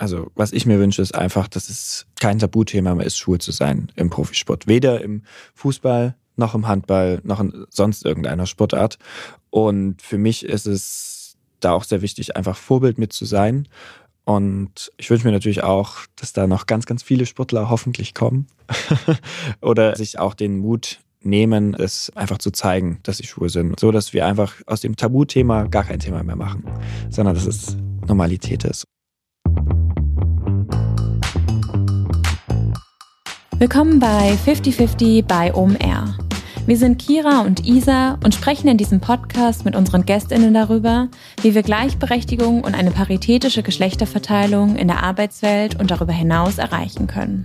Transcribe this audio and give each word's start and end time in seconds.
Also 0.00 0.30
was 0.34 0.52
ich 0.52 0.64
mir 0.64 0.78
wünsche, 0.78 1.02
ist 1.02 1.14
einfach, 1.14 1.46
dass 1.46 1.68
es 1.68 2.06
kein 2.18 2.38
Tabuthema 2.38 2.94
mehr 2.94 3.04
ist, 3.04 3.18
schwul 3.18 3.38
zu 3.38 3.52
sein 3.52 3.92
im 3.96 4.08
Profisport. 4.08 4.66
Weder 4.66 5.02
im 5.02 5.24
Fußball 5.54 6.16
noch 6.36 6.54
im 6.54 6.66
Handball 6.66 7.20
noch 7.22 7.38
in 7.38 7.66
sonst 7.68 8.06
irgendeiner 8.06 8.46
Sportart. 8.46 8.96
Und 9.50 10.00
für 10.00 10.16
mich 10.16 10.46
ist 10.46 10.66
es 10.66 11.36
da 11.60 11.72
auch 11.72 11.84
sehr 11.84 12.00
wichtig, 12.00 12.34
einfach 12.34 12.56
Vorbild 12.56 12.96
mit 12.96 13.12
zu 13.12 13.26
sein. 13.26 13.68
Und 14.24 14.90
ich 14.96 15.10
wünsche 15.10 15.26
mir 15.26 15.32
natürlich 15.32 15.62
auch, 15.62 15.98
dass 16.16 16.32
da 16.32 16.46
noch 16.46 16.64
ganz, 16.64 16.86
ganz 16.86 17.02
viele 17.02 17.26
Sportler 17.26 17.68
hoffentlich 17.68 18.14
kommen 18.14 18.46
oder 19.60 19.96
sich 19.96 20.18
auch 20.18 20.32
den 20.32 20.60
Mut 20.60 21.00
nehmen, 21.20 21.74
es 21.74 22.10
einfach 22.16 22.38
zu 22.38 22.52
zeigen, 22.52 23.00
dass 23.02 23.18
sie 23.18 23.26
schwul 23.26 23.50
sind. 23.50 23.78
So 23.78 23.92
dass 23.92 24.14
wir 24.14 24.24
einfach 24.24 24.54
aus 24.64 24.80
dem 24.80 24.96
Tabuthema 24.96 25.64
gar 25.64 25.84
kein 25.84 26.00
Thema 26.00 26.22
mehr 26.22 26.36
machen, 26.36 26.64
sondern 27.10 27.34
dass 27.34 27.44
es 27.44 27.76
Normalität 28.06 28.64
ist. 28.64 28.86
Willkommen 33.60 33.98
bei 33.98 34.38
5050 34.38 35.22
bei 35.26 35.54
OMR. 35.54 36.16
Wir 36.64 36.76
sind 36.78 36.98
Kira 36.98 37.42
und 37.42 37.66
Isa 37.66 38.18
und 38.24 38.34
sprechen 38.34 38.68
in 38.68 38.78
diesem 38.78 39.02
Podcast 39.02 39.66
mit 39.66 39.76
unseren 39.76 40.06
Gästinnen 40.06 40.54
darüber, 40.54 41.08
wie 41.42 41.54
wir 41.54 41.62
Gleichberechtigung 41.62 42.64
und 42.64 42.74
eine 42.74 42.90
paritätische 42.90 43.62
Geschlechterverteilung 43.62 44.76
in 44.76 44.88
der 44.88 45.02
Arbeitswelt 45.02 45.78
und 45.78 45.90
darüber 45.90 46.14
hinaus 46.14 46.56
erreichen 46.56 47.06
können. 47.06 47.44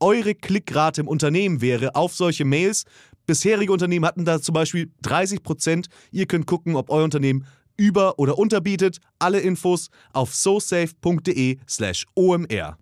eure 0.00 0.34
Klickrate 0.34 1.00
im 1.00 1.08
Unternehmen 1.08 1.60
wäre 1.60 1.94
auf 1.94 2.14
solche 2.14 2.44
Mails. 2.44 2.84
Bisherige 3.26 3.72
Unternehmen 3.72 4.04
hatten 4.06 4.24
da 4.24 4.40
zum 4.40 4.54
Beispiel 4.54 4.90
30 5.02 5.42
Prozent. 5.42 5.88
Ihr 6.10 6.26
könnt 6.26 6.46
gucken, 6.46 6.76
ob 6.76 6.90
euer 6.90 7.04
Unternehmen 7.04 7.46
über- 7.76 8.18
oder 8.18 8.38
unterbietet. 8.38 8.98
Alle 9.18 9.40
Infos 9.40 9.88
auf 10.12 10.34
sosafe.de/slash 10.34 12.06
omr. 12.14 12.78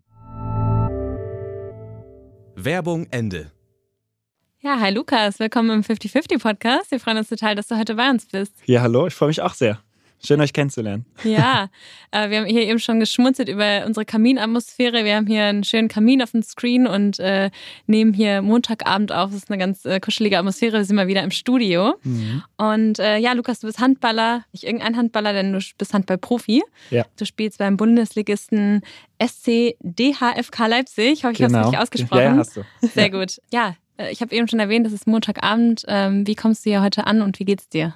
Werbung 2.54 3.06
Ende. 3.10 3.52
Ja, 4.60 4.80
hi 4.80 4.90
Lukas, 4.90 5.38
willkommen 5.38 5.70
im 5.70 5.82
50-50 5.82 6.40
Podcast. 6.40 6.90
Wir 6.90 6.98
freuen 6.98 7.18
uns 7.18 7.28
total, 7.28 7.54
dass 7.54 7.68
du 7.68 7.76
heute 7.76 7.94
bei 7.94 8.10
uns 8.10 8.26
bist. 8.26 8.54
Ja, 8.64 8.80
hallo, 8.80 9.06
ich 9.06 9.14
freue 9.14 9.28
mich 9.28 9.42
auch 9.42 9.54
sehr. 9.54 9.80
Schön, 10.24 10.40
euch 10.40 10.52
kennenzulernen. 10.52 11.04
Ja, 11.24 11.68
äh, 12.10 12.30
wir 12.30 12.38
haben 12.38 12.46
hier 12.46 12.62
eben 12.62 12.78
schon 12.78 13.00
geschmunzelt 13.00 13.48
über 13.48 13.84
unsere 13.86 14.04
Kaminatmosphäre. 14.04 15.04
Wir 15.04 15.16
haben 15.16 15.26
hier 15.26 15.44
einen 15.44 15.64
schönen 15.64 15.88
Kamin 15.88 16.22
auf 16.22 16.32
dem 16.32 16.42
Screen 16.42 16.86
und 16.86 17.18
äh, 17.20 17.50
nehmen 17.86 18.12
hier 18.12 18.42
Montagabend 18.42 19.12
auf. 19.12 19.30
Das 19.30 19.42
ist 19.42 19.50
eine 19.50 19.58
ganz 19.58 19.84
äh, 19.84 20.00
kuschelige 20.00 20.38
Atmosphäre. 20.38 20.78
Wir 20.78 20.84
sind 20.84 20.96
mal 20.96 21.06
wieder 21.06 21.22
im 21.22 21.30
Studio. 21.30 21.94
Mhm. 22.02 22.42
Und 22.56 22.98
äh, 22.98 23.18
ja, 23.18 23.32
Lukas, 23.34 23.60
du 23.60 23.66
bist 23.66 23.78
Handballer, 23.78 24.44
nicht 24.52 24.64
irgendein 24.64 24.96
Handballer, 24.96 25.32
denn 25.32 25.52
du 25.52 25.60
bist 25.78 25.92
Handballprofi. 25.92 26.62
Ja. 26.90 27.04
Du 27.16 27.24
spielst 27.24 27.58
beim 27.58 27.76
Bundesligisten 27.76 28.82
SC 29.22 29.76
DHFK 29.80 30.66
Leipzig. 30.66 31.12
Ich 31.12 31.24
hoffe, 31.24 31.32
ich 31.32 31.38
genau. 31.38 31.58
habe 31.58 31.60
es 31.60 31.66
richtig 31.66 31.82
ausgesprochen. 31.82 32.22
Ja, 32.22 32.32
ja, 32.32 32.36
hast 32.36 32.56
du. 32.56 32.62
Sehr 32.94 33.10
gut. 33.10 33.40
Ja, 33.52 33.76
äh, 33.98 34.10
ich 34.10 34.20
habe 34.20 34.34
eben 34.34 34.48
schon 34.48 34.60
erwähnt, 34.60 34.86
es 34.86 34.92
ist 34.92 35.06
Montagabend. 35.06 35.84
Ähm, 35.88 36.26
wie 36.26 36.34
kommst 36.34 36.64
du 36.64 36.70
hier 36.70 36.82
heute 36.82 37.06
an 37.06 37.22
und 37.22 37.38
wie 37.38 37.44
geht's 37.44 37.68
dir? 37.68 37.94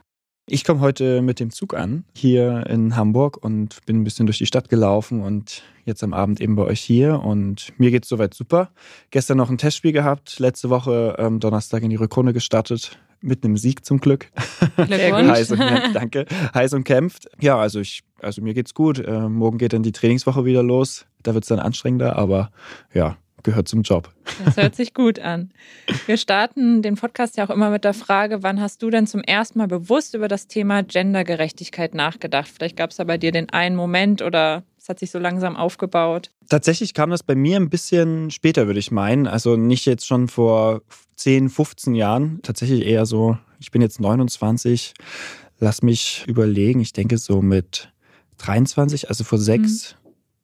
Ich 0.53 0.65
komme 0.65 0.81
heute 0.81 1.23
mit 1.23 1.39
dem 1.39 1.51
Zug 1.51 1.75
an, 1.75 2.03
hier 2.13 2.67
in 2.69 2.97
Hamburg 2.97 3.37
und 3.41 3.87
bin 3.87 4.01
ein 4.01 4.05
bisschen 4.05 4.27
durch 4.27 4.39
die 4.39 4.47
Stadt 4.47 4.69
gelaufen 4.69 5.23
und 5.23 5.63
jetzt 5.85 6.03
am 6.03 6.13
Abend 6.13 6.41
eben 6.41 6.57
bei 6.57 6.65
euch 6.65 6.81
hier. 6.81 7.21
Und 7.21 7.73
mir 7.79 7.93
geht 7.93 8.03
es 8.03 8.09
soweit 8.09 8.35
super. 8.35 8.73
Gestern 9.13 9.37
noch 9.39 9.49
ein 9.49 9.59
Testspiel 9.59 9.93
gehabt, 9.93 10.41
letzte 10.41 10.69
Woche 10.69 11.15
ähm, 11.19 11.39
Donnerstag 11.39 11.85
in 11.85 11.91
die 11.91 11.97
Rückrunde 11.97 12.33
gestartet, 12.33 12.99
mit 13.21 13.45
einem 13.45 13.57
Sieg 13.57 13.85
zum 13.85 14.01
Glück. 14.01 14.33
heiß 14.77 15.53
und, 15.53 15.61
danke. 15.95 16.27
Heiß 16.53 16.75
und 16.75 16.83
kämpft. 16.83 17.29
Ja, 17.41 17.57
also 17.57 17.79
ich, 17.79 18.03
also 18.21 18.43
mir 18.43 18.53
geht's 18.53 18.75
gut. 18.75 18.99
Äh, 18.99 19.29
morgen 19.29 19.57
geht 19.57 19.73
dann 19.73 19.85
die 19.85 19.93
Trainingswoche 19.93 20.45
wieder 20.45 20.65
los. 20.65 21.07
Da 21.23 21.33
wird 21.33 21.45
es 21.45 21.49
dann 21.49 21.61
anstrengender, 21.61 22.17
aber 22.17 22.51
ja, 22.93 23.19
gehört 23.43 23.69
zum 23.69 23.83
Job. 23.83 24.11
Das 24.45 24.57
hört 24.57 24.75
sich 24.75 24.95
gut 24.95 25.19
an. 25.19 25.51
Wir 26.07 26.17
starten 26.17 26.83
den 26.83 26.97
Podcast 26.97 27.37
ja 27.37 27.47
auch 27.47 27.51
immer 27.51 27.71
mit 27.71 27.85
der 27.85 27.95
Frage, 27.95 28.43
wann 28.43 28.61
hast 28.61 28.83
du 28.83 28.91
denn 28.91 29.07
zum 29.07 29.23
ersten 29.23 29.59
Mal 29.59 29.69
bewusst 29.69 30.15
über 30.15 30.29
das 30.29 30.47
Thema 30.47 30.83
Gendergerechtigkeit 30.83 31.95
nachgedacht? 31.95 32.49
Vielleicht 32.49 32.77
gab 32.77 32.91
es 32.91 32.97
da 32.97 33.05
bei 33.05 33.19
dir 33.19 33.33
den 33.33 33.51
einen 33.51 33.77
Moment 33.77 34.23
oder 34.23 34.63
es 34.79 34.89
hat 34.89 34.99
sich 34.99 35.11
so 35.11 35.19
langsam 35.19 35.57
aufgebaut. 35.57 36.31
Tatsächlich 36.49 36.95
kam 36.95 37.11
das 37.11 37.23
bei 37.23 37.35
mir 37.35 37.57
ein 37.57 37.71
bisschen 37.71 38.31
später, 38.31 38.67
würde 38.67 38.81
ich 38.81 38.91
meinen. 38.91 39.27
Also 39.27 39.57
nicht 39.57 39.87
jetzt 39.87 40.07
schon 40.07 40.29
vor 40.29 40.83
10, 41.17 41.49
15 41.51 41.95
Jahren. 41.95 42.41
Tatsächlich 42.43 42.87
eher 42.87 43.07
so, 43.07 43.37
ich 43.59 43.71
bin 43.71 43.83
jetzt 43.83 44.01
29. 44.01 44.95
Lass 45.59 45.83
mich 45.83 46.25
überlegen, 46.27 46.81
ich 46.81 46.95
denke 46.95 47.19
so 47.19 47.43
mit 47.43 47.93
23, 48.39 49.11
also 49.11 49.25
vor 49.25 49.39
sechs, 49.39 49.93
mhm 49.93 50.00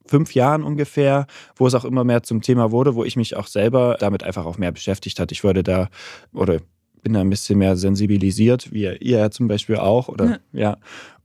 fünf 0.07 0.33
Jahren 0.33 0.63
ungefähr, 0.63 1.27
wo 1.55 1.67
es 1.67 1.75
auch 1.75 1.85
immer 1.85 2.03
mehr 2.03 2.23
zum 2.23 2.41
Thema 2.41 2.71
wurde, 2.71 2.95
wo 2.95 3.03
ich 3.03 3.15
mich 3.15 3.35
auch 3.35 3.47
selber 3.47 3.97
damit 3.99 4.23
einfach 4.23 4.45
auch 4.45 4.57
mehr 4.57 4.71
beschäftigt 4.71 5.19
hat. 5.19 5.31
Ich 5.31 5.43
wurde 5.43 5.63
da 5.63 5.89
oder 6.33 6.59
bin 7.01 7.13
da 7.13 7.21
ein 7.21 7.29
bisschen 7.29 7.59
mehr 7.59 7.77
sensibilisiert, 7.77 8.71
wie 8.71 8.83
ihr 8.83 8.97
ja 9.19 9.31
zum 9.31 9.47
Beispiel 9.47 9.77
auch, 9.77 10.09
oder 10.09 10.39
ja. 10.51 10.59
ja. 10.59 10.77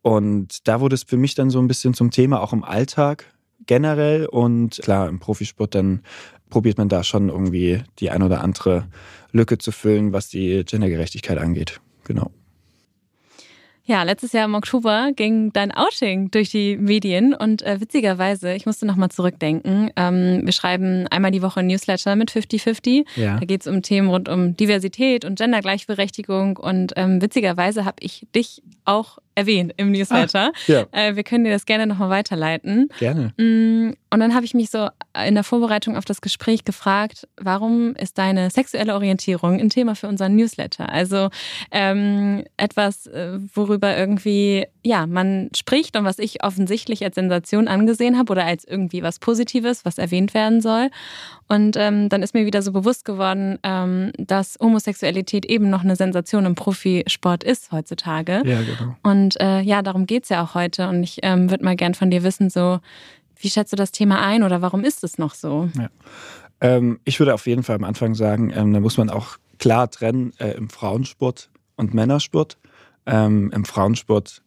Und 0.03 0.67
da 0.69 0.81
wurde 0.81 0.95
es 0.95 1.05
für 1.05 1.17
mich 1.17 1.35
dann 1.35 1.51
so 1.51 1.61
ein 1.61 1.69
bisschen 1.69 1.95
zum 1.95 2.11
Thema, 2.11 2.41
auch 2.41 2.53
im 2.53 2.65
Alltag 2.65 3.33
generell. 3.67 4.27
Und 4.27 4.81
klar, 4.83 5.09
im 5.09 5.21
Profisport 5.21 5.75
dann 5.75 6.03
probiert 6.51 6.77
man 6.77 6.89
da 6.89 7.05
schon 7.05 7.29
irgendwie 7.29 7.83
die 7.99 8.11
ein 8.11 8.23
oder 8.23 8.43
andere 8.43 8.89
Lücke 9.31 9.59
zu 9.59 9.73
füllen, 9.73 10.13
was 10.13 10.29
die 10.29 10.65
Gendergerechtigkeit 10.65 11.39
angeht. 11.39 11.81
Genau. 12.05 12.31
Ja, 13.85 14.05
letztes 14.05 14.33
Jahr 14.33 14.45
im 14.45 14.55
Oktober 14.55 15.11
ging 15.15 15.53
dein 15.53 15.73
Outing 15.73 16.31
durch 16.31 16.51
die 16.51 16.77
Medien 16.77 17.35
und 17.35 17.63
äh, 17.63 17.81
witzigerweise, 17.81 18.55
ich 18.55 18.65
musste 18.65 18.87
nochmal 18.87 19.11
zurückdenken, 19.11 19.91
ähm, 19.97 20.43
wir 20.45 20.53
schreiben 20.53 21.09
einmal 21.09 21.33
die 21.33 21.43
Woche 21.43 21.61
ein 21.61 21.67
Newsletter 21.67 22.15
mit 22.15 22.31
50-50. 22.31 23.05
Ja. 23.17 23.39
Da 23.41 23.45
geht 23.45 23.63
es 23.63 23.67
um 23.67 23.83
Themen 23.83 24.09
rund 24.09 24.29
um 24.29 24.57
Diversität 24.57 25.25
und 25.25 25.37
Gendergleichberechtigung 25.37 26.59
und 26.59 26.93
ähm, 26.97 27.21
witzigerweise 27.21 27.85
habe 27.85 27.97
ich 28.01 28.27
dich 28.35 28.63
auch 28.85 29.19
erwähnt 29.35 29.73
im 29.77 29.93
Newsletter. 29.93 30.53
Ah, 30.55 30.59
ja. 30.67 30.87
äh, 30.93 31.17
wir 31.17 31.25
können 31.25 31.45
dir 31.45 31.51
das 31.51 31.67
gerne 31.67 31.87
nochmal 31.87 32.11
weiterleiten. 32.11 32.89
Gerne. 32.99 33.33
Mm, 33.37 33.95
und 34.11 34.21
dann 34.21 34.35
habe 34.35 34.45
ich 34.45 34.55
mich 34.55 34.71
so 34.71 34.89
in 35.27 35.35
der 35.35 35.45
Vorbereitung 35.45 35.97
auf 35.97 36.05
das 36.05 36.21
Gespräch 36.21 36.65
gefragt, 36.65 37.27
warum 37.41 37.95
ist 37.97 38.19
deine 38.19 38.51
sexuelle 38.51 38.95
Orientierung 38.95 39.59
ein 39.59 39.71
Thema 39.71 39.95
für 39.95 40.09
unseren 40.09 40.37
Newsletter? 40.37 40.89
Also 40.91 41.31
ähm, 41.71 42.45
etwas, 42.57 43.07
äh, 43.07 43.39
worüber 43.55 43.97
irgendwie, 43.97 44.67
ja, 44.83 45.07
man 45.07 45.51
spricht 45.57 45.97
und 45.97 46.05
was 46.05 46.19
ich 46.19 46.45
offensichtlich 46.45 47.05
als 47.05 47.15
Sensation 47.15 47.69
angesehen 47.69 48.19
habe 48.19 48.33
oder 48.33 48.45
als 48.45 48.65
irgendwie 48.65 49.03
was 49.03 49.19
Positives, 49.19 49.85
was 49.85 49.99
erwähnt 49.99 50.35
werden 50.35 50.61
soll. 50.61 50.91
Und 51.49 51.77
ähm, 51.77 52.09
dann 52.09 52.23
ist 52.23 52.35
mir 52.35 52.47
wieder 52.47 52.63
so 52.63 52.73
bewusst 52.73 53.05
geworden, 53.05 53.59
ähm, 53.63 54.13
dass 54.17 54.59
Homosexualität 54.61 55.45
eben 55.45 55.69
noch 55.69 55.85
eine 55.85 55.97
Sensation 55.97 56.47
im 56.47 56.55
Profisport 56.55 57.45
ist 57.45 57.73
heutzutage. 57.73 58.43
Ja, 58.45 58.61
genau. 58.61 58.97
Und 59.03 59.22
Und 59.23 59.41
äh, 59.41 59.61
ja, 59.61 59.83
darum 59.83 60.07
geht's 60.07 60.29
ja 60.31 60.43
auch 60.43 60.55
heute. 60.55 60.89
Und 60.89 61.03
ich 61.03 61.19
ähm, 61.23 61.51
würde 61.51 61.65
mal 61.65 61.77
gern 61.77 61.95
von 61.95 62.11
dir 62.11 62.25
wissen, 62.25 62.51
so, 62.51 62.81
wie 63.37 63.51
schätzt 63.51 63.73
du 63.73 63.77
das 63.77 63.93
Thema 63.93 64.21
ein 64.21 64.43
oder 64.43 64.63
warum 64.63 64.83
ist 64.85 65.05
es 65.05 65.17
noch 65.19 65.35
so? 65.35 65.69
Ja. 65.79 65.91
Ähm, 66.61 66.99
ich 67.05 67.19
würde 67.21 67.35
auf 67.35 67.47
jeden 67.47 67.63
Fall 67.63 67.77
am 67.77 67.85
Anfang 67.85 68.15
sagen, 68.15 68.53
ähm, 68.55 68.73
da 68.73 68.81
muss 68.81 68.97
man 68.97 69.11
auch 69.11 69.37
klar 69.59 69.91
trennen 69.91 70.33
äh, 70.39 70.53
im 70.53 70.69
Frauensport 70.69 71.51
und 71.77 71.95
Männersport. 71.95 72.59
Ähm, 73.07 73.51
Im 73.55 73.65
Frauensport 73.65 74.43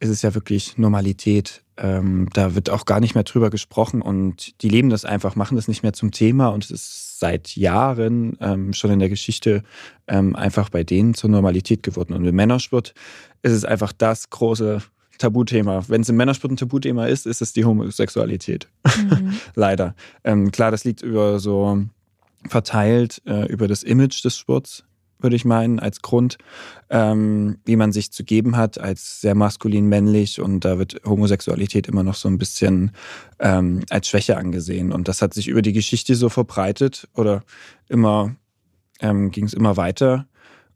ist 0.00 0.08
es 0.08 0.22
ja 0.22 0.34
wirklich 0.34 0.78
Normalität. 0.78 1.62
Ähm, 1.76 2.28
da 2.32 2.54
wird 2.54 2.70
auch 2.70 2.86
gar 2.86 3.00
nicht 3.00 3.14
mehr 3.14 3.24
drüber 3.24 3.50
gesprochen 3.50 4.02
und 4.02 4.62
die 4.62 4.68
leben 4.68 4.90
das 4.90 5.04
einfach, 5.04 5.36
machen 5.36 5.56
das 5.56 5.68
nicht 5.68 5.82
mehr 5.82 5.92
zum 5.92 6.10
Thema 6.10 6.48
und 6.48 6.64
es 6.64 6.70
ist 6.70 7.18
seit 7.20 7.56
Jahren 7.56 8.36
ähm, 8.40 8.72
schon 8.72 8.90
in 8.90 8.98
der 8.98 9.10
Geschichte 9.10 9.62
ähm, 10.08 10.34
einfach 10.34 10.70
bei 10.70 10.84
denen 10.84 11.14
zur 11.14 11.30
Normalität 11.30 11.82
geworden. 11.82 12.14
Und 12.14 12.24
im 12.26 12.34
Männersport 12.34 12.94
ist 13.42 13.52
es 13.52 13.64
einfach 13.64 13.92
das 13.92 14.30
große 14.30 14.82
Tabuthema. 15.18 15.84
Wenn 15.88 16.00
es 16.00 16.08
im 16.08 16.16
Männersport 16.16 16.52
ein 16.52 16.56
Tabuthema 16.56 17.06
ist, 17.06 17.26
ist 17.26 17.42
es 17.42 17.52
die 17.52 17.64
Homosexualität. 17.64 18.68
Mhm. 18.84 19.34
Leider. 19.54 19.94
Ähm, 20.24 20.50
klar, 20.50 20.70
das 20.70 20.84
liegt 20.84 21.02
über 21.02 21.38
so 21.38 21.84
verteilt 22.48 23.20
äh, 23.26 23.46
über 23.52 23.68
das 23.68 23.82
Image 23.82 24.24
des 24.24 24.36
Sports 24.36 24.84
würde 25.22 25.36
ich 25.36 25.44
meinen, 25.44 25.78
als 25.78 26.02
Grund, 26.02 26.38
ähm, 26.88 27.58
wie 27.64 27.76
man 27.76 27.92
sich 27.92 28.12
zu 28.12 28.24
geben 28.24 28.56
hat, 28.56 28.78
als 28.78 29.20
sehr 29.20 29.34
maskulin 29.34 29.86
männlich 29.86 30.40
und 30.40 30.64
da 30.64 30.78
wird 30.78 31.00
Homosexualität 31.04 31.88
immer 31.88 32.02
noch 32.02 32.14
so 32.14 32.28
ein 32.28 32.38
bisschen 32.38 32.92
ähm, 33.38 33.82
als 33.90 34.08
Schwäche 34.08 34.36
angesehen. 34.36 34.92
Und 34.92 35.08
das 35.08 35.22
hat 35.22 35.34
sich 35.34 35.48
über 35.48 35.62
die 35.62 35.72
Geschichte 35.72 36.14
so 36.14 36.28
verbreitet 36.28 37.08
oder 37.14 37.42
immer 37.88 38.34
ähm, 39.00 39.30
ging 39.30 39.44
es 39.44 39.54
immer 39.54 39.76
weiter. 39.76 40.26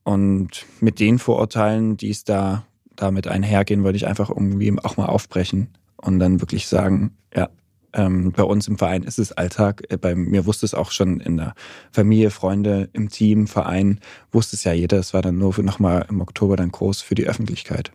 Und 0.04 0.66
mit 0.80 1.00
den 1.00 1.18
Vorurteilen, 1.18 1.96
die 1.96 2.10
es 2.10 2.24
da 2.24 2.64
damit 2.94 3.26
einhergehen, 3.26 3.84
würde 3.84 3.96
ich 3.96 4.06
einfach 4.06 4.30
irgendwie 4.30 4.72
auch 4.82 4.96
mal 4.96 5.06
aufbrechen 5.06 5.68
und 5.96 6.18
dann 6.20 6.40
wirklich 6.40 6.68
sagen, 6.68 7.16
ja, 7.34 7.48
ähm, 7.94 8.32
bei 8.32 8.42
uns 8.42 8.68
im 8.68 8.76
Verein 8.76 9.04
ist 9.04 9.18
es 9.18 9.32
Alltag. 9.32 9.84
Äh, 9.88 9.96
bei 9.96 10.14
mir 10.14 10.46
wusste 10.46 10.66
es 10.66 10.74
auch 10.74 10.90
schon 10.90 11.20
in 11.20 11.38
der 11.38 11.54
Familie, 11.92 12.30
Freunde, 12.30 12.88
im 12.92 13.08
Team, 13.08 13.46
Verein, 13.46 14.00
wusste 14.32 14.56
es 14.56 14.64
ja 14.64 14.72
jeder. 14.72 14.98
Es 14.98 15.14
war 15.14 15.22
dann 15.22 15.38
nur 15.38 15.58
nochmal 15.62 16.06
im 16.08 16.20
Oktober 16.20 16.56
dann 16.56 16.70
groß 16.70 17.00
für 17.02 17.14
die 17.14 17.26
Öffentlichkeit. 17.26 17.92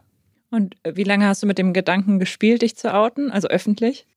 Und 0.51 0.75
wie 0.83 1.03
lange 1.03 1.27
hast 1.27 1.43
du 1.43 1.47
mit 1.47 1.57
dem 1.57 1.73
Gedanken 1.73 2.17
gespielt, 2.17 2.63
dich 2.63 2.75
zu 2.75 2.93
outen, 2.93 3.29
also 3.29 3.47
öffentlich? 3.49 4.07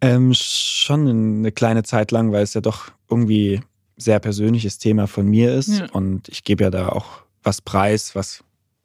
Ähm, 0.00 0.32
schon 0.34 1.08
eine 1.08 1.52
kleine 1.52 1.82
Zeit 1.82 2.10
lang, 2.10 2.32
weil 2.32 2.42
es 2.42 2.54
ja 2.54 2.60
doch 2.60 2.90
irgendwie 3.08 3.60
sehr 3.98 4.20
persönliches 4.20 4.78
Thema 4.78 5.06
von 5.06 5.26
mir 5.26 5.54
ist. 5.54 5.78
Ja. 5.80 5.86
Und 5.92 6.28
ich 6.28 6.44
gebe 6.44 6.64
ja 6.64 6.70
da 6.70 6.88
auch 6.88 7.22
was 7.42 7.60
preis, 7.60 8.14
was, 8.14 8.42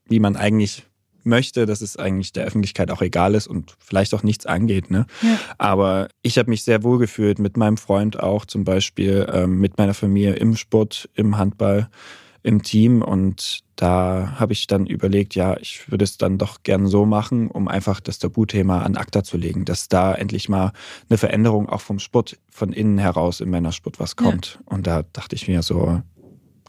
wie 0.08 0.20
man 0.20 0.36
eigentlich 0.36 0.86
möchte, 1.26 1.66
dass 1.66 1.82
es 1.82 1.96
eigentlich 1.96 2.34
der 2.34 2.46
Öffentlichkeit 2.46 2.92
auch 2.92 3.02
egal 3.02 3.36
ist 3.36 3.48
und 3.48 3.76
vielleicht 3.80 4.14
auch 4.14 4.24
nichts 4.24 4.46
angeht. 4.46 4.92
Ne? 4.92 5.06
Ja. 5.22 5.40
Aber 5.58 6.10
ich 6.22 6.38
habe 6.38 6.50
mich 6.50 6.64
sehr 6.64 6.84
wohl 6.84 7.00
gefühlt 7.00 7.40
mit 7.40 7.56
meinem 7.56 7.78
Freund 7.78 8.20
auch 8.20 8.46
zum 8.46 8.64
Beispiel, 8.66 9.26
ähm, 9.32 9.60
mit 9.60 9.78
meiner 9.78 9.94
Familie 9.94 10.34
im 10.34 10.56
Sport, 10.56 11.10
im 11.14 11.38
Handball, 11.38 11.90
im 12.44 12.62
Team 12.62 13.02
und 13.02 13.62
da 13.78 14.36
habe 14.38 14.54
ich 14.54 14.68
dann 14.68 14.86
überlegt, 14.86 15.34
ja, 15.34 15.58
ich 15.58 15.90
würde 15.90 16.04
es 16.04 16.18
dann 16.18 16.38
doch 16.38 16.64
gern 16.64 16.88
so 16.88 17.06
machen, 17.06 17.50
um 17.50 17.68
einfach 17.68 18.00
das 18.00 18.20
Tabuthema 18.20 18.82
an 18.82 18.98
ACTA 18.98 19.24
zu 19.24 19.38
legen, 19.38 19.66
dass 19.66 19.88
da 19.88 20.14
endlich 20.14 20.50
mal 20.50 20.74
eine 21.10 21.18
Veränderung 21.18 21.70
auch 21.70 21.82
vom 21.82 22.00
Sport 22.00 22.38
von 22.52 22.74
innen 22.74 22.98
heraus 22.98 23.40
im 23.40 23.50
Männersport 23.50 24.00
was 24.00 24.16
kommt. 24.16 24.60
Ja. 24.60 24.76
Und 24.76 24.88
da 24.88 25.04
dachte 25.14 25.36
ich 25.36 25.48
mir 25.48 25.64
so, 25.64 26.02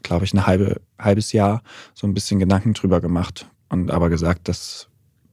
glaube 0.01 0.25
ich, 0.25 0.33
ein 0.33 0.47
halbe, 0.47 0.81
halbes 0.97 1.33
Jahr 1.33 1.61
so 1.93 2.07
ein 2.07 2.13
bisschen 2.13 2.39
Gedanken 2.39 2.73
drüber 2.73 3.01
gemacht, 3.01 3.47
und 3.69 3.91
aber 3.91 4.09
gesagt, 4.09 4.47
das 4.47 4.87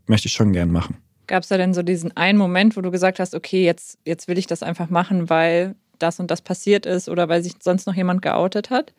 möchte 0.06 0.27
ich 0.27 0.33
schon 0.33 0.53
gern 0.53 0.71
machen. 0.71 0.97
Gab 1.27 1.43
es 1.43 1.49
da 1.49 1.56
denn 1.56 1.75
so 1.75 1.83
diesen 1.83 2.17
einen 2.17 2.39
Moment, 2.39 2.77
wo 2.77 2.81
du 2.81 2.91
gesagt 2.91 3.21
hast, 3.21 3.35
okay, 3.35 3.65
jetzt, 3.65 3.99
jetzt 4.05 4.27
will 4.29 4.39
ich 4.39 4.47
das 4.47 4.62
einfach 4.62 4.91
machen, 4.91 5.31
weil 5.31 5.77
das 5.99 6.19
und 6.19 6.31
das 6.31 6.43
passiert 6.43 6.85
ist 6.85 7.09
oder 7.09 7.29
weil 7.29 7.43
sich 7.43 7.55
sonst 7.61 7.87
noch 7.87 7.94
jemand 7.94 8.23
geoutet 8.23 8.71
hat? 8.71 8.93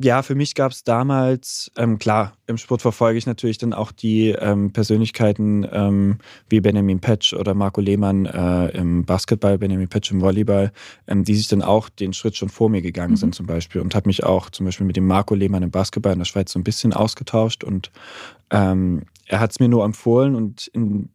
Ja, 0.00 0.22
für 0.22 0.34
mich 0.34 0.54
gab 0.54 0.72
es 0.72 0.84
damals, 0.84 1.72
ähm, 1.76 1.98
klar, 1.98 2.34
im 2.46 2.56
Sport 2.56 2.82
verfolge 2.82 3.18
ich 3.18 3.26
natürlich 3.26 3.58
dann 3.58 3.72
auch 3.72 3.90
die 3.90 4.30
ähm, 4.30 4.72
Persönlichkeiten 4.72 5.66
ähm, 5.70 6.18
wie 6.48 6.60
Benjamin 6.60 7.00
Petsch 7.00 7.34
oder 7.34 7.54
Marco 7.54 7.80
Lehmann 7.80 8.26
äh, 8.26 8.68
im 8.68 9.04
Basketball, 9.04 9.58
Benjamin 9.58 9.88
Petsch 9.88 10.12
im 10.12 10.20
Volleyball, 10.20 10.72
ähm, 11.08 11.24
die 11.24 11.34
sich 11.34 11.48
dann 11.48 11.62
auch 11.62 11.88
den 11.88 12.12
Schritt 12.12 12.36
schon 12.36 12.48
vor 12.48 12.70
mir 12.70 12.80
gegangen 12.82 13.12
mhm. 13.12 13.16
sind 13.16 13.34
zum 13.34 13.46
Beispiel 13.46 13.80
und 13.80 13.94
habe 13.94 14.08
mich 14.08 14.24
auch 14.24 14.50
zum 14.50 14.66
Beispiel 14.66 14.86
mit 14.86 14.96
dem 14.96 15.06
Marco 15.06 15.34
Lehmann 15.34 15.62
im 15.62 15.70
Basketball 15.70 16.12
in 16.12 16.20
der 16.20 16.26
Schweiz 16.26 16.52
so 16.52 16.58
ein 16.58 16.64
bisschen 16.64 16.92
ausgetauscht 16.92 17.64
und 17.64 17.90
ähm, 18.50 19.02
er 19.26 19.40
hat 19.40 19.50
es 19.50 19.60
mir 19.60 19.68
nur 19.68 19.84
empfohlen 19.84 20.34
und 20.34 20.68
in 20.68 21.10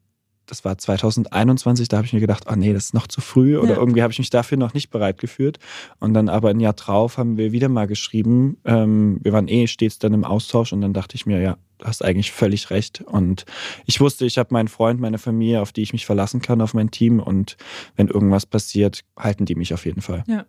das 0.54 0.64
war 0.64 0.78
2021, 0.78 1.88
da 1.88 1.98
habe 1.98 2.06
ich 2.06 2.14
mir 2.14 2.20
gedacht, 2.20 2.46
oh 2.48 2.54
nee, 2.56 2.74
das 2.74 2.86
ist 2.86 2.94
noch 2.94 3.08
zu 3.08 3.22
früh 3.22 3.58
oder 3.58 3.72
ja. 3.74 3.80
irgendwie 3.80 4.04
habe 4.04 4.14
ich 4.14 4.20
mich 4.20 4.30
dafür 4.30 4.56
noch 4.56 4.76
nicht 4.76 4.92
bereit 4.92 5.18
gefühlt. 5.18 5.58
Und 6.00 6.14
dann 6.14 6.30
aber 6.30 6.50
ein 6.50 6.60
Jahr 6.60 6.74
drauf 6.74 7.18
haben 7.18 7.38
wir 7.38 7.52
wieder 7.52 7.70
mal 7.70 7.88
geschrieben. 7.88 8.58
Ähm, 8.64 9.18
wir 9.24 9.34
waren 9.34 9.48
eh 9.48 9.66
stets 9.66 9.98
dann 9.98 10.14
im 10.14 10.24
Austausch 10.24 10.72
und 10.72 10.82
dann 10.82 10.94
dachte 10.94 11.16
ich 11.16 11.26
mir, 11.26 11.42
ja, 11.42 11.58
du 11.80 11.86
hast 11.86 12.06
eigentlich 12.06 12.32
völlig 12.32 12.70
recht. 12.70 13.02
Und 13.02 13.46
ich 13.88 14.00
wusste, 14.00 14.28
ich 14.28 14.38
habe 14.38 14.54
meinen 14.54 14.68
Freund, 14.68 15.00
meine 15.02 15.18
Familie, 15.18 15.60
auf 15.60 15.72
die 15.72 15.82
ich 15.82 15.92
mich 15.92 16.06
verlassen 16.06 16.40
kann, 16.40 16.62
auf 16.62 16.76
mein 16.76 16.92
Team. 16.92 17.20
Und 17.20 17.58
wenn 17.96 18.08
irgendwas 18.08 18.46
passiert, 18.46 19.02
halten 19.18 19.46
die 19.46 19.56
mich 19.56 19.74
auf 19.74 19.88
jeden 19.88 20.02
Fall. 20.02 20.24
Ja. 20.28 20.46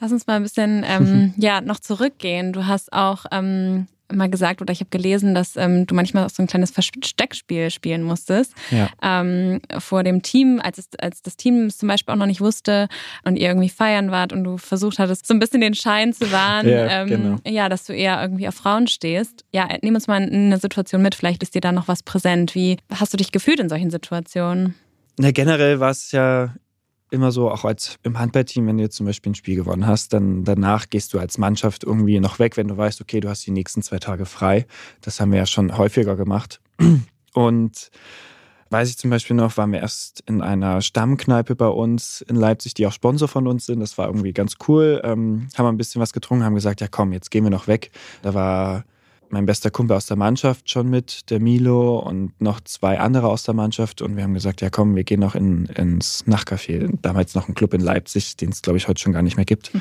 Lass 0.00 0.12
uns 0.12 0.26
mal 0.26 0.36
ein 0.36 0.42
bisschen 0.42 0.84
ähm, 0.86 1.32
ja, 1.38 1.62
noch 1.62 1.80
zurückgehen. 1.80 2.52
Du 2.52 2.66
hast 2.66 2.92
auch 2.92 3.24
ähm, 3.32 3.86
mal 4.12 4.28
gesagt 4.28 4.60
oder 4.60 4.72
ich 4.72 4.80
habe 4.80 4.90
gelesen, 4.90 5.34
dass 5.34 5.56
ähm, 5.56 5.86
du 5.86 5.94
manchmal 5.94 6.26
auch 6.26 6.30
so 6.30 6.42
ein 6.42 6.46
kleines 6.46 6.70
Versteckspiel 6.70 7.70
spielen 7.70 8.02
musstest 8.02 8.54
ja. 8.70 8.88
ähm, 9.02 9.60
vor 9.78 10.02
dem 10.02 10.22
Team, 10.22 10.60
als, 10.62 10.78
es, 10.78 10.88
als 10.98 11.22
das 11.22 11.36
Team 11.36 11.66
es 11.66 11.78
zum 11.78 11.88
Beispiel 11.88 12.12
auch 12.12 12.18
noch 12.18 12.26
nicht 12.26 12.40
wusste 12.40 12.88
und 13.24 13.36
ihr 13.36 13.48
irgendwie 13.48 13.68
feiern 13.68 14.10
wart 14.10 14.32
und 14.32 14.44
du 14.44 14.58
versucht 14.58 14.98
hattest, 14.98 15.26
so 15.26 15.34
ein 15.34 15.40
bisschen 15.40 15.60
den 15.60 15.74
Schein 15.74 16.12
zu 16.12 16.30
wahren, 16.32 16.68
ja, 16.68 17.02
ähm, 17.02 17.08
genau. 17.08 17.36
ja, 17.46 17.68
dass 17.68 17.84
du 17.84 17.92
eher 17.92 18.20
irgendwie 18.20 18.48
auf 18.48 18.54
Frauen 18.54 18.86
stehst. 18.86 19.44
Ja, 19.52 19.68
nimm 19.82 19.94
uns 19.94 20.06
mal 20.06 20.22
in 20.22 20.46
eine 20.46 20.58
Situation 20.58 21.02
mit, 21.02 21.14
vielleicht 21.14 21.42
ist 21.42 21.54
dir 21.54 21.60
da 21.60 21.72
noch 21.72 21.88
was 21.88 22.02
präsent. 22.02 22.54
Wie 22.54 22.76
hast 22.90 23.12
du 23.12 23.16
dich 23.16 23.32
gefühlt 23.32 23.60
in 23.60 23.68
solchen 23.68 23.90
Situationen? 23.90 24.74
Na, 25.18 25.30
generell 25.30 25.80
war 25.80 25.90
es 25.90 26.10
ja 26.12 26.54
immer 27.14 27.32
so, 27.32 27.50
auch 27.50 27.64
als 27.64 27.98
im 28.02 28.18
Handballteam, 28.18 28.66
wenn 28.66 28.76
du 28.76 28.82
jetzt 28.82 28.96
zum 28.96 29.06
Beispiel 29.06 29.32
ein 29.32 29.34
Spiel 29.34 29.56
gewonnen 29.56 29.86
hast, 29.86 30.12
dann 30.12 30.44
danach 30.44 30.90
gehst 30.90 31.14
du 31.14 31.18
als 31.18 31.38
Mannschaft 31.38 31.84
irgendwie 31.84 32.20
noch 32.20 32.38
weg, 32.38 32.56
wenn 32.56 32.68
du 32.68 32.76
weißt, 32.76 33.00
okay, 33.00 33.20
du 33.20 33.28
hast 33.28 33.46
die 33.46 33.50
nächsten 33.50 33.82
zwei 33.82 33.98
Tage 33.98 34.26
frei. 34.26 34.66
Das 35.00 35.20
haben 35.20 35.32
wir 35.32 35.38
ja 35.38 35.46
schon 35.46 35.78
häufiger 35.78 36.16
gemacht. 36.16 36.60
Und 37.32 37.90
weiß 38.70 38.90
ich 38.90 38.98
zum 38.98 39.10
Beispiel 39.10 39.36
noch, 39.36 39.56
waren 39.56 39.72
wir 39.72 39.80
erst 39.80 40.22
in 40.26 40.42
einer 40.42 40.82
Stammkneipe 40.82 41.54
bei 41.54 41.68
uns 41.68 42.22
in 42.22 42.36
Leipzig, 42.36 42.74
die 42.74 42.86
auch 42.86 42.92
Sponsor 42.92 43.28
von 43.28 43.46
uns 43.46 43.66
sind. 43.66 43.80
Das 43.80 43.96
war 43.98 44.08
irgendwie 44.08 44.32
ganz 44.32 44.56
cool. 44.68 45.00
Ähm, 45.04 45.48
haben 45.56 45.66
ein 45.66 45.76
bisschen 45.76 46.00
was 46.00 46.12
getrunken, 46.12 46.44
haben 46.44 46.54
gesagt, 46.54 46.80
ja 46.80 46.88
komm, 46.88 47.12
jetzt 47.12 47.30
gehen 47.30 47.44
wir 47.44 47.50
noch 47.50 47.68
weg. 47.68 47.90
Da 48.22 48.34
war 48.34 48.84
mein 49.34 49.46
bester 49.46 49.70
Kumpel 49.70 49.96
aus 49.96 50.06
der 50.06 50.16
Mannschaft 50.16 50.70
schon 50.70 50.88
mit, 50.88 51.28
der 51.30 51.40
Milo 51.40 51.98
und 51.98 52.40
noch 52.40 52.60
zwei 52.60 52.98
andere 52.98 53.28
aus 53.28 53.42
der 53.42 53.52
Mannschaft. 53.52 54.00
Und 54.00 54.16
wir 54.16 54.22
haben 54.22 54.32
gesagt, 54.32 54.62
ja 54.62 54.70
komm, 54.70 54.96
wir 54.96 55.04
gehen 55.04 55.20
noch 55.20 55.34
in, 55.34 55.66
ins 55.66 56.24
Nachtcafé. 56.26 56.88
Damals 57.02 57.34
noch 57.34 57.48
ein 57.48 57.54
Club 57.54 57.74
in 57.74 57.80
Leipzig, 57.80 58.36
den 58.36 58.50
es, 58.50 58.62
glaube 58.62 58.78
ich, 58.78 58.88
heute 58.88 59.02
schon 59.02 59.12
gar 59.12 59.22
nicht 59.22 59.36
mehr 59.36 59.44
gibt. 59.44 59.72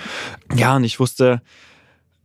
Ja, 0.56 0.76
und 0.76 0.84
ich 0.84 1.00
wusste, 1.00 1.42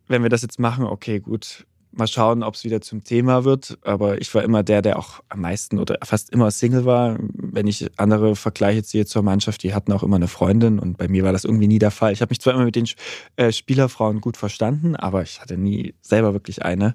wenn 0.09 0.23
wir 0.23 0.31
das 0.31 0.43
jetzt 0.43 0.59
machen, 0.59 0.85
okay, 0.85 1.21
gut, 1.21 1.67
Mal 1.99 2.07
schauen, 2.07 2.43
ob 2.43 2.55
es 2.55 2.65
wieder 2.65 2.81
zum 2.81 3.05
Thema 3.05 3.45
wird. 3.45 3.79
Aber 3.83 4.21
ich 4.21 4.35
war 4.35 4.43
immer 4.43 4.63
der, 4.63 4.83
der 4.83 4.99
auch 4.99 5.21
am 5.29 5.41
meisten 5.41 5.79
oder 5.79 5.99
fast 6.03 6.31
immer 6.31 6.51
Single 6.51 6.85
war. 6.85 7.19
Wenn 7.21 7.67
ich 7.67 7.87
andere 7.97 8.37
Vergleiche 8.37 8.83
ziehe 8.83 9.07
zur 9.07 9.23
Mannschaft, 9.23 9.63
die 9.63 9.75
hatten 9.75 9.93
auch 9.93 10.03
immer 10.03 10.17
eine 10.17 10.29
Freundin 10.29 10.79
und 10.79 10.97
bei 10.97 11.09
mir 11.09 11.25
war 11.25 11.33
das 11.33 11.45
irgendwie 11.45 11.69
nie 11.69 11.79
der 11.79 11.91
Fall. 11.91 12.13
Ich 12.13 12.21
habe 12.21 12.31
mich 12.31 12.41
zwar 12.41 12.55
immer 12.55 12.65
mit 12.65 12.77
den 12.77 12.89
äh, 13.37 13.53
Spielerfrauen 13.53 14.21
gut 14.21 14.37
verstanden, 14.37 14.97
aber 14.97 15.23
ich 15.23 15.41
hatte 15.41 15.57
nie 15.57 15.95
selber 16.01 16.33
wirklich 16.33 16.65
eine 16.65 16.95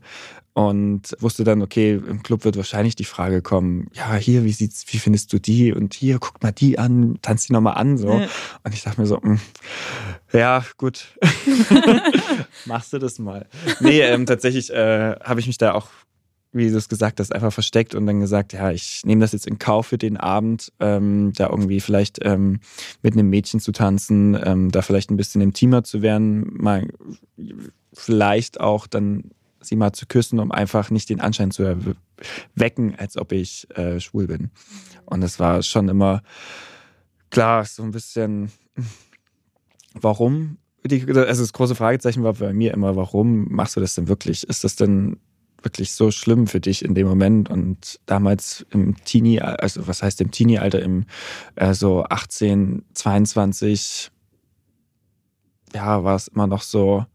und 0.53 1.15
wusste 1.19 1.43
dann, 1.43 1.63
okay, 1.63 1.93
im 1.93 2.21
Club 2.21 2.45
wird 2.45 2.57
wahrscheinlich 2.57 2.95
die 2.95 3.05
Frage 3.05 3.41
kommen, 3.41 3.87
ja, 3.93 4.13
hier, 4.13 4.43
wie 4.43 4.51
sieht's, 4.51 4.85
wie 4.89 4.99
findest 4.99 5.33
du 5.33 5.39
die? 5.39 5.73
Und 5.73 5.95
hier, 5.95 6.19
guck 6.19 6.43
mal 6.43 6.51
die 6.51 6.77
an, 6.77 7.17
tanz 7.23 7.47
die 7.47 7.53
nochmal 7.53 7.75
an, 7.75 7.97
so. 7.97 8.19
Ja. 8.19 8.27
Und 8.63 8.73
ich 8.73 8.83
dachte 8.83 9.01
mir 9.01 9.07
so, 9.07 9.17
mh, 9.17 9.23
hm, 9.23 9.39
ja, 10.31 10.63
gut, 10.77 11.17
machst 12.65 12.93
du 12.93 12.99
das 12.99 13.17
mal. 13.17 13.47
Nee, 13.79 14.01
ähm, 14.01 14.27
tatsächlich 14.27 14.71
äh, 14.71 15.15
habe 15.23 15.39
ich 15.39 15.47
mich 15.47 15.57
da 15.57 15.73
auch, 15.73 15.87
wie 16.51 16.69
du 16.69 16.77
es 16.77 16.87
gesagt 16.87 17.19
hast, 17.19 17.33
einfach 17.33 17.51
versteckt 17.51 17.95
und 17.95 18.05
dann 18.05 18.19
gesagt, 18.19 18.53
ja, 18.53 18.69
ich 18.69 19.01
nehme 19.05 19.21
das 19.21 19.31
jetzt 19.31 19.47
in 19.47 19.57
Kauf 19.57 19.87
für 19.87 19.97
den 19.97 20.17
Abend, 20.17 20.71
ähm, 20.79 21.33
da 21.35 21.49
irgendwie 21.49 21.79
vielleicht 21.79 22.19
ähm, 22.23 22.59
mit 23.01 23.13
einem 23.13 23.27
Mädchen 23.27 23.59
zu 23.59 23.71
tanzen, 23.71 24.39
ähm, 24.43 24.69
da 24.69 24.83
vielleicht 24.83 25.09
ein 25.09 25.17
bisschen 25.17 25.41
intimer 25.41 25.83
zu 25.83 26.03
werden, 26.03 26.51
mal 26.53 26.87
vielleicht 27.91 28.59
auch 28.59 28.85
dann 28.85 29.31
sie 29.65 29.75
mal 29.75 29.93
zu 29.93 30.05
küssen, 30.05 30.39
um 30.39 30.51
einfach 30.51 30.89
nicht 30.89 31.09
den 31.09 31.19
Anschein 31.19 31.51
zu 31.51 31.63
erwecken, 31.63 32.95
als 32.97 33.17
ob 33.17 33.31
ich 33.31 33.67
äh, 33.75 33.99
schwul 33.99 34.27
bin. 34.27 34.51
Und 35.05 35.23
es 35.23 35.39
war 35.39 35.61
schon 35.63 35.89
immer 35.89 36.21
klar, 37.29 37.65
so 37.65 37.83
ein 37.83 37.91
bisschen, 37.91 38.51
warum? 39.93 40.57
Die, 40.85 41.01
also 41.07 41.23
das 41.23 41.53
große 41.53 41.75
Fragezeichen 41.75 42.23
war 42.23 42.33
bei 42.33 42.53
mir 42.53 42.73
immer, 42.73 42.95
warum 42.95 43.47
machst 43.49 43.75
du 43.75 43.79
das 43.79 43.95
denn 43.95 44.07
wirklich? 44.07 44.43
Ist 44.47 44.63
das 44.63 44.75
denn 44.75 45.17
wirklich 45.63 45.91
so 45.93 46.11
schlimm 46.11 46.47
für 46.47 46.59
dich 46.59 46.83
in 46.83 46.93
dem 46.93 47.07
Moment. 47.07 47.49
Und 47.49 47.99
damals 48.05 48.65
im 48.71 48.95
Teenie, 49.03 49.41
also 49.41 49.87
was 49.87 50.03
heißt 50.03 50.21
im 50.21 50.31
Teenie-Alter, 50.31 50.81
im 50.81 51.05
äh, 51.55 51.73
so 51.73 52.03
18, 52.03 52.83
22, 52.93 54.11
ja, 55.73 56.03
war 56.03 56.15
es 56.15 56.27
immer 56.27 56.47
noch 56.47 56.61
so 56.61 57.05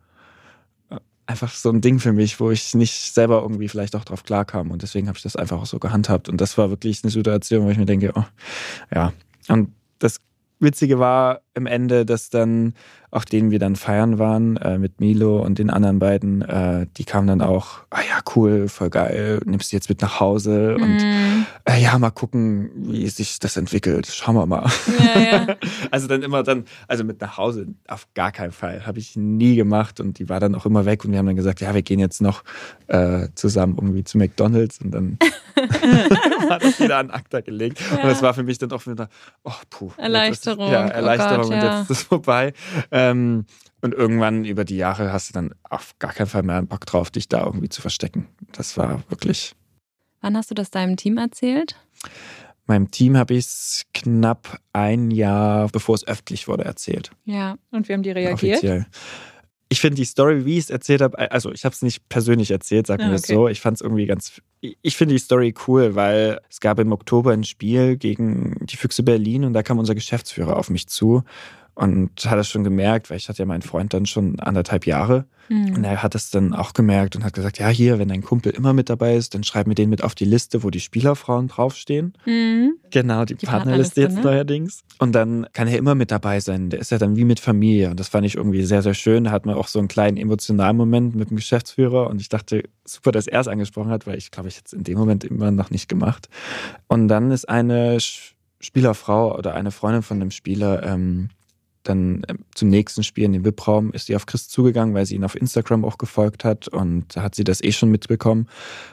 einfach 1.29 1.53
so 1.53 1.69
ein 1.71 1.83
Ding 1.83 1.99
für 1.99 2.13
mich, 2.13 2.41
wo 2.41 2.51
ich 2.51 2.75
nicht 2.75 3.13
selber 3.13 3.43
irgendwie 3.43 3.69
vielleicht 3.69 3.95
auch 3.95 4.05
drauf 4.05 4.25
klarkam. 4.25 4.71
Und 4.71 4.83
deswegen 4.83 5.09
habe 5.09 5.19
ich 5.19 5.23
das 5.23 5.37
einfach 5.37 5.61
auch 5.61 5.67
so 5.67 5.79
gehandhabt. 5.79 6.29
Und 6.29 6.41
das 6.41 6.57
war 6.57 6.71
wirklich 6.71 7.05
eine 7.05 7.11
Situation, 7.11 7.67
wo 7.67 7.71
ich 7.71 7.77
mir 7.77 7.85
denke, 7.85 8.13
oh, 8.15 8.25
ja. 8.93 9.13
Und 9.49 9.73
das 9.99 10.21
Witzige 10.59 10.99
war 10.99 11.43
im 11.59 11.67
Ende, 11.67 12.07
dass 12.07 12.31
dann 12.31 12.73
auch 13.11 13.25
denen 13.25 13.51
wir 13.51 13.59
dann 13.59 13.75
feiern 13.75 14.19
waren 14.19 14.59
äh, 14.59 14.77
mit 14.77 15.01
Milo 15.01 15.43
und 15.43 15.59
den 15.59 15.71
anderen 15.71 15.99
beiden, 15.99 16.43
äh, 16.43 16.87
die 16.99 17.05
kamen 17.05 17.27
dann 17.27 17.41
auch, 17.41 17.79
ah 17.89 18.01
ja, 18.01 18.21
cool, 18.37 18.69
voll 18.69 18.91
geil, 18.91 19.41
nimmst 19.47 19.73
du 19.73 19.77
jetzt 19.77 19.89
mit 19.89 20.03
nach 20.03 20.21
Hause 20.21 20.75
und 20.77 20.99
Mhm. 20.99 21.47
äh, 21.65 21.81
ja, 21.83 21.99
mal 21.99 22.11
gucken, 22.11 22.69
wie 22.75 23.09
sich 23.09 23.39
das 23.39 23.57
entwickelt. 23.57 24.09
Schauen 24.09 24.35
wir 24.37 24.45
mal. 24.45 24.71
Ja, 25.15 25.21
ja. 25.21 25.47
Also 25.91 26.07
dann 26.07 26.23
immer 26.23 26.43
dann, 26.43 26.65
also 26.87 27.03
mit 27.03 27.19
nach 27.23 27.39
Hause 27.39 27.69
auf 27.87 28.07
gar 28.15 28.31
keinen 28.31 28.53
Fall. 28.53 28.85
Habe 28.87 28.99
ich 28.99 29.17
nie 29.17 29.57
gemacht 29.57 30.01
und 30.01 30.19
die 30.19 30.29
war 30.29 30.39
dann 30.39 30.55
auch 30.55 30.67
immer 30.67 30.85
weg 30.85 31.03
und 31.07 31.13
wir 31.13 31.19
haben 31.19 31.27
dann 31.27 31.37
gesagt, 31.37 31.63
ja, 31.63 31.73
wir 31.75 31.81
gehen 31.83 32.01
jetzt 32.01 32.21
noch 32.21 32.45
äh, 32.89 33.29
zusammen 33.35 33.77
irgendwie 33.79 34.05
zu 34.05 34.19
McDonalds 34.19 34.81
und 34.83 34.91
dann 34.91 35.19
war 36.49 36.59
das 36.59 36.79
wieder 36.79 36.99
an 36.99 37.11
Akta 37.11 37.41
gelegt. 37.41 37.81
Und 37.91 38.05
das 38.05 38.23
war 38.23 38.35
für 38.35 38.43
mich 38.43 38.59
dann 38.59 38.71
auch 38.73 38.87
wieder, 38.87 39.09
oh 39.45 39.53
puh. 39.71 39.87
jetzt 39.87 39.99
ist- 39.99 40.05
Erleichterung. 40.05 40.71
Ja, 40.71 40.87
Oh 40.89 40.91
Gott, 41.51 41.63
und 41.63 41.63
jetzt 41.63 41.91
ist 41.91 41.99
es 41.99 42.03
vorbei. 42.05 42.53
Ähm, 42.91 43.47
und 43.81 43.95
irgendwann 43.95 44.45
über 44.45 44.65
die 44.65 44.77
Jahre 44.77 45.13
hast 45.13 45.29
du 45.29 45.33
dann 45.35 45.55
auf 45.63 45.99
gar 45.99 46.13
keinen 46.13 46.27
Fall 46.27 46.43
mehr 46.43 46.63
Bock 46.63 46.85
drauf, 46.87 47.11
dich 47.11 47.29
da 47.29 47.45
irgendwie 47.45 47.69
zu 47.69 47.81
verstecken. 47.81 48.27
Das 48.53 48.77
war 48.77 49.03
wirklich 49.09 49.55
Wann 50.21 50.37
hast 50.37 50.51
du 50.51 50.55
das 50.55 50.71
deinem 50.71 50.97
Team 50.97 51.19
erzählt? 51.19 51.77
Meinem 52.67 52.91
Team 52.91 53.17
habe 53.17 53.35
ich 53.35 53.47
es 53.47 53.87
knapp 53.95 54.59
ein 54.73 55.11
Jahr, 55.11 55.69
bevor 55.69 55.95
es 55.95 56.07
öffentlich 56.07 56.49
wurde, 56.49 56.65
erzählt. 56.65 57.11
Ja. 57.25 57.57
Und 57.71 57.89
wie 57.89 57.93
haben 57.95 58.03
die 58.03 58.11
reagiert? 58.11 58.57
Offiziell. 58.57 58.87
Ich 59.71 59.81
finde 59.81 59.97
die 59.97 60.05
Story, 60.07 60.45
wie 60.47 60.55
ich 60.55 60.65
es 60.65 60.71
erzählt 60.71 61.03
habe, 61.03 61.31
also 61.31 61.53
ich 61.53 61.65
habe 61.65 61.75
es 61.75 61.83
nicht 61.83 62.09
persönlich 62.09 62.51
erzählt, 62.51 62.87
sagen 62.87 63.03
Ah, 63.03 63.09
wir 63.09 63.15
es 63.17 63.25
okay. 63.25 63.35
so. 63.35 63.49
Ich 63.49 63.61
fand 63.61 63.77
es 63.77 63.81
irgendwie 63.83 64.07
ganz. 64.07 64.41
Ich 64.61 64.97
finde 64.97 65.15
die 65.15 65.21
Story 65.21 65.55
cool, 65.67 65.95
weil 65.95 66.41
es 66.49 66.61
gab 66.61 66.79
im 66.79 66.91
Oktober 66.93 67.33
ein 67.33 67.45
Spiel 67.45 67.97
gegen 67.97 68.57
die 68.67 68.77
Füchse 68.77 69.03
Berlin 69.03 69.45
und 69.45 69.53
da 69.53 69.63
kam 69.63 69.79
unser 69.79 69.95
Geschäftsführer 69.95 70.57
auf 70.57 70.71
mich 70.71 70.87
zu 70.89 71.23
und 71.79 72.11
hat 72.27 72.37
das 72.37 72.49
schon 72.49 72.65
gemerkt, 72.65 73.09
weil 73.09 73.19
ich 73.19 73.29
hatte 73.29 73.39
ja 73.39 73.47
meinen 73.47 73.63
Freund 73.63 73.95
dann 73.95 74.05
schon 74.05 74.41
anderthalb 74.41 74.85
Jahre. 74.85 75.27
Und 75.49 75.79
Mhm. 75.79 75.85
er 75.85 76.03
hat 76.03 76.15
es 76.15 76.29
dann 76.31 76.53
auch 76.53 76.75
gemerkt 76.75 77.17
und 77.17 77.25
hat 77.25 77.33
gesagt, 77.33 77.59
ja, 77.59 77.69
hier, 77.69 77.99
wenn 77.99 78.09
dein 78.09 78.21
Kumpel 78.23 78.53
immer 78.53 78.73
mit 78.75 78.91
dabei 78.91 79.17
ist, 79.17 79.33
dann 79.35 79.45
schreib 79.45 79.67
mir 79.67 79.75
den 79.77 79.89
mit 79.89 80.03
auf 80.05 80.15
die 80.15 80.27
Liste, 80.27 80.63
wo 80.63 80.69
die 80.71 80.81
Spielerfrauen 80.81 81.49
draufstehen. 81.49 82.13
Mhm. 82.27 82.75
Genau, 82.91 83.25
die, 83.25 83.35
Die 83.37 83.47
Partnerliste 83.47 84.03
jetzt 84.03 84.17
ne? 84.17 84.23
neuerdings. 84.23 84.83
Und 84.99 85.13
dann 85.13 85.47
kann 85.55 85.69
er 85.69 85.79
immer 85.79 85.95
mit 85.95 86.11
dabei 86.11 86.41
sein. 86.41 86.69
Der 86.69 86.81
ist 86.81 86.91
ja 86.91 86.99
dann 86.99 87.17
wie 87.17 87.25
mit 87.25 87.41
Familie. 87.41 87.91
Und 87.91 87.99
das 88.01 88.09
fand 88.09 88.27
ich 88.27 88.35
irgendwie 88.35 88.65
sehr, 88.65 88.83
sehr 88.83 88.93
schön. 88.95 89.25
Da 89.25 89.31
hat 89.31 89.47
man 89.47 89.55
auch 89.55 89.69
so 89.69 89.79
einen 89.79 89.89
kleinen 89.89 90.17
emotionalen 90.19 90.77
Moment 90.77 91.15
mit 91.15 91.31
dem 91.31 91.37
Geschäftsführer. 91.37 92.11
Und 92.11 92.21
ich 92.21 92.29
dachte, 92.29 92.65
super, 92.85 93.13
dass 93.13 93.27
er 93.29 93.41
es 93.41 93.49
angesprochen 93.49 93.91
hat, 93.91 94.07
weil 94.07 94.19
ich 94.19 94.31
glaube, 94.33 94.49
ich 94.49 94.57
hätte 94.57 94.67
es 94.67 94.73
in 94.75 94.85
dem 94.85 94.99
Moment 94.99 95.25
immer 95.25 95.51
noch 95.53 95.71
nicht 95.71 95.89
gemacht. 95.89 96.29
Und 96.89 97.09
dann 97.09 97.31
ist 97.31 97.49
eine 97.49 97.99
Spielerfrau 98.61 99.39
oder 99.39 99.55
eine 99.55 99.71
Freundin 99.71 100.03
von 100.03 100.21
dem 100.21 100.31
Spieler 100.31 100.83
ähm, 100.83 101.31
dann 101.89 102.23
ähm, 102.29 102.45
zum 102.55 102.69
nächsten 102.69 103.03
Spiel 103.03 103.25
in 103.25 103.33
den 103.33 103.45
VIP-Raum 103.45 103.93
ist 103.93 104.07
sie 104.07 104.17
auf 104.17 104.27
Chris 104.27 104.49
zugegangen, 104.49 104.95
weil 104.95 105.07
sie 105.07 105.15
ihn 105.15 105.25
auf 105.25 105.35
Instagram 105.35 105.85
auch 105.85 105.99
gefolgt 105.99 106.45
hat 106.45 106.69
und 106.69 107.17
da 107.17 107.23
hat 107.23 107.35
sie 107.35 107.45
das 107.45 107.63
eh 107.63 107.73
schon 107.73 107.91
mitbekommen. 107.91 108.49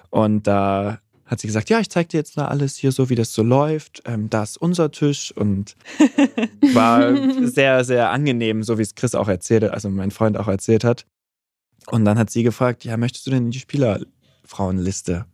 Und 0.10 0.48
da 0.48 1.00
hat 1.26 1.40
sie 1.40 1.48
gesagt, 1.48 1.70
ja, 1.70 1.80
ich 1.80 1.90
zeig 1.90 2.10
dir 2.10 2.18
jetzt 2.18 2.38
mal 2.38 2.46
alles 2.46 2.78
hier 2.78 2.92
so, 2.92 3.10
wie 3.10 3.16
das 3.16 3.34
so 3.34 3.42
läuft. 3.42 4.04
Ähm, 4.06 4.30
da 4.30 4.44
ist 4.44 4.58
unser 4.58 4.92
Tisch 4.92 5.32
und 5.36 5.76
war 6.74 7.16
sehr, 7.48 7.84
sehr 7.84 8.12
angenehm, 8.12 8.64
so 8.64 8.78
wie 8.78 8.84
es 8.84 8.96
Chris 8.96 9.16
auch 9.16 9.28
erzählt 9.28 9.64
hat, 9.64 9.72
also 9.72 9.90
mein 9.90 10.12
Freund 10.12 10.38
auch 10.38 10.48
erzählt 10.48 10.84
hat. 10.84 11.06
Und 11.88 12.06
dann 12.06 12.18
hat 12.18 12.30
sie 12.30 12.44
gefragt, 12.44 12.84
ja, 12.84 12.98
möchtest 12.98 13.26
du 13.28 13.32
denn 13.32 13.46
in 13.46 13.52
die 13.52 13.60
Spielerfrauenliste? 13.60 15.26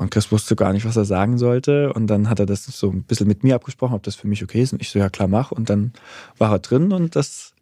Und 0.00 0.10
Chris 0.10 0.32
wusste 0.32 0.56
gar 0.56 0.72
nicht, 0.72 0.86
was 0.86 0.96
er 0.96 1.04
sagen 1.04 1.36
sollte. 1.36 1.92
Und 1.92 2.06
dann 2.06 2.30
hat 2.30 2.40
er 2.40 2.46
das 2.46 2.64
so 2.64 2.88
ein 2.90 3.02
bisschen 3.02 3.28
mit 3.28 3.44
mir 3.44 3.54
abgesprochen, 3.54 3.94
ob 3.94 4.02
das 4.02 4.14
für 4.16 4.26
mich 4.28 4.42
okay 4.42 4.62
ist. 4.62 4.72
Und 4.72 4.80
ich 4.80 4.88
so, 4.90 4.98
ja 4.98 5.10
klar, 5.10 5.28
mach. 5.28 5.52
Und 5.52 5.68
dann 5.68 5.92
war 6.38 6.50
er 6.52 6.58
drin 6.58 6.90
und 6.92 7.16
das 7.16 7.52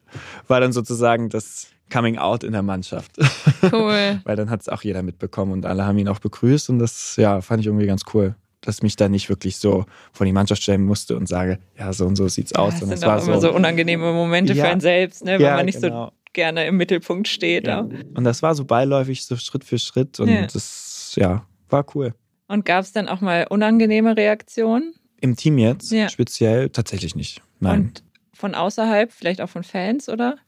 war 0.47 0.61
dann 0.61 0.73
sozusagen 0.73 1.30
das 1.30 1.66
Coming 1.92 2.16
Out 2.16 2.45
in 2.45 2.52
der 2.52 2.62
Mannschaft. 2.62 3.12
Cool. 3.73 4.21
Weil 4.23 4.37
dann 4.37 4.50
hat 4.50 4.61
es 4.61 4.68
auch 4.68 4.83
jeder 4.83 5.02
mitbekommen 5.02 5.50
und 5.52 5.66
alle 5.66 5.85
haben 5.85 5.99
ihn 5.99 6.07
auch 6.07 6.21
begrüßt. 6.21 6.71
Und 6.71 6.78
das, 6.78 7.16
ja, 7.16 7.40
fand 7.40 7.61
ich 7.61 7.66
irgendwie 7.66 7.87
ganz 7.87 8.02
cool, 8.14 8.37
dass 8.61 8.83
mich 8.83 8.95
da 8.95 9.09
nicht 9.09 9.28
wirklich 9.28 9.57
so 9.57 9.85
vor 10.12 10.25
die 10.26 10.33
Mannschaft 10.33 10.62
stellen 10.62 10.85
musste 10.85 11.16
und 11.16 11.26
sage, 11.26 11.59
ja, 11.76 11.92
so 11.92 12.07
und 12.07 12.14
so 12.14 12.28
sieht's 12.28 12.54
aus. 12.54 12.75
das 12.75 12.80
sondern 12.80 12.99
sind 12.99 13.09
auch 13.09 13.26
immer 13.26 13.40
so 13.40 13.52
unangenehme 13.52 14.12
Momente 14.12 14.52
Ja. 14.52 14.64
für 14.66 14.71
einen 14.71 14.80
selbst, 14.80 15.25
ne, 15.25 15.33
wenn 15.33 15.40
Ja, 15.40 15.57
man 15.57 15.66
nicht 15.66 15.80
so 15.80 15.88
genau. 15.88 16.12
gerne 16.35 16.66
im 16.68 16.76
Mittelpunkt 16.76 17.26
steht. 17.26 17.66
Ja. 17.66 17.80
auch. 17.80 17.88
Und 18.14 18.23
das 18.23 18.42
war 18.42 18.54
so 18.54 18.64
beiläufig, 18.64 19.25
so 19.26 19.35
Schritt 19.37 19.64
für 19.64 19.78
Schritt. 19.80 20.21
Und 20.21 20.28
Ja. 20.28 20.47
das, 20.47 21.14
ja, 21.16 21.45
war 21.68 21.85
cool. 21.97 22.14
Und 22.49 22.64
gab 22.64 22.83
es 22.83 22.93
dann 22.93 23.09
auch 23.09 23.21
mal 23.21 23.47
unangenehme 23.49 24.17
Reaktionen? 24.17 24.95
Im 25.21 25.37
Team 25.37 25.59
jetzt 25.59 25.90
Ja. 25.93 26.09
speziell 26.09 26.71
tatsächlich 26.71 27.14
nicht. 27.14 27.43
Nein. 27.61 27.81
Und 27.81 28.02
von 28.35 28.55
außerhalb, 28.55 29.12
vielleicht 29.12 29.40
auch 29.40 29.50
von 29.50 29.64
Fans, 29.64 30.09
oder? 30.09 30.38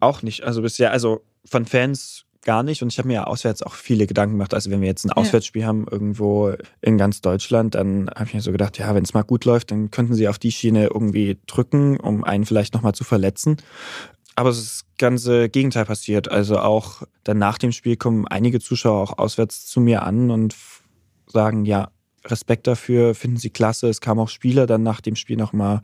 Auch 0.00 0.22
nicht. 0.22 0.44
Also 0.44 0.62
bisher, 0.62 0.92
also 0.92 1.22
von 1.44 1.64
Fans 1.66 2.24
gar 2.42 2.62
nicht. 2.62 2.82
Und 2.82 2.92
ich 2.92 2.98
habe 2.98 3.08
mir 3.08 3.14
ja 3.14 3.24
auswärts 3.24 3.62
auch 3.62 3.74
viele 3.74 4.06
Gedanken 4.06 4.34
gemacht. 4.36 4.54
Also 4.54 4.70
wenn 4.70 4.80
wir 4.80 4.88
jetzt 4.88 5.04
ein 5.04 5.08
Ja. 5.10 5.16
Auswärtsspiel 5.16 5.64
haben 5.66 5.86
irgendwo 5.90 6.54
in 6.80 6.96
ganz 6.96 7.20
Deutschland, 7.20 7.74
dann 7.74 8.08
habe 8.14 8.26
ich 8.26 8.34
mir 8.34 8.40
so 8.40 8.52
gedacht, 8.52 8.78
ja, 8.78 8.94
wenn 8.94 9.02
es 9.02 9.12
mal 9.12 9.22
gut 9.22 9.44
läuft, 9.44 9.70
dann 9.70 9.90
könnten 9.90 10.14
sie 10.14 10.28
auf 10.28 10.38
die 10.38 10.52
Schiene 10.52 10.86
irgendwie 10.86 11.38
drücken, 11.46 11.98
um 11.98 12.22
einen 12.24 12.44
vielleicht 12.46 12.74
nochmal 12.74 12.94
zu 12.94 13.02
verletzen. 13.04 13.56
Aber 14.38 14.50
es 14.50 14.58
ist 14.58 14.66
das 14.66 14.86
ganze 14.98 15.48
Gegenteil 15.48 15.84
passiert. 15.84 16.30
Also 16.30 16.60
auch 16.60 17.02
dann 17.24 17.38
nach 17.38 17.58
dem 17.58 17.72
Spiel 17.72 17.96
kommen 17.96 18.24
einige 18.28 18.60
Zuschauer 18.60 19.02
auch 19.02 19.18
auswärts 19.18 19.66
zu 19.66 19.80
mir 19.80 20.04
an 20.04 20.30
und 20.30 20.54
sagen, 21.26 21.64
ja, 21.64 21.90
Respekt 22.24 22.68
dafür, 22.68 23.16
finden 23.16 23.38
sie 23.38 23.50
klasse. 23.50 23.88
Es 23.88 24.00
kamen 24.00 24.20
auch 24.20 24.28
Spieler 24.28 24.66
dann 24.66 24.84
nach 24.84 25.00
dem 25.00 25.16
Spiel 25.16 25.36
nochmal. 25.36 25.80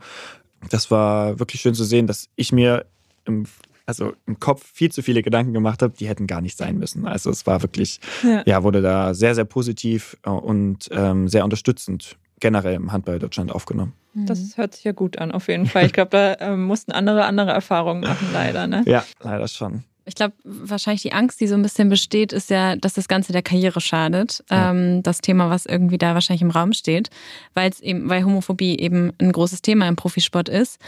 Das 0.69 0.89
war 0.89 1.37
wirklich 1.37 1.59
schön 1.59 1.75
zu 1.75 1.83
sehen, 1.83 2.07
dass 2.07 2.29
ich 2.37 2.53
mir 2.53 2.85
im, 3.25 3.45
also 3.85 4.13
im 4.25 4.39
Kopf 4.39 4.65
viel 4.73 4.89
zu 4.89 5.03
viele 5.03 5.21
Gedanken 5.21 5.51
gemacht 5.51 5.81
habe, 5.81 5.93
die 5.97 6.07
hätten 6.07 6.25
gar 6.25 6.39
nicht 6.39 6.57
sein 6.57 6.77
müssen. 6.77 7.05
Also 7.05 7.31
es 7.31 7.45
war 7.45 7.61
wirklich, 7.61 7.99
Ja. 8.23 8.41
ja, 8.45 8.63
wurde 8.63 8.81
da 8.81 9.13
sehr, 9.13 9.35
sehr 9.35 9.43
positiv 9.43 10.15
äh, 10.23 10.29
und 10.29 10.87
ähm, 10.91 11.27
sehr 11.27 11.43
unterstützend 11.43 12.15
generell 12.39 12.75
im 12.75 12.91
Handball 12.91 13.19
Deutschland 13.19 13.51
aufgenommen. 13.51 13.93
Mhm. 14.13 14.25
Das 14.25 14.57
hört 14.57 14.75
sich 14.75 14.83
ja 14.83 14.91
gut 14.91 15.17
an, 15.19 15.31
auf 15.31 15.47
jeden 15.47 15.65
Fall. 15.65 15.85
Ich 15.85 15.93
glaube, 15.93 16.09
da 16.11 16.37
ähm, 16.39 16.65
mussten 16.65 16.91
andere 16.91 17.25
andere 17.25 17.51
Erfahrungen 17.51 18.01
machen, 18.01 18.29
leider. 18.33 18.67
Ne? 18.67 18.83
Ja, 18.85 19.05
leider 19.21 19.47
schon. 19.47 19.83
Ich 20.07 20.13
glaube, 20.13 20.35
wahrscheinlich 20.43 21.01
die 21.01 21.13
Angst, 21.13 21.41
die 21.41 21.47
so 21.47 21.55
ein 21.55 21.63
bisschen 21.63 21.89
besteht, 21.89 22.31
ist 22.31 22.51
ja, 22.51 22.75
dass 22.75 22.93
das 22.93 23.07
Ganze 23.07 23.33
der 23.33 23.41
Karriere 23.41 23.81
schadet. 23.81 24.43
Ja. 24.51 24.69
Ähm, 24.69 25.01
das 25.01 25.19
Thema, 25.19 25.49
was 25.49 25.65
irgendwie 25.65 25.97
da 25.97 26.13
wahrscheinlich 26.13 26.43
im 26.43 26.51
Raum 26.51 26.73
steht, 26.73 27.09
weil 27.55 27.71
es 27.71 27.79
eben, 27.79 28.07
weil 28.07 28.23
Homophobie 28.23 28.77
eben 28.77 29.13
ein 29.19 29.31
großes 29.31 29.63
Thema 29.63 29.87
im 29.87 29.95
Profisport 29.95 30.47
ist. 30.47 30.79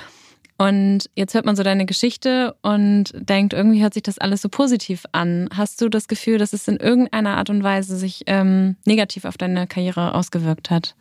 Und 0.60 1.10
jetzt 1.16 1.36
hört 1.36 1.46
man 1.46 1.56
so 1.56 1.64
deine 1.64 1.86
Geschichte 1.86 2.56
und 2.64 3.12
denkt, 3.14 3.54
irgendwie 3.54 3.82
hört 3.82 3.94
sich 3.94 4.04
das 4.04 4.18
alles 4.18 4.42
so 4.42 4.50
positiv 4.50 5.06
an. 5.12 5.50
Hast 5.56 5.82
du 5.82 5.90
das 5.90 6.08
Gefühl, 6.08 6.40
dass 6.40 6.54
es 6.54 6.68
in 6.68 6.78
irgendeiner 6.78 7.38
Art 7.38 7.50
und 7.50 7.64
Weise 7.64 7.96
sich 7.96 8.24
ähm, 8.26 8.76
negativ 8.86 9.26
auf 9.26 9.38
deine 9.38 9.68
Karriere 9.68 10.16
ausgewirkt 10.16 10.72
hat? 10.72 10.96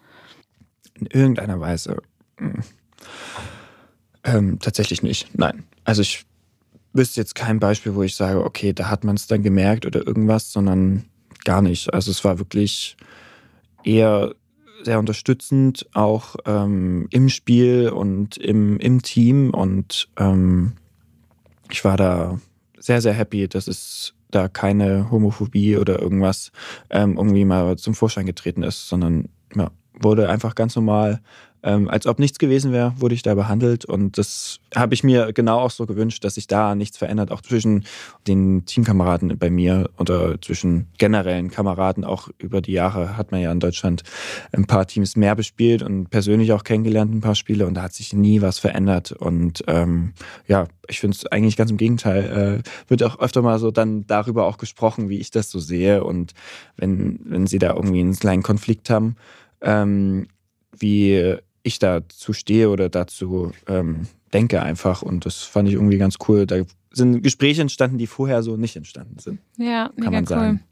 In 0.99 1.07
irgendeiner 1.07 1.61
Weise. 1.61 1.97
mm, 2.38 2.61
Ähm, 4.25 4.59
tatsächlich 4.59 5.03
nicht. 5.03 5.38
Nein. 5.38 5.65
Also 5.85 6.03
ich 6.03 6.26
wüsste 6.93 7.21
jetzt 7.21 7.35
kein 7.37 7.61
Beispiel, 7.61 7.95
wo 7.95 8.03
ich 8.03 8.17
sage, 8.17 8.45
okay, 8.45 8.73
da 8.73 8.91
hat 8.91 9.05
man 9.05 9.15
es 9.15 9.29
dann 9.29 9.43
gemerkt 9.43 9.87
oder 9.87 10.05
irgendwas, 10.05 10.50
sondern 10.50 11.05
gar 11.45 11.62
nicht. 11.62 11.95
Also 11.95 12.11
es 12.11 12.25
war 12.25 12.38
wirklich 12.38 12.97
eher 13.85 14.35
sehr 14.83 14.99
unterstützend, 14.99 15.87
auch 15.95 16.37
ähm, 16.45 17.07
im 17.11 17.29
Spiel 17.29 17.88
und 17.88 18.37
im, 18.37 18.79
im 18.79 19.03
Team. 19.03 19.50
Und 19.50 20.09
ähm, 20.17 20.73
ich 21.71 21.85
war 21.85 21.97
da 21.97 22.41
sehr, 22.79 23.00
sehr 23.00 23.12
happy, 23.15 23.49
dass 23.49 23.69
es 23.69 24.15
da 24.31 24.49
keine 24.49 25.11
Homophobie 25.11 25.76
oder 25.76 26.00
irgendwas 26.00 26.50
ähm, 26.91 27.17
irgendwie 27.17 27.45
mal 27.45 27.79
zum 27.79 27.95
Vorschein 27.95 28.26
getreten 28.26 28.62
ist, 28.65 28.88
sondern 28.88 29.29
ja, 29.55 29.71
wurde 30.00 30.29
einfach 30.29 30.55
ganz 30.55 30.76
normal 30.76 31.21
ähm, 31.67 31.88
als 31.88 32.07
ob 32.07 32.21
nichts 32.21 32.38
gewesen 32.38 32.73
wäre, 32.73 32.95
wurde 32.99 33.17
ich 33.17 33.23
da 33.23 33.35
behandelt. 33.35 33.85
Und 33.85 34.19
das 34.19 34.61
habe 34.75 34.95
ich 34.95 35.03
mir 35.03 35.33
genau 35.33 35.59
auch 35.59 35.73
so 35.73 35.85
gewünscht, 35.85 36.23
dass 36.25 36.37
sich 36.37 36.47
da 36.47 36.76
nichts 36.76 36.97
verändert, 36.97 37.33
auch 37.33 37.41
zwischen 37.41 37.85
den 38.29 38.65
Teamkameraden 38.67 39.37
bei 39.37 39.50
mir 39.50 39.91
oder 39.99 40.41
zwischen 40.41 40.87
generellen 40.97 41.50
Kameraden. 41.50 42.05
Auch 42.05 42.29
über 42.38 42.61
die 42.61 42.73
Jahre 42.73 43.17
hat 43.17 43.33
man 43.33 43.41
ja 43.41 43.50
in 43.50 43.59
Deutschland 43.59 44.05
ein 44.53 44.67
paar 44.67 44.87
Teams 44.87 45.17
mehr 45.17 45.35
bespielt 45.35 45.83
und 45.83 46.09
persönlich 46.09 46.53
auch 46.53 46.62
kennengelernt, 46.62 47.12
ein 47.12 47.21
paar 47.21 47.35
Spiele. 47.35 47.67
Und 47.67 47.75
da 47.75 47.83
hat 47.83 47.95
sich 47.95 48.12
nie 48.12 48.43
was 48.43 48.61
verändert. 48.61 49.11
Und 49.11 49.65
ähm, 49.67 50.12
ja, 50.47 50.69
ich 50.87 51.00
finde 51.00 51.17
es 51.17 51.26
eigentlich 51.26 51.57
ganz 51.57 51.73
im 51.73 51.79
Gegenteil. 51.79 52.62
Äh, 52.65 52.88
wird 52.88 53.03
auch 53.03 53.19
öfter 53.19 53.43
mal 53.43 53.59
so 53.59 53.73
dann 53.73 54.07
darüber 54.07 54.47
auch 54.47 54.59
gesprochen, 54.59 55.09
wie 55.09 55.19
ich 55.19 55.33
das 55.33 55.50
so 55.50 55.59
sehe. 55.59 56.05
Und 56.05 56.33
wenn, 56.76 57.19
wenn 57.25 57.49
sie 57.49 57.59
da 57.59 57.75
irgendwie 57.75 58.00
einen 58.00 58.15
kleinen 58.15 58.45
Konflikt 58.45 58.88
haben, 58.88 59.17
ähm, 59.61 60.29
wie 60.77 61.37
ich 61.63 61.79
dazu 61.79 62.33
stehe 62.33 62.71
oder 62.71 62.89
dazu 62.89 63.53
ähm, 63.67 64.07
denke 64.33 64.63
einfach. 64.63 65.03
Und 65.03 65.27
das 65.27 65.43
fand 65.43 65.69
ich 65.69 65.75
irgendwie 65.75 65.99
ganz 65.99 66.17
cool. 66.29 66.47
Da 66.47 66.63
sind 66.91 67.23
Gespräche 67.23 67.63
entstanden, 67.63 67.99
die 67.99 68.07
vorher 68.07 68.43
so 68.43 68.57
nicht 68.57 68.77
entstanden 68.77 69.19
sind. 69.19 69.41
Ja, 69.57 69.91
mega 69.95 70.05
kann 70.05 70.13
man 70.13 70.23
cool. 70.25 70.29
sagen. 70.29 70.65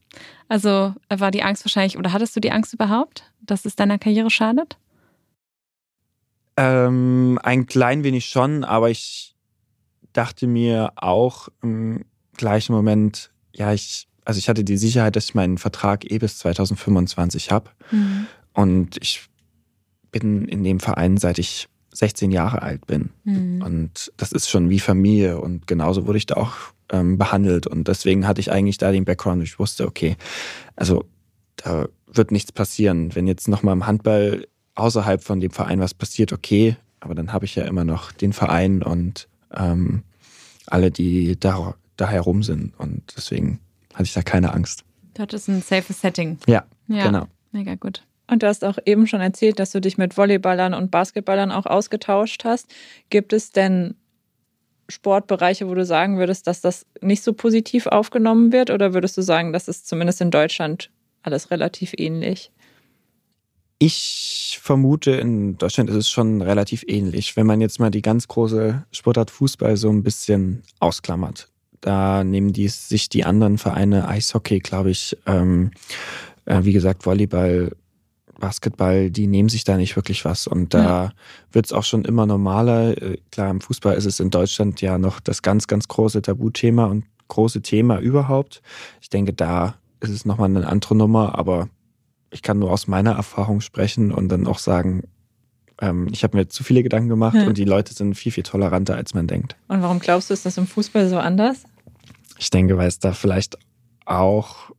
Also 0.49 0.95
war 1.09 1.31
die 1.31 1.43
Angst 1.43 1.65
wahrscheinlich, 1.65 1.99
oder 1.99 2.13
hattest 2.13 2.37
du 2.37 2.41
die 2.41 2.53
Angst 2.53 2.73
überhaupt, 2.73 3.33
dass 3.41 3.65
es 3.65 3.77
deiner 3.77 3.99
Karriere 3.99 4.31
schadet? 4.31 4.79
Ähm, 6.57 7.39
ein 7.43 7.67
klein 7.67 8.05
wenig 8.05 8.27
schon, 8.27 8.63
aber 8.63 8.91
ich 8.91 9.35
dachte 10.13 10.47
mir 10.47 10.93
auch 10.97 11.49
im 11.63 12.05
gleichen 12.37 12.73
Moment, 12.73 13.33
ja, 13.53 13.73
ich, 13.73 14.07
also 14.25 14.39
ich 14.39 14.49
hatte 14.49 14.63
die 14.63 14.77
Sicherheit, 14.77 15.17
dass 15.17 15.25
ich 15.27 15.35
meinen 15.35 15.59
Vertrag 15.59 16.09
eh 16.11 16.19
bis 16.19 16.39
2025 16.39 17.51
habe. 17.51 17.71
Mhm. 17.91 18.27
Und 18.55 18.97
ich 19.01 19.29
bin 20.11 20.47
in 20.47 20.63
dem 20.65 20.81
Verein, 20.81 21.17
seit 21.17 21.39
ich 21.39 21.69
16 21.93 22.31
Jahre 22.31 22.63
alt 22.63 22.87
bin. 22.87 23.11
Mhm. 23.25 23.63
Und 23.63 24.13
das 24.17 24.33
ist 24.33 24.49
schon 24.51 24.71
wie 24.71 24.81
Familie 24.81 25.41
und 25.41 25.67
genauso 25.67 26.07
wurde 26.07 26.19
ich 26.19 26.27
da 26.27 26.37
auch 26.37 26.55
ähm, 26.91 27.19
behandelt. 27.19 27.67
Und 27.67 27.89
deswegen 27.89 28.27
hatte 28.27 28.41
ich 28.41 28.51
eigentlich 28.51 28.79
da 28.79 28.93
den 28.93 29.05
Background. 29.05 29.43
Ich 29.43 29.59
wusste, 29.59 29.87
okay, 29.87 30.17
also 30.77 31.05
da 31.57 31.89
wird 32.07 32.31
nichts 32.31 32.53
passieren. 32.53 33.15
Wenn 33.15 33.27
jetzt 33.27 33.49
nochmal 33.49 33.75
im 33.75 33.87
Handball 33.87 34.47
außerhalb 34.75 35.23
von 35.23 35.41
dem 35.41 35.51
Verein 35.51 35.81
was 35.81 35.95
passiert, 35.95 36.33
okay, 36.33 36.77
aber 37.01 37.15
dann 37.15 37.33
habe 37.33 37.45
ich 37.45 37.55
ja 37.55 37.65
immer 37.65 37.85
noch 37.85 38.13
den 38.13 38.33
Verein 38.33 38.83
und 38.83 39.29
ähm, 39.55 40.03
alle, 40.67 40.91
die 40.91 41.39
da, 41.39 41.75
da 41.97 42.09
herum 42.09 42.43
sind. 42.43 42.73
Und 42.79 43.03
deswegen 43.17 43.61
hatte 43.93 44.05
ich 44.05 44.15
da 44.15 44.23
keine 44.23 44.53
Angst. 44.53 44.85
Du 45.15 45.23
hattest 45.23 45.49
ein 45.49 45.63
safes 45.63 46.01
Setting. 46.01 46.39
Ja, 46.47 46.65
Ja, 46.89 47.07
genau. 47.07 47.27
mega 47.53 47.77
gut. 47.77 48.03
Und 48.35 48.43
du 48.43 48.49
hast 48.49 48.65
auch 48.65 48.79
eben 48.85 49.07
schon 49.07 49.21
erzählt, 49.21 49.61
dass 49.61 49.71
du 49.71 49.81
dich 49.81 49.97
mit 49.97 50.17
Volleyballern 50.17 50.75
und 50.75 50.91
Basketballern 50.91 51.53
auch 51.53 51.67
ausgetauscht 51.67 52.45
hast. 52.45 52.67
Gibt 53.09 53.33
es 53.33 53.53
denn 53.53 53.95
Sportbereiche, 54.89 55.69
wo 55.69 55.75
du 55.75 55.85
sagen 55.85 56.19
würdest, 56.19 56.49
dass 56.49 56.61
das 56.61 56.85
nicht 57.01 57.23
so 57.23 57.33
positiv 57.33 57.87
aufgenommen 57.87 58.51
wird? 58.51 58.71
Oder 58.71 58.93
würdest 58.93 59.17
du 59.17 59.23
sagen, 59.23 59.53
das 59.53 59.69
ist 59.69 59.87
zumindest 59.87 60.21
in 60.21 60.33
Deutschland 60.33 60.91
alles 61.23 61.53
relativ 61.53 61.93
ähnlich? 61.97 62.51
Ich 63.79 64.59
vermute, 64.61 65.13
in 65.13 65.57
Deutschland 65.57 65.89
ist 65.89 65.95
es 65.95 66.11
schon 66.11 66.43
relativ 66.43 66.83
ähnlich. 66.89 67.37
Wenn 67.37 67.47
man 67.47 67.61
jetzt 67.61 67.79
mal 67.79 67.93
die 67.93 68.03
ganz 68.03 68.27
große 68.27 68.85
Sportart 68.91 69.31
Fußball 69.31 69.77
so 69.77 69.91
ein 69.91 70.03
bisschen 70.03 70.65
ausklammert, 70.81 71.47
da 71.81 72.25
nehmen 72.25 72.53
die 72.53 72.67
sich 72.67 73.09
die 73.09 73.25
anderen 73.25 73.59
Vereine, 73.59 74.09
Eishockey, 74.09 74.59
glaube 74.59 74.91
ich, 74.91 75.17
ähm, 75.25 75.71
äh, 76.47 76.65
wie 76.65 76.73
gesagt, 76.73 77.07
Volleyball, 77.07 77.71
Basketball, 78.39 79.11
die 79.11 79.27
nehmen 79.27 79.49
sich 79.49 79.65
da 79.65 79.77
nicht 79.77 79.97
wirklich 79.97 80.25
was. 80.25 80.47
Und 80.47 80.75
da 80.75 81.13
wird 81.53 81.67
es 81.67 81.73
auch 81.73 81.85
schon 81.85 82.05
immer 82.05 82.27
normaler. 82.27 83.01
Äh, 83.01 83.19
Klar, 83.31 83.51
im 83.51 83.61
Fußball 83.61 83.95
ist 83.97 84.05
es 84.07 84.21
in 84.21 84.31
Deutschland 84.31 84.81
ja 84.81 84.99
noch 84.99 85.21
das 85.21 85.43
ganz, 85.43 85.67
ganz 85.67 85.89
große 85.89 86.23
Tabuthema 86.23 86.87
und 86.87 87.05
große 87.29 87.63
Thema 87.63 87.99
überhaupt. 87.99 88.63
Ich 89.01 89.09
denke, 89.11 89.33
da 89.33 89.75
ist 90.01 90.11
es 90.11 90.25
nochmal 90.25 90.51
eine 90.51 90.67
andere 90.67 90.95
Nummer, 90.95 91.39
aber 91.39 91.69
ich 92.31 92.43
kann 92.43 92.59
nur 92.59 92.71
aus 92.71 92.87
meiner 92.87 93.13
Erfahrung 93.13 93.61
sprechen 93.61 94.13
und 94.13 94.29
dann 94.29 94.47
auch 94.47 94.59
sagen, 94.59 95.05
ähm, 95.81 96.09
ich 96.13 96.23
habe 96.25 96.37
mir 96.37 96.49
zu 96.49 96.63
viele 96.65 96.83
Gedanken 96.83 97.09
gemacht 97.09 97.35
Ja. 97.37 97.47
und 97.47 97.57
die 97.59 97.65
Leute 97.65 97.95
sind 97.95 98.15
viel, 98.15 98.33
viel 98.33 98.43
toleranter, 98.43 98.97
als 98.97 99.15
man 99.15 99.27
denkt. 99.27 99.57
Und 99.69 99.83
warum 99.83 100.01
glaubst 100.01 100.31
du, 100.31 100.35
ist 100.35 100.45
das 100.45 100.59
im 100.59 100.67
Fußball 100.67 101.09
so 101.09 101.19
anders? 101.19 101.65
Ich 102.39 102.51
denke, 102.51 102.77
weil 102.77 102.89
es 102.89 102.99
da 102.99 103.13
vielleicht 103.13 103.57
auch 104.05 104.71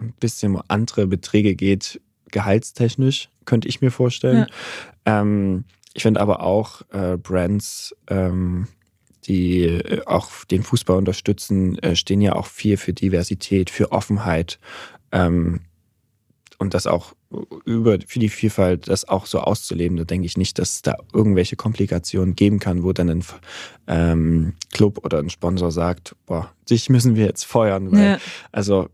ein 0.00 0.12
bisschen 0.18 0.56
um 0.56 0.62
andere 0.68 1.06
Beträge 1.06 1.54
geht, 1.54 2.00
gehaltstechnisch, 2.34 3.30
könnte 3.46 3.68
ich 3.68 3.80
mir 3.80 3.90
vorstellen. 3.90 4.46
Ähm, 5.06 5.64
ich 5.94 6.02
finde 6.02 6.20
aber 6.20 6.42
auch 6.42 6.82
äh, 6.92 7.16
Brands, 7.16 7.94
ähm, 8.08 8.66
die 9.26 9.62
äh, 9.62 10.02
auch 10.04 10.44
den 10.44 10.62
Fußball 10.62 10.98
unterstützen, 10.98 11.78
äh, 11.78 11.96
stehen 11.96 12.20
ja 12.20 12.34
auch 12.34 12.46
viel 12.46 12.76
für 12.76 12.92
Diversität, 12.92 13.70
für 13.70 13.92
Offenheit 13.92 14.58
ähm, 15.12 15.60
und 16.58 16.74
das 16.74 16.86
auch 16.86 17.14
über 17.64 17.98
für 18.06 18.18
die 18.18 18.28
Vielfalt, 18.28 18.88
das 18.88 19.08
auch 19.08 19.26
so 19.26 19.40
auszuleben. 19.40 19.96
Da 19.96 20.04
denke 20.04 20.26
ich 20.26 20.36
nicht, 20.36 20.58
dass 20.58 20.74
es 20.74 20.82
da 20.82 20.96
irgendwelche 21.12 21.56
Komplikationen 21.56 22.36
geben 22.36 22.58
kann, 22.58 22.82
wo 22.82 22.92
dann 22.92 23.10
ein 23.10 23.24
ähm, 23.86 24.54
Club 24.72 25.04
oder 25.04 25.18
ein 25.18 25.30
Sponsor 25.30 25.70
sagt, 25.72 26.14
boah, 26.26 26.52
dich 26.68 26.90
müssen 26.90 27.16
wir 27.16 27.26
jetzt 27.26 27.44
feuern, 27.44 27.90
weil 27.92 28.04
Ja. 28.04 28.18
also 28.52 28.88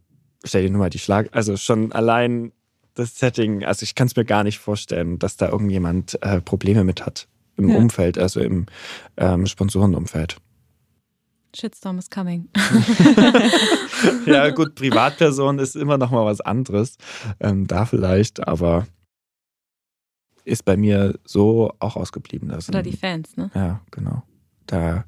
stell 0.45 0.63
dir 0.63 0.71
nur 0.71 0.81
mal 0.81 0.91
die 0.91 0.99
Schlag, 0.99 1.29
also 1.33 1.57
schon 1.57 1.93
allein 1.93 2.53
das 3.01 3.19
Setting, 3.19 3.65
also 3.65 3.83
ich 3.83 3.95
kann 3.95 4.07
es 4.07 4.15
mir 4.17 4.25
gar 4.25 4.45
nicht 4.45 4.59
vorstellen, 4.61 5.19
dass 5.19 5.37
da 5.37 5.49
irgendjemand 5.49 6.23
äh, 6.23 6.41
Probleme 6.41 6.85
mit 6.85 7.05
hat 7.05 7.27
im 7.57 7.69
Ja. 7.71 7.77
Umfeld, 7.77 8.17
also 8.19 8.41
im 8.41 8.67
ähm, 9.17 9.47
Sponsorenumfeld. 9.47 10.37
Shitstorm 11.55 11.99
is 11.99 12.09
coming. 12.11 12.49
ja 14.27 14.51
gut, 14.51 14.75
Privatperson 14.77 15.59
ist 15.59 15.77
immer 15.77 15.99
noch 15.99 16.11
mal 16.11 16.25
was 16.25 16.41
anderes, 16.41 16.97
ähm, 17.41 17.67
da 17.67 17.85
vielleicht, 17.87 18.47
aber 18.47 18.87
ist 20.45 20.65
bei 20.65 20.77
mir 20.77 21.19
so 21.25 21.73
auch 21.81 21.97
ausgeblieben. 21.97 22.49
dass- 22.49 22.69
Oder 22.69 22.83
die 22.83 22.97
Fans, 22.97 23.37
ne? 23.37 23.51
Ja, 23.55 23.81
genau. 23.91 24.23
Da, 24.67 25.05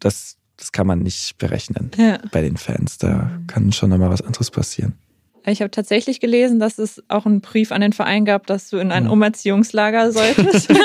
das, 0.00 0.36
das 0.56 0.72
kann 0.72 0.86
man 0.86 0.98
nicht 1.00 1.38
berechnen 1.38 1.90
Ja. 1.96 2.18
bei 2.32 2.42
den 2.42 2.56
Fans. 2.56 2.98
Da 2.98 3.30
kann 3.46 3.72
schon 3.72 3.90
noch 3.90 3.98
mal 3.98 4.10
was 4.10 4.22
anderes 4.22 4.50
passieren. 4.50 4.98
Ich 5.46 5.62
habe 5.62 5.70
tatsächlich 5.70 6.20
gelesen, 6.20 6.58
dass 6.60 6.78
es 6.78 7.02
auch 7.08 7.24
einen 7.26 7.40
Brief 7.40 7.72
an 7.72 7.80
den 7.80 7.92
Verein 7.92 8.24
gab, 8.24 8.46
dass 8.46 8.68
du 8.68 8.76
in 8.78 8.92
ein 8.92 9.04
Hm. 9.04 9.12
Umerziehungslager 9.12 10.12
solltest. 10.12 10.68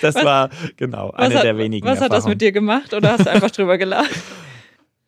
Das 0.00 0.14
Was- 0.14 0.24
war 0.24 0.50
genau 0.76 1.10
eine 1.12 1.34
hat, 1.34 1.44
der 1.44 1.56
wenigen. 1.58 1.84
was 1.86 2.00
hat 2.00 2.12
das 2.12 2.26
mit 2.26 2.40
dir 2.40 2.52
gemacht 2.52 2.94
oder 2.94 3.12
hast 3.12 3.26
du 3.26 3.30
einfach 3.30 3.50
drüber 3.50 3.78
gelacht? 3.78 4.10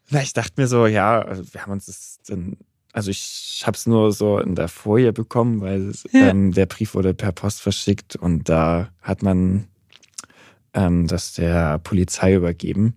Na, 0.08 0.20
ich 0.22 0.32
dachte 0.32 0.54
mir 0.56 0.66
so, 0.66 0.86
ja, 0.86 1.22
also 1.22 1.42
wir 1.52 1.62
haben 1.62 1.72
uns 1.72 1.86
das 1.86 2.18
dann, 2.26 2.56
also 2.92 3.10
ich 3.10 3.62
habe 3.64 3.76
es 3.76 3.86
nur 3.86 4.10
so 4.12 4.38
in 4.40 4.56
der 4.56 4.66
Folie 4.68 5.12
bekommen, 5.12 5.60
weil 5.60 5.92
Ja. 6.12 6.28
ähm, 6.30 6.50
der 6.52 6.66
Brief 6.66 6.94
wurde 6.94 7.14
per 7.14 7.30
Post 7.32 7.60
verschickt 7.60 8.16
und 8.16 8.48
da 8.48 8.88
hat 9.02 9.22
man 9.22 9.68
ähm, 10.74 11.06
das 11.06 11.34
der 11.34 11.78
Polizei 11.78 12.34
übergeben. 12.34 12.94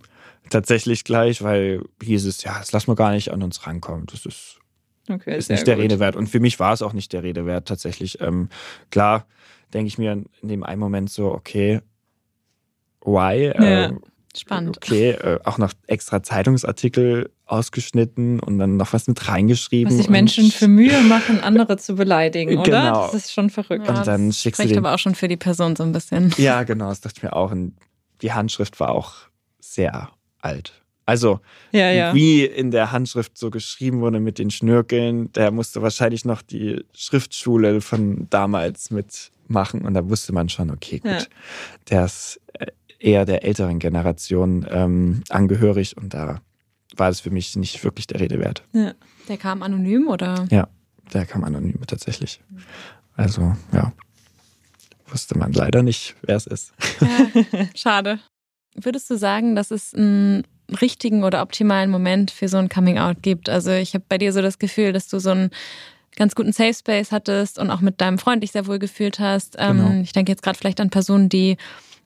Tatsächlich 0.49 1.03
gleich, 1.03 1.41
weil 1.43 1.84
hieß 2.01 2.25
es, 2.25 2.43
ja, 2.43 2.58
das 2.60 2.71
lassen 2.71 2.88
wir 2.88 2.95
gar 2.95 3.12
nicht 3.12 3.32
an 3.32 3.43
uns 3.43 3.65
rankommen. 3.67 4.06
Das 4.08 4.25
ist 4.25 4.58
Okay, 5.09 5.37
ist 5.37 5.49
nicht 5.49 5.67
der 5.67 5.75
gut. 5.75 5.83
Rede 5.83 5.99
wert. 5.99 6.15
Und 6.15 6.27
für 6.27 6.39
mich 6.39 6.59
war 6.59 6.73
es 6.73 6.81
auch 6.81 6.93
nicht 6.93 7.11
der 7.13 7.23
Rede 7.23 7.45
wert, 7.45 7.67
tatsächlich. 7.67 8.21
Ähm, 8.21 8.49
klar, 8.89 9.25
denke 9.73 9.87
ich 9.87 9.97
mir 9.97 10.13
in 10.13 10.47
dem 10.47 10.63
einen 10.63 10.79
Moment 10.79 11.09
so, 11.09 11.31
okay, 11.31 11.81
why? 13.03 13.47
Ja. 13.47 13.85
Ähm, 13.85 13.99
Spannend. 14.35 14.77
Okay, 14.77 15.11
äh, 15.11 15.39
auch 15.43 15.59
noch 15.59 15.73
extra 15.85 16.23
Zeitungsartikel 16.23 17.29
ausgeschnitten 17.45 18.39
und 18.39 18.57
dann 18.57 18.77
noch 18.77 18.91
was 18.93 19.05
mit 19.07 19.27
reingeschrieben. 19.27 19.91
Was 19.91 19.97
sich 19.97 20.09
Menschen 20.09 20.49
für 20.49 20.67
Mühe 20.67 21.01
machen, 21.03 21.39
andere 21.41 21.77
zu 21.77 21.93
beleidigen, 21.95 22.57
oder? 22.57 22.63
Genau. 22.63 23.05
Das 23.05 23.13
ist 23.13 23.31
schon 23.31 23.51
verrückt. 23.51 23.87
Und 23.87 24.07
dann 24.07 24.27
das 24.29 24.39
schickst 24.39 24.57
du 24.59 24.63
spricht 24.63 24.71
den- 24.75 24.83
aber 24.83 24.95
auch 24.95 24.99
schon 24.99 25.13
für 25.13 25.27
die 25.27 25.37
Person 25.37 25.75
so 25.75 25.83
ein 25.83 25.91
bisschen. 25.91 26.33
Ja, 26.37 26.63
genau, 26.63 26.89
das 26.89 27.01
dachte 27.01 27.17
ich 27.17 27.23
mir 27.23 27.33
auch. 27.35 27.51
Und 27.51 27.75
die 28.23 28.33
Handschrift 28.33 28.79
war 28.79 28.89
auch 28.89 29.13
sehr 29.59 30.09
alt. 30.39 30.81
Also, 31.05 31.39
Ja, 31.71 31.91
ja. 31.91 32.13
wie 32.13 32.45
in 32.45 32.71
der 32.71 32.91
Handschrift 32.91 33.37
so 33.37 33.49
geschrieben 33.51 33.99
wurde 34.01 34.19
mit 34.19 34.39
den 34.39 34.49
Schnörkeln, 34.51 35.31
der 35.33 35.51
musste 35.51 35.81
wahrscheinlich 35.81 36.23
noch 36.25 36.41
die 36.41 36.83
Schriftschule 36.93 37.81
von 37.81 38.27
damals 38.29 38.89
mitmachen. 38.89 39.81
Und 39.81 39.93
da 39.95 40.07
wusste 40.09 40.31
man 40.33 40.47
schon, 40.49 40.71
okay, 40.71 40.99
gut, 40.99 41.11
Ja. 41.11 41.19
der 41.89 42.05
ist 42.05 42.39
äh, 42.53 42.67
eher 42.99 43.25
der 43.25 43.43
älteren 43.43 43.79
Generation 43.79 44.65
ähm, 44.69 45.23
angehörig. 45.29 45.97
Und 45.97 46.13
da 46.13 46.39
war 46.95 47.09
es 47.09 47.19
für 47.19 47.31
mich 47.31 47.55
nicht 47.57 47.83
wirklich 47.83 48.07
der 48.07 48.19
Rede 48.21 48.39
wert. 48.39 48.63
ja. 48.73 48.93
Der 49.29 49.37
kam 49.37 49.63
anonym 49.63 50.07
oder? 50.09 50.45
Der 51.13 51.25
kam 51.25 51.43
anonym 51.45 51.79
tatsächlich. 51.87 52.41
Also, 53.15 53.55
ja. 53.71 53.93
Wusste 55.07 55.37
man 55.37 55.53
leider 55.53 55.83
nicht, 55.83 56.15
wer 56.23 56.35
es 56.35 56.47
ist. 56.47 56.73
Ja, 56.99 57.67
schade. 57.75 58.19
Würdest 58.75 59.09
du 59.09 59.17
sagen, 59.17 59.55
dass 59.55 59.69
es 59.71 59.93
einen 59.93 60.43
richtigen 60.81 61.23
oder 61.23 61.41
optimalen 61.41 61.89
Moment 61.89 62.31
für 62.31 62.47
so 62.47 62.57
ein 62.57 62.69
Coming-out 62.69 63.17
gibt? 63.21 63.49
Also 63.49 63.71
ich 63.71 63.93
habe 63.93 64.05
bei 64.07 64.17
dir 64.17 64.33
so 64.33 64.41
das 64.41 64.59
Gefühl, 64.59 64.93
dass 64.93 65.07
du 65.07 65.19
so 65.19 65.31
ein 65.31 65.49
ganz 66.15 66.36
guten 66.36 66.51
Safe 66.51 66.73
Space 66.73 67.12
hattest 67.12 67.59
und 67.59 67.71
auch 67.71 67.81
mit 67.81 67.99
deinem 68.01 68.17
Freund 68.19 68.43
dich 68.43 68.51
sehr 68.51 68.67
wohl 68.67 68.79
gefühlt 68.79 69.19
hast. 69.19 69.55
Ähm, 69.59 69.77
Genau. 69.77 70.01
Ich 70.01 70.13
denke 70.13 70.31
jetzt 70.31 70.43
gerade 70.43 70.57
vielleicht 70.57 70.79
an 70.79 70.89
Personen, 70.89 71.29
die 71.29 71.57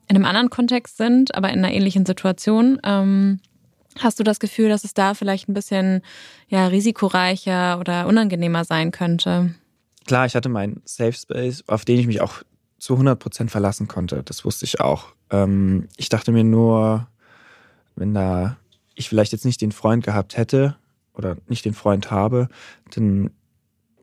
in 0.08 0.16
einem 0.16 0.24
anderen 0.24 0.50
Kontext 0.50 0.96
sind, 0.96 1.34
aber 1.34 1.50
in 1.50 1.58
einer 1.58 1.72
ähnlichen 1.72 2.06
Situation. 2.06 2.80
Ähm, 2.84 3.40
hast 3.98 4.18
du 4.18 4.24
das 4.24 4.40
Gefühl, 4.40 4.68
dass 4.68 4.84
es 4.84 4.94
da 4.94 5.14
vielleicht 5.14 5.48
ein 5.48 5.54
bisschen 5.54 6.02
ja, 6.48 6.66
risikoreicher 6.66 7.78
oder 7.78 8.06
unangenehmer 8.06 8.64
sein 8.64 8.90
könnte? 8.90 9.54
Klar, 10.06 10.24
ich 10.24 10.34
hatte 10.34 10.48
meinen 10.48 10.80
Safe 10.84 11.12
Space, 11.12 11.64
auf 11.66 11.84
den 11.84 11.98
ich 11.98 12.06
mich 12.06 12.22
auch 12.22 12.42
zu 12.78 12.94
100% 12.94 13.50
verlassen 13.50 13.88
konnte. 13.88 14.22
Das 14.24 14.44
wusste 14.44 14.64
ich 14.64 14.80
auch. 14.80 15.08
Ähm, 15.30 15.88
ich 15.96 16.08
dachte 16.08 16.32
mir 16.32 16.44
nur, 16.44 17.08
wenn 17.98 18.14
da 18.14 18.56
ich 18.94 19.08
vielleicht 19.08 19.32
jetzt 19.32 19.44
nicht 19.44 19.60
den 19.60 19.72
Freund 19.72 20.04
gehabt 20.04 20.36
hätte 20.36 20.76
oder 21.14 21.36
nicht 21.48 21.64
den 21.64 21.74
Freund 21.74 22.10
habe, 22.10 22.48
dann 22.90 23.30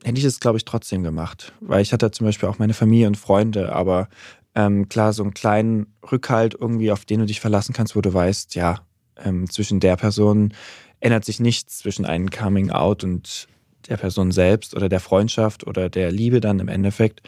hätte 0.04 0.18
ich 0.18 0.24
es, 0.24 0.40
glaube 0.40 0.58
ich, 0.58 0.64
trotzdem 0.64 1.02
gemacht. 1.02 1.52
Weil 1.60 1.82
ich 1.82 1.92
hatte 1.92 2.10
zum 2.10 2.26
Beispiel 2.26 2.48
auch 2.48 2.58
meine 2.58 2.74
Familie 2.74 3.06
und 3.06 3.16
Freunde, 3.16 3.72
aber 3.72 4.08
ähm, 4.54 4.88
klar, 4.88 5.12
so 5.12 5.22
einen 5.22 5.34
kleinen 5.34 5.94
Rückhalt 6.10 6.56
irgendwie, 6.58 6.90
auf 6.90 7.04
den 7.04 7.20
du 7.20 7.26
dich 7.26 7.40
verlassen 7.40 7.74
kannst, 7.74 7.94
wo 7.94 8.00
du 8.00 8.12
weißt, 8.12 8.54
ja, 8.54 8.80
ähm, 9.22 9.50
zwischen 9.50 9.80
der 9.80 9.96
Person 9.96 10.54
ändert 11.00 11.24
sich 11.24 11.40
nichts 11.40 11.78
zwischen 11.78 12.06
einem 12.06 12.30
Coming 12.30 12.70
Out 12.70 13.04
und 13.04 13.48
der 13.88 13.96
Person 13.96 14.32
selbst 14.32 14.74
oder 14.74 14.88
der 14.88 15.00
Freundschaft 15.00 15.66
oder 15.66 15.88
der 15.88 16.10
Liebe 16.10 16.40
dann 16.40 16.58
im 16.58 16.68
Endeffekt. 16.68 17.22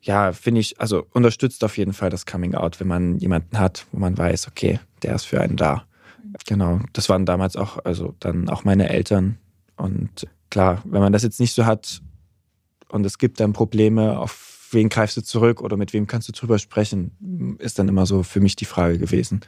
Ja, 0.00 0.32
finde 0.32 0.60
ich, 0.60 0.80
also 0.80 1.06
unterstützt 1.12 1.62
auf 1.62 1.78
jeden 1.78 1.92
Fall 1.92 2.10
das 2.10 2.26
Coming 2.26 2.54
Out, 2.54 2.80
wenn 2.80 2.88
man 2.88 3.18
jemanden 3.18 3.58
hat, 3.58 3.86
wo 3.92 4.00
man 4.00 4.18
weiß, 4.18 4.48
okay, 4.48 4.80
der 5.02 5.14
ist 5.14 5.24
für 5.24 5.40
einen 5.40 5.56
da. 5.56 5.84
Genau, 6.46 6.80
das 6.92 7.08
waren 7.08 7.26
damals 7.26 7.56
auch, 7.56 7.84
also 7.84 8.14
dann 8.20 8.48
auch 8.48 8.64
meine 8.64 8.88
Eltern. 8.88 9.38
Und 9.76 10.26
klar, 10.50 10.82
wenn 10.84 11.00
man 11.00 11.12
das 11.12 11.22
jetzt 11.22 11.40
nicht 11.40 11.54
so 11.54 11.66
hat 11.66 12.02
und 12.88 13.04
es 13.04 13.18
gibt 13.18 13.40
dann 13.40 13.52
Probleme, 13.52 14.18
auf 14.18 14.68
wen 14.70 14.88
greifst 14.88 15.16
du 15.16 15.22
zurück 15.22 15.60
oder 15.60 15.76
mit 15.76 15.92
wem 15.92 16.06
kannst 16.06 16.28
du 16.28 16.32
drüber 16.32 16.58
sprechen, 16.58 17.56
ist 17.58 17.78
dann 17.78 17.88
immer 17.88 18.06
so 18.06 18.22
für 18.22 18.40
mich 18.40 18.56
die 18.56 18.64
Frage 18.64 18.98
gewesen. 18.98 19.40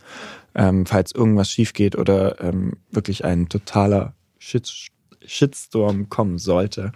Ähm, 0.54 0.86
falls 0.86 1.12
irgendwas 1.12 1.50
schief 1.50 1.72
geht 1.72 1.96
oder 1.96 2.40
ähm, 2.40 2.74
wirklich 2.90 3.24
ein 3.24 3.48
totaler 3.48 4.14
Shit, 4.38 4.90
Shitstorm 5.24 6.08
kommen 6.10 6.38
sollte. 6.38 6.92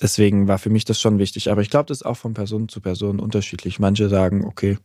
Deswegen 0.00 0.48
war 0.48 0.58
für 0.58 0.70
mich 0.70 0.84
das 0.84 1.00
schon 1.00 1.18
wichtig. 1.18 1.50
Aber 1.50 1.62
ich 1.62 1.70
glaube, 1.70 1.86
das 1.86 1.98
ist 1.98 2.06
auch 2.06 2.16
von 2.16 2.34
Person 2.34 2.68
zu 2.68 2.80
Person 2.80 3.20
unterschiedlich. 3.20 3.78
Manche 3.78 4.08
sagen, 4.08 4.44
okay, 4.44 4.78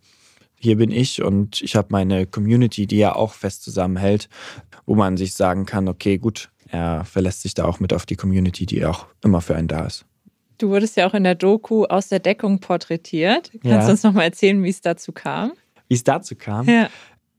hier 0.65 0.77
bin 0.77 0.91
ich 0.91 1.21
und 1.23 1.61
ich 1.61 1.75
habe 1.75 1.87
meine 1.91 2.25
Community, 2.27 2.87
die 2.87 2.97
ja 2.97 3.15
auch 3.15 3.33
fest 3.33 3.63
zusammenhält, 3.63 4.27
wo 4.85 4.95
man 4.95 5.15
sich 5.15 5.33
sagen 5.33 5.65
kann, 5.65 5.87
okay, 5.87 6.17
gut, 6.17 6.49
er 6.67 7.05
verlässt 7.05 7.43
sich 7.43 7.53
da 7.53 7.65
auch 7.65 7.79
mit 7.79 7.93
auf 7.93 8.05
die 8.05 8.15
Community, 8.15 8.65
die 8.65 8.83
auch 8.85 9.05
immer 9.23 9.39
für 9.41 9.55
einen 9.55 9.67
da 9.67 9.85
ist. 9.85 10.05
Du 10.57 10.69
wurdest 10.69 10.97
ja 10.97 11.07
auch 11.07 11.13
in 11.13 11.23
der 11.23 11.35
Doku 11.35 11.85
aus 11.85 12.07
der 12.07 12.19
Deckung 12.19 12.59
porträtiert. 12.59 13.51
Kannst 13.51 13.65
Ja. 13.65 13.85
du 13.85 13.91
uns 13.91 14.03
nochmal 14.03 14.25
erzählen, 14.25 14.63
wie 14.63 14.69
es 14.69 14.81
dazu 14.81 15.11
kam? 15.11 15.51
Wie 15.87 15.95
es 15.95 16.03
dazu 16.03 16.35
kam, 16.35 16.67
Ja. 16.67 16.89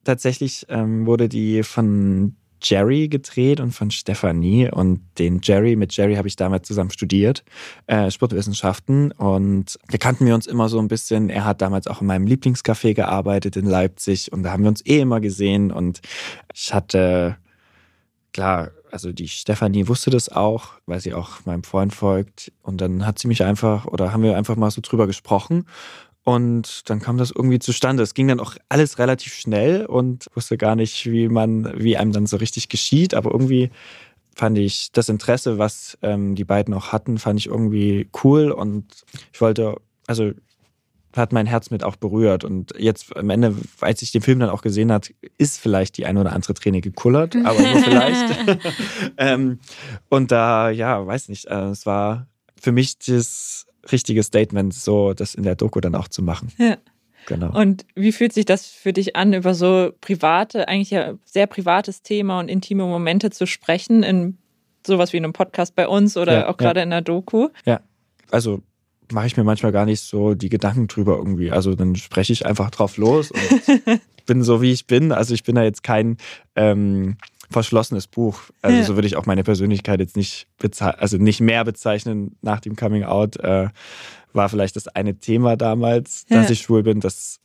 tatsächlich 0.05 0.67
ähm, 0.69 1.07
wurde 1.07 1.29
die 1.29 1.63
von 1.63 2.37
Jerry 2.63 3.09
gedreht 3.09 3.61
und 3.61 3.73
von 3.73 3.91
Stefanie. 3.91 4.71
Und 4.71 5.01
den 5.19 5.41
Jerry, 5.43 5.77
mit 5.77 5.97
Jerry 5.97 6.15
habe 6.15 6.29
ich 6.29 6.37
damals 6.37 6.67
zusammen 6.67 6.91
studiert, 6.91 7.45
äh, 7.87 8.11
Sportwissenschaften. 8.11 9.13
Und 9.13 9.79
da 9.91 9.99
kannten 9.99 10.27
wir 10.27 10.35
uns 10.35 10.47
immer 10.47 10.69
so 10.69 10.79
ein 10.79 10.89
bisschen. 10.89 11.31
Er 11.31 11.45
hat 11.45 11.61
damals 11.61 11.87
auch 11.87 12.01
in 12.01 12.07
meinem 12.07 12.27
Lieblingscafé 12.27 12.95
gearbeitet 12.95 13.57
in 13.57 13.67
Leipzig 13.67 14.33
und 14.33 14.43
da 14.43 14.53
haben 14.53 14.63
wir 14.63 14.69
uns 14.69 14.85
eh 14.87 15.01
immer 15.01 15.21
gesehen. 15.21 15.71
Und 15.71 16.01
ich 16.55 16.73
hatte, 16.73 17.37
klar, 18.33 18.71
also 18.91 19.13
die 19.13 19.29
Stefanie 19.29 19.89
wusste 19.89 20.11
das 20.11 20.29
auch, 20.29 20.69
weil 20.87 21.01
sie 21.01 21.13
auch 21.13 21.45
meinem 21.45 21.65
Freund 21.65 21.95
folgt. 21.95 22.53
Und 22.63 22.81
dann 22.81 23.07
hat 23.07 23.19
sie 23.19 23.29
mich 23.29 23.45
einfach, 23.45 23.87
oder 23.87 24.13
haben 24.13 24.23
wir 24.23 24.37
einfach 24.37 24.57
mal 24.57 24.71
so 24.71 24.81
drüber 24.81 25.07
gesprochen. 25.07 25.67
Und 26.27 26.91
dann 26.91 26.99
kam 26.99 27.19
das 27.19 27.31
irgendwie 27.31 27.61
zustande. 27.61 28.03
Es 28.03 28.13
ging 28.13 28.27
dann 28.27 28.41
auch 28.41 28.57
alles 28.69 28.99
relativ 28.99 29.33
schnell 29.33 29.87
und 29.87 30.27
wusste 30.35 30.59
gar 30.59 30.75
nicht, 30.75 31.07
wie 31.09 31.29
man, 31.29 31.73
wie 31.81 31.97
einem 31.97 32.11
dann 32.11 32.27
so 32.27 32.37
richtig 32.37 32.69
geschieht. 32.69 33.15
Aber 33.15 33.31
irgendwie 33.31 33.71
fand 34.35 34.59
ich 34.59 34.91
das 34.91 35.09
Interesse, 35.09 35.59
was 35.59 35.97
ähm, 36.03 36.35
die 36.35 36.43
beiden 36.43 36.75
auch 36.75 36.91
hatten, 36.91 37.19
fand 37.19 37.39
ich 37.39 37.47
irgendwie 37.47 38.09
cool. 38.25 38.51
Und 38.51 38.87
ich 39.33 39.41
wollte, 39.41 39.77
also 40.09 40.33
hat 41.15 41.33
mein 41.33 41.47
Herz 41.47 41.71
mit 41.71 41.85
auch 41.85 41.95
berührt. 41.95 42.43
Und 42.43 42.75
jetzt 42.77 43.17
am 43.17 43.31
Ende, 43.31 43.55
als 43.81 44.03
ich 44.03 44.11
den 44.11 44.21
Film 44.21 44.41
dann 44.41 44.51
auch 44.51 44.63
gesehen 44.63 44.91
hat, 44.91 45.15
ist 45.39 45.61
vielleicht 45.61 45.97
die 45.97 46.07
eine 46.07 46.21
oder 46.21 46.33
andere 46.33 46.55
Träne 46.55 46.81
gekullert, 46.81 47.37
aber 47.45 47.61
nur 47.61 47.83
vielleicht. 47.85 48.37
ähm, 49.17 49.61
und 50.09 50.33
da, 50.33 50.71
ja, 50.71 51.07
weiß 51.07 51.29
nicht, 51.29 51.45
äh, 51.45 51.69
es 51.69 51.87
war 51.87 52.27
für 52.61 52.73
mich 52.73 52.99
das 52.99 53.66
richtige 53.91 54.23
Statement, 54.23 54.75
so 54.75 55.15
das 55.15 55.35
in 55.35 55.43
der 55.43 55.57
Doku 55.57 55.81
dann 55.81 55.95
auch 55.95 56.09
zu 56.09 56.23
machen. 56.23 56.53
Ja. 56.59 56.77
Genau. 57.27 57.59
Und 57.59 57.85
wie 57.97 58.13
fühlt 58.13 58.33
sich 58.33 58.45
das 58.45 58.67
für 58.67 58.93
dich 58.93 59.17
an, 59.17 59.33
über 59.33 59.55
so 59.55 59.91
private, 60.01 60.69
eigentlich 60.69 60.91
ja 60.91 61.15
sehr 61.25 61.49
privates 61.49 62.03
Thema 62.03 62.39
und 62.39 62.49
intime 62.49 62.85
Momente 62.85 63.31
zu 63.31 63.47
sprechen, 63.47 64.05
in 64.05 64.39
sowas 64.87 65.13
wie 65.13 65.17
einem 65.17 65.33
Podcast 65.33 65.75
bei 65.75 65.89
uns 65.89 66.17
oder 66.17 66.33
Ja, 66.33 66.49
auch 66.49 66.57
gerade 66.57 66.81
in 66.83 66.91
der 66.91 67.03
Doku? 67.03 67.49
also 68.31 68.61
mache 69.13 69.27
ich 69.27 69.37
mir 69.37 69.45
manchmal 69.45 69.73
gar 69.73 69.87
nicht 69.87 70.01
so 70.01 70.35
die 70.35 70.49
Gedanken 70.49 70.89
drüber 70.89 71.17
irgendwie. 71.17 71.51
Also 71.51 71.75
dann 71.75 71.95
spreche 71.97 72.33
ich 72.33 72.47
einfach 72.47 72.71
drauf 72.71 72.97
los 72.97 73.31
und 73.31 74.01
bin 74.27 74.43
so, 74.43 74.63
wie 74.63 74.73
ich 74.73 74.87
bin. 74.87 75.13
Also 75.13 75.35
ich 75.35 75.45
bin 75.45 75.55
da 75.55 75.63
jetzt 75.63 75.83
kein 75.83 76.17
ähm, 76.57 77.17
verschlossenes 77.51 78.07
Buch. 78.07 78.41
Also 78.63 78.79
Ja. 78.79 78.85
so 78.85 78.95
würde 78.97 79.07
ich 79.09 79.17
auch 79.17 79.27
meine 79.27 79.45
Persönlichkeit 79.45 80.01
jetzt 80.01 80.17
nicht 80.17 80.47
also 80.79 81.17
nicht 81.19 81.41
mehr 81.41 81.65
bezeichnen 81.65 82.37
nach 82.43 82.61
dem 82.61 82.77
Coming 82.77 83.05
Out. 83.05 83.37
Äh, 83.37 83.69
war 84.33 84.49
vielleicht 84.49 84.77
das 84.77 84.89
eine 84.89 85.19
Thema 85.19 85.57
damals, 85.57 86.27
dass 86.27 86.47
Ja. 86.47 86.51
ich 86.53 86.61
schwul 86.61 86.83
bin, 86.83 87.01
das, 87.01 87.41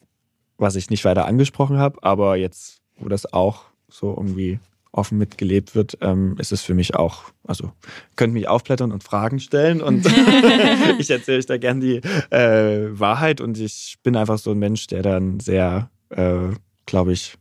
was 0.58 0.76
ich 0.76 0.90
nicht 0.90 1.06
weiter 1.06 1.26
angesprochen 1.26 1.78
habe. 1.78 2.04
Aber 2.04 2.36
jetzt, 2.36 2.82
wo 2.98 3.08
das 3.10 3.32
auch 3.32 3.64
so 3.90 4.14
irgendwie 4.16 4.60
offen 4.94 5.18
mitgelebt 5.18 5.74
wird, 5.74 5.98
ähm, 6.02 6.36
ist 6.38 6.52
es 6.52 6.62
für 6.64 6.74
mich 6.74 6.96
auch, 6.96 7.24
also 7.48 7.72
könnt 8.18 8.34
mich 8.34 8.50
aufblättern 8.50 8.92
und 8.92 9.04
Fragen 9.06 9.40
stellen 9.40 9.82
und 9.82 10.06
ich 11.00 11.10
erzähle 11.10 11.38
euch 11.38 11.46
da 11.46 11.58
gern 11.58 11.80
die 11.80 12.02
äh, 12.30 12.88
Wahrheit 13.00 13.40
und 13.40 13.58
ich 13.58 13.98
bin 14.04 14.18
einfach 14.18 14.38
so 14.38 14.52
ein 14.52 14.60
Mensch, 14.60 14.88
der 14.88 15.02
dann 15.02 15.40
sehr, 15.40 15.90
äh, 16.10 16.50
glaube 16.86 17.14
ich, 17.14 17.36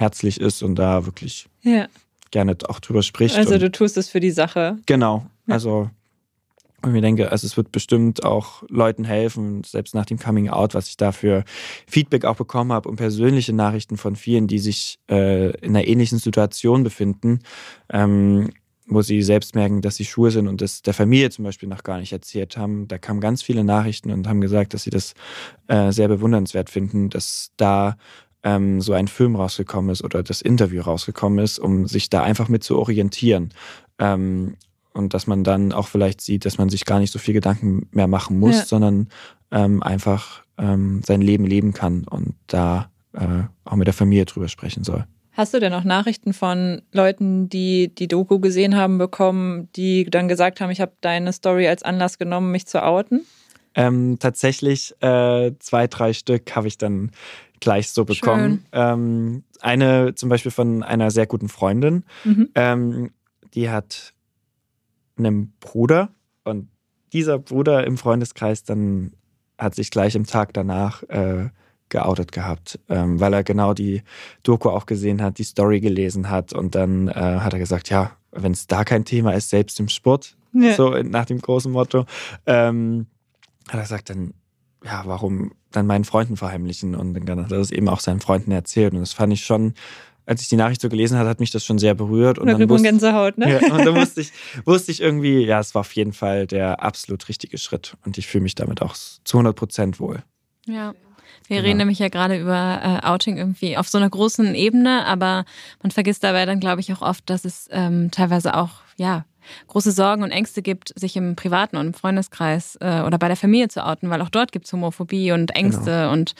herzlich 0.00 0.40
ist 0.40 0.62
und 0.62 0.74
da 0.76 1.04
wirklich 1.06 1.46
Ja. 1.62 1.86
gerne 2.30 2.56
auch 2.68 2.80
drüber 2.80 3.02
spricht. 3.02 3.36
Also 3.36 3.58
du 3.58 3.70
tust 3.70 3.96
es 3.96 4.08
für 4.08 4.20
die 4.20 4.30
Sache. 4.30 4.78
genau, 4.86 5.26
Ja. 5.46 5.54
also 5.54 5.90
und 6.82 6.88
ich 6.88 6.94
mir 6.94 7.02
denke, 7.02 7.30
also 7.30 7.46
es 7.46 7.58
wird 7.58 7.72
bestimmt 7.72 8.24
auch 8.24 8.62
Leuten 8.70 9.04
helfen, 9.04 9.62
selbst 9.64 9.94
nach 9.94 10.06
dem 10.06 10.18
Coming 10.18 10.48
Out, 10.48 10.72
was 10.72 10.88
ich 10.88 10.96
da 10.96 11.12
für 11.12 11.44
Feedback 11.86 12.24
auch 12.24 12.36
bekommen 12.36 12.72
habe 12.72 12.88
und 12.88 12.96
persönliche 12.96 13.52
Nachrichten 13.52 13.98
von 13.98 14.16
vielen, 14.16 14.46
die 14.46 14.58
sich 14.58 14.98
äh, 15.10 15.50
in 15.58 15.76
einer 15.76 15.86
ähnlichen 15.86 16.16
Situation 16.18 16.82
befinden, 16.82 17.40
ähm, 17.90 18.48
wo 18.86 19.02
sie 19.02 19.20
selbst 19.22 19.54
merken, 19.54 19.82
dass 19.82 19.96
sie 19.96 20.06
schwul 20.06 20.30
sind 20.30 20.48
und 20.48 20.62
das 20.62 20.80
der 20.80 20.94
Familie 20.94 21.28
zum 21.28 21.44
Beispiel 21.44 21.68
noch 21.68 21.82
gar 21.82 21.98
nicht 21.98 22.12
erzählt 22.14 22.56
haben. 22.56 22.88
Da 22.88 22.96
kamen 22.96 23.20
ganz 23.20 23.42
viele 23.42 23.62
Nachrichten 23.62 24.10
und 24.10 24.26
haben 24.26 24.40
gesagt, 24.40 24.72
dass 24.72 24.84
sie 24.84 24.90
das 24.90 25.12
äh, 25.68 25.92
sehr 25.92 26.08
bewundernswert 26.08 26.70
finden, 26.70 27.10
dass 27.10 27.50
da 27.58 27.98
ähm, 28.42 28.80
so 28.80 28.92
ein 28.92 29.08
Film 29.08 29.36
rausgekommen 29.36 29.90
ist 29.90 30.02
oder 30.02 30.22
das 30.22 30.40
Interview 30.40 30.82
rausgekommen 30.82 31.38
ist, 31.44 31.58
um 31.58 31.86
sich 31.86 32.10
da 32.10 32.22
einfach 32.22 32.48
mit 32.48 32.64
zu 32.64 32.78
orientieren. 32.78 33.50
Ähm, 33.98 34.56
und 34.92 35.14
dass 35.14 35.26
man 35.26 35.44
dann 35.44 35.72
auch 35.72 35.86
vielleicht 35.88 36.20
sieht, 36.20 36.44
dass 36.44 36.58
man 36.58 36.68
sich 36.68 36.84
gar 36.84 36.98
nicht 36.98 37.12
so 37.12 37.18
viel 37.18 37.34
Gedanken 37.34 37.88
mehr 37.92 38.08
machen 38.08 38.38
muss, 38.38 38.56
Ja. 38.58 38.64
sondern 38.64 39.08
ähm, 39.52 39.82
einfach 39.82 40.42
ähm, 40.58 41.02
sein 41.04 41.20
Leben 41.20 41.46
leben 41.46 41.72
kann 41.72 42.04
und 42.04 42.34
da 42.46 42.90
äh, 43.12 43.44
auch 43.64 43.76
mit 43.76 43.86
der 43.86 43.94
Familie 43.94 44.24
drüber 44.24 44.48
sprechen 44.48 44.84
soll. 44.84 45.04
Hast 45.32 45.54
du 45.54 45.60
denn 45.60 45.72
auch 45.72 45.84
Nachrichten 45.84 46.32
von 46.32 46.82
Leuten, 46.92 47.48
die 47.48 47.94
die 47.94 48.08
Doku 48.08 48.40
gesehen 48.40 48.76
haben, 48.76 48.98
bekommen, 48.98 49.68
die 49.76 50.04
dann 50.04 50.28
gesagt 50.28 50.60
haben, 50.60 50.70
ich 50.70 50.80
habe 50.80 50.92
deine 51.00 51.32
Story 51.32 51.68
als 51.68 51.82
Anlass 51.82 52.18
genommen, 52.18 52.50
mich 52.50 52.66
zu 52.66 52.82
outen? 52.82 53.22
Ähm, 53.76 54.18
tatsächlich 54.18 54.92
äh, 55.00 55.52
zwei, 55.60 55.86
drei 55.86 56.12
Stück 56.12 56.54
habe 56.56 56.66
ich 56.66 56.76
dann 56.78 57.12
gleich 57.60 57.90
so 57.90 58.04
bekommen. 58.04 58.64
Ähm, 58.72 59.44
eine 59.60 60.14
zum 60.14 60.28
Beispiel 60.28 60.50
von 60.50 60.82
einer 60.82 61.10
sehr 61.10 61.26
guten 61.26 61.48
Freundin, 61.48 62.04
Mhm. 62.24 62.48
ähm, 62.54 63.10
die 63.54 63.68
hat 63.70 64.14
einen 65.18 65.52
Bruder 65.60 66.08
und 66.44 66.68
dieser 67.12 67.38
Bruder 67.38 67.86
im 67.86 67.98
Freundeskreis 67.98 68.64
dann 68.64 69.12
hat 69.58 69.74
sich 69.74 69.90
gleich 69.90 70.14
im 70.14 70.24
Tag 70.26 70.54
danach 70.54 71.02
äh, 71.04 71.50
geoutet 71.90 72.32
gehabt, 72.32 72.78
ähm, 72.88 73.18
weil 73.20 73.32
er 73.34 73.42
genau 73.44 73.74
die 73.74 74.02
Doku 74.42 74.70
auch 74.70 74.86
gesehen 74.86 75.20
hat, 75.20 75.38
die 75.38 75.42
Story 75.44 75.80
gelesen 75.80 76.30
hat 76.30 76.52
und 76.52 76.74
dann 76.74 77.08
äh, 77.08 77.12
hat 77.12 77.52
er 77.52 77.58
gesagt, 77.58 77.90
ja, 77.90 78.12
wenn 78.30 78.52
es 78.52 78.66
da 78.68 78.84
kein 78.84 79.04
Thema 79.04 79.32
ist, 79.32 79.50
selbst 79.50 79.78
im 79.80 79.88
Sport, 79.88 80.36
Ja. 80.52 80.74
so 80.74 80.90
nach 81.02 81.26
dem 81.26 81.40
großen 81.40 81.70
Motto, 81.72 82.06
ähm, 82.46 83.06
hat 83.68 83.74
er 83.74 83.80
gesagt, 83.82 84.08
dann, 84.08 84.34
ja, 84.84 85.02
warum 85.04 85.52
dann 85.72 85.86
meinen 85.86 86.04
Freunden 86.04 86.36
verheimlichen? 86.36 86.94
Und 86.94 87.14
dann 87.28 87.44
hat 87.44 87.52
er 87.52 87.58
das 87.58 87.70
eben 87.70 87.88
auch 87.88 88.00
seinen 88.00 88.20
Freunden 88.20 88.52
erzählt. 88.52 88.92
Und 88.92 89.00
das 89.00 89.12
fand 89.12 89.32
ich 89.32 89.44
schon 89.44 89.74
als 90.30 90.42
ich 90.42 90.48
die 90.48 90.56
Nachricht 90.56 90.80
so 90.80 90.88
gelesen 90.88 91.18
hatte, 91.18 91.28
hat 91.28 91.40
mich 91.40 91.50
das 91.50 91.64
schon 91.64 91.80
sehr 91.80 91.94
berührt. 91.94 92.38
Und 92.38 92.46
da 92.46 92.54
dann 92.54 92.68
wusste, 92.68 92.86
Gänsehaut, 92.86 93.36
ne? 93.36 93.50
Ja, 93.50 93.74
und 93.74 93.84
dann 93.84 93.96
wusste 93.96 94.20
ich, 94.20 94.32
wusste 94.64 94.92
ich 94.92 95.00
irgendwie, 95.00 95.44
ja, 95.44 95.58
es 95.58 95.74
war 95.74 95.80
auf 95.80 95.92
jeden 95.96 96.12
Fall 96.12 96.46
der 96.46 96.84
absolut 96.84 97.28
richtige 97.28 97.58
Schritt. 97.58 97.96
Und 98.04 98.16
ich 98.16 98.28
fühle 98.28 98.42
mich 98.42 98.54
damit 98.54 98.80
auch 98.80 98.94
zu 98.94 99.38
100 99.38 99.56
Prozent 99.56 99.98
wohl. 99.98 100.22
Ja. 100.66 100.94
Wir 101.48 101.56
genau. 101.56 101.66
reden 101.66 101.78
nämlich 101.78 101.98
ja 101.98 102.08
gerade 102.08 102.38
über 102.38 102.80
äh, 102.80 103.06
Outing 103.06 103.38
irgendwie 103.38 103.76
auf 103.76 103.88
so 103.88 103.98
einer 103.98 104.08
großen 104.08 104.54
Ebene, 104.54 105.04
aber 105.04 105.44
man 105.82 105.90
vergisst 105.90 106.22
dabei 106.22 106.46
dann, 106.46 106.60
glaube 106.60 106.80
ich, 106.80 106.92
auch 106.92 107.02
oft, 107.02 107.28
dass 107.28 107.44
es 107.44 107.68
ähm, 107.72 108.12
teilweise 108.12 108.54
auch, 108.54 108.70
ja, 108.96 109.24
große 109.68 109.92
Sorgen 109.92 110.22
und 110.22 110.30
Ängste 110.30 110.62
gibt, 110.62 110.92
sich 110.98 111.16
im 111.16 111.36
privaten 111.36 111.76
und 111.76 111.86
im 111.88 111.94
Freundeskreis 111.94 112.76
äh, 112.80 113.02
oder 113.02 113.18
bei 113.18 113.28
der 113.28 113.36
Familie 113.36 113.68
zu 113.68 113.84
outen, 113.84 114.10
weil 114.10 114.22
auch 114.22 114.30
dort 114.30 114.52
gibt 114.52 114.66
es 114.66 114.72
Homophobie 114.72 115.32
und 115.32 115.54
Ängste. 115.54 115.84
Genau. 115.84 116.12
Und 116.12 116.34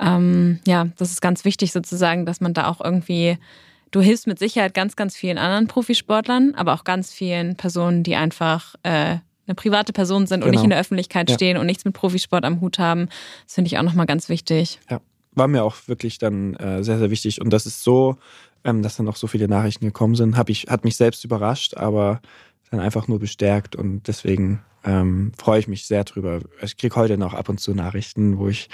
ähm, 0.00 0.60
ja, 0.66 0.88
das 0.96 1.10
ist 1.10 1.20
ganz 1.20 1.44
wichtig 1.44 1.72
sozusagen, 1.72 2.26
dass 2.26 2.40
man 2.40 2.54
da 2.54 2.68
auch 2.68 2.80
irgendwie, 2.80 3.38
du 3.90 4.00
hilfst 4.00 4.26
mit 4.26 4.38
Sicherheit 4.38 4.74
ganz, 4.74 4.96
ganz 4.96 5.16
vielen 5.16 5.38
anderen 5.38 5.66
Profisportlern, 5.66 6.54
aber 6.54 6.74
auch 6.74 6.84
ganz 6.84 7.12
vielen 7.12 7.56
Personen, 7.56 8.02
die 8.02 8.16
einfach 8.16 8.74
äh, 8.82 9.16
eine 9.48 9.54
private 9.54 9.92
Person 9.92 10.26
sind 10.26 10.40
genau. 10.40 10.46
und 10.46 10.50
nicht 10.50 10.60
in 10.60 10.64
genau. 10.64 10.74
der 10.74 10.80
Öffentlichkeit 10.80 11.30
ja. 11.30 11.34
stehen 11.34 11.56
und 11.56 11.66
nichts 11.66 11.84
mit 11.84 11.94
Profisport 11.94 12.44
am 12.44 12.60
Hut 12.60 12.78
haben. 12.78 13.08
Das 13.46 13.54
finde 13.54 13.68
ich 13.68 13.78
auch 13.78 13.82
nochmal 13.82 14.06
ganz 14.06 14.28
wichtig. 14.28 14.78
Ja, 14.90 15.00
war 15.34 15.48
mir 15.48 15.64
auch 15.64 15.76
wirklich 15.86 16.18
dann 16.18 16.54
äh, 16.54 16.84
sehr, 16.84 16.98
sehr 16.98 17.10
wichtig. 17.10 17.40
Und 17.40 17.50
das 17.50 17.64
ist 17.64 17.82
so, 17.82 18.18
ähm, 18.64 18.82
dass 18.82 18.96
dann 18.96 19.08
auch 19.08 19.16
so 19.16 19.26
viele 19.26 19.48
Nachrichten 19.48 19.86
gekommen 19.86 20.14
sind, 20.14 20.36
hab 20.36 20.48
ich, 20.48 20.66
hat 20.68 20.84
mich 20.84 20.96
selbst 20.96 21.24
überrascht, 21.24 21.76
aber 21.76 22.20
dann 22.70 22.80
einfach 22.80 23.08
nur 23.08 23.18
bestärkt 23.18 23.76
und 23.76 24.08
deswegen 24.08 24.60
ähm, 24.84 25.32
freue 25.36 25.60
ich 25.60 25.68
mich 25.68 25.86
sehr 25.86 26.04
drüber. 26.04 26.40
Ich 26.62 26.76
kriege 26.76 26.96
heute 26.96 27.18
noch 27.18 27.34
ab 27.34 27.48
und 27.48 27.58
zu 27.60 27.74
Nachrichten, 27.74 28.38
wo 28.38 28.48
ich 28.48 28.68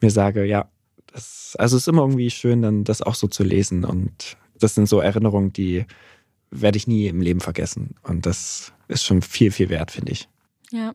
mir 0.00 0.10
sage, 0.10 0.44
ja, 0.44 0.68
das, 1.06 1.56
also 1.58 1.76
es 1.76 1.82
ist 1.84 1.88
immer 1.88 2.02
irgendwie 2.02 2.30
schön, 2.30 2.62
dann 2.62 2.84
das 2.84 3.02
auch 3.02 3.14
so 3.14 3.26
zu 3.26 3.42
lesen 3.42 3.84
und 3.84 4.36
das 4.58 4.74
sind 4.74 4.88
so 4.88 5.00
Erinnerungen, 5.00 5.52
die 5.52 5.86
werde 6.50 6.78
ich 6.78 6.86
nie 6.86 7.06
im 7.06 7.20
Leben 7.20 7.40
vergessen 7.40 7.94
und 8.02 8.26
das 8.26 8.72
ist 8.88 9.04
schon 9.04 9.22
viel, 9.22 9.50
viel 9.50 9.68
wert, 9.68 9.90
finde 9.90 10.12
ich. 10.12 10.28
Ja. 10.70 10.92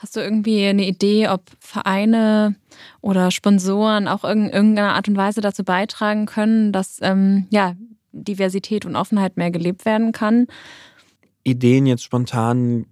Hast 0.00 0.16
du 0.16 0.20
irgendwie 0.20 0.64
eine 0.64 0.86
Idee, 0.86 1.28
ob 1.28 1.42
Vereine 1.58 2.56
oder 3.02 3.30
Sponsoren 3.30 4.08
auch 4.08 4.24
in 4.24 4.48
irgendeiner 4.48 4.94
Art 4.94 5.08
und 5.08 5.16
Weise 5.16 5.42
dazu 5.42 5.62
beitragen 5.62 6.24
können, 6.24 6.72
dass 6.72 7.00
ähm, 7.02 7.46
ja, 7.50 7.74
Diversität 8.12 8.86
und 8.86 8.96
Offenheit 8.96 9.36
mehr 9.36 9.50
gelebt 9.50 9.84
werden 9.84 10.12
kann? 10.12 10.46
Ideen 11.44 11.84
jetzt 11.84 12.02
spontan 12.02 12.86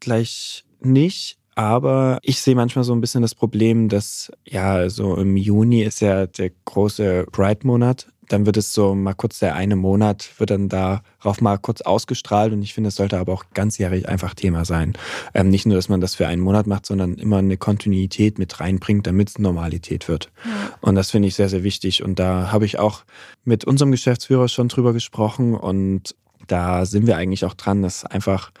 gleich 0.00 0.64
nicht, 0.80 1.38
aber 1.54 2.18
ich 2.22 2.40
sehe 2.40 2.56
manchmal 2.56 2.82
so 2.82 2.92
ein 2.92 3.00
bisschen 3.00 3.22
das 3.22 3.36
Problem, 3.36 3.88
dass 3.88 4.32
ja, 4.44 4.90
so 4.90 5.14
im 5.14 5.36
Juni 5.36 5.82
ist 5.82 6.00
ja 6.00 6.26
der 6.26 6.50
große 6.64 7.26
Pride-Monat 7.30 8.08
dann 8.28 8.46
wird 8.46 8.56
es 8.56 8.72
so 8.72 8.94
mal 8.94 9.14
kurz 9.14 9.38
der 9.38 9.54
eine 9.54 9.76
Monat, 9.76 10.30
wird 10.38 10.50
dann 10.50 10.68
darauf 10.68 11.40
mal 11.40 11.58
kurz 11.58 11.80
ausgestrahlt 11.80 12.52
und 12.52 12.62
ich 12.62 12.74
finde, 12.74 12.88
es 12.88 12.96
sollte 12.96 13.18
aber 13.18 13.32
auch 13.32 13.44
ganzjährig 13.54 14.08
einfach 14.08 14.34
Thema 14.34 14.64
sein. 14.64 14.92
Ähm, 15.34 15.48
nicht 15.48 15.66
nur, 15.66 15.76
dass 15.76 15.88
man 15.88 16.00
das 16.00 16.14
für 16.14 16.26
einen 16.26 16.42
Monat 16.42 16.66
macht, 16.66 16.86
sondern 16.86 17.14
immer 17.14 17.38
eine 17.38 17.56
Kontinuität 17.56 18.38
mit 18.38 18.60
reinbringt, 18.60 19.06
damit 19.06 19.30
es 19.30 19.38
Normalität 19.38 20.08
wird. 20.08 20.30
Ja. 20.44 20.50
Und 20.80 20.94
das 20.94 21.10
finde 21.10 21.28
ich 21.28 21.34
sehr, 21.34 21.48
sehr 21.48 21.64
wichtig. 21.64 22.02
Und 22.02 22.18
da 22.18 22.52
habe 22.52 22.66
ich 22.66 22.78
auch 22.78 23.04
mit 23.44 23.64
unserem 23.64 23.90
Geschäftsführer 23.90 24.48
schon 24.48 24.68
drüber 24.68 24.92
gesprochen 24.92 25.54
und 25.54 26.14
da 26.46 26.86
sind 26.86 27.06
wir 27.06 27.16
eigentlich 27.16 27.44
auch 27.44 27.54
dran, 27.54 27.82
das 27.82 28.04
einfach 28.04 28.52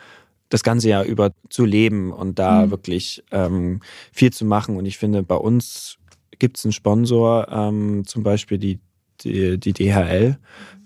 das 0.48 0.62
ganze 0.62 0.88
Jahr 0.88 1.04
über 1.04 1.32
zu 1.50 1.64
leben 1.64 2.12
und 2.12 2.38
da 2.38 2.66
mhm. 2.66 2.70
wirklich 2.70 3.22
ähm, 3.30 3.80
viel 4.12 4.32
zu 4.32 4.44
machen. 4.44 4.76
Und 4.76 4.86
ich 4.86 4.98
finde, 4.98 5.22
bei 5.22 5.34
uns 5.34 5.98
gibt 6.38 6.56
es 6.56 6.64
einen 6.64 6.72
Sponsor, 6.72 7.48
ähm, 7.50 8.04
zum 8.06 8.22
Beispiel 8.22 8.58
die 8.58 8.78
die, 9.24 9.58
die 9.58 9.72
DHL, 9.72 10.38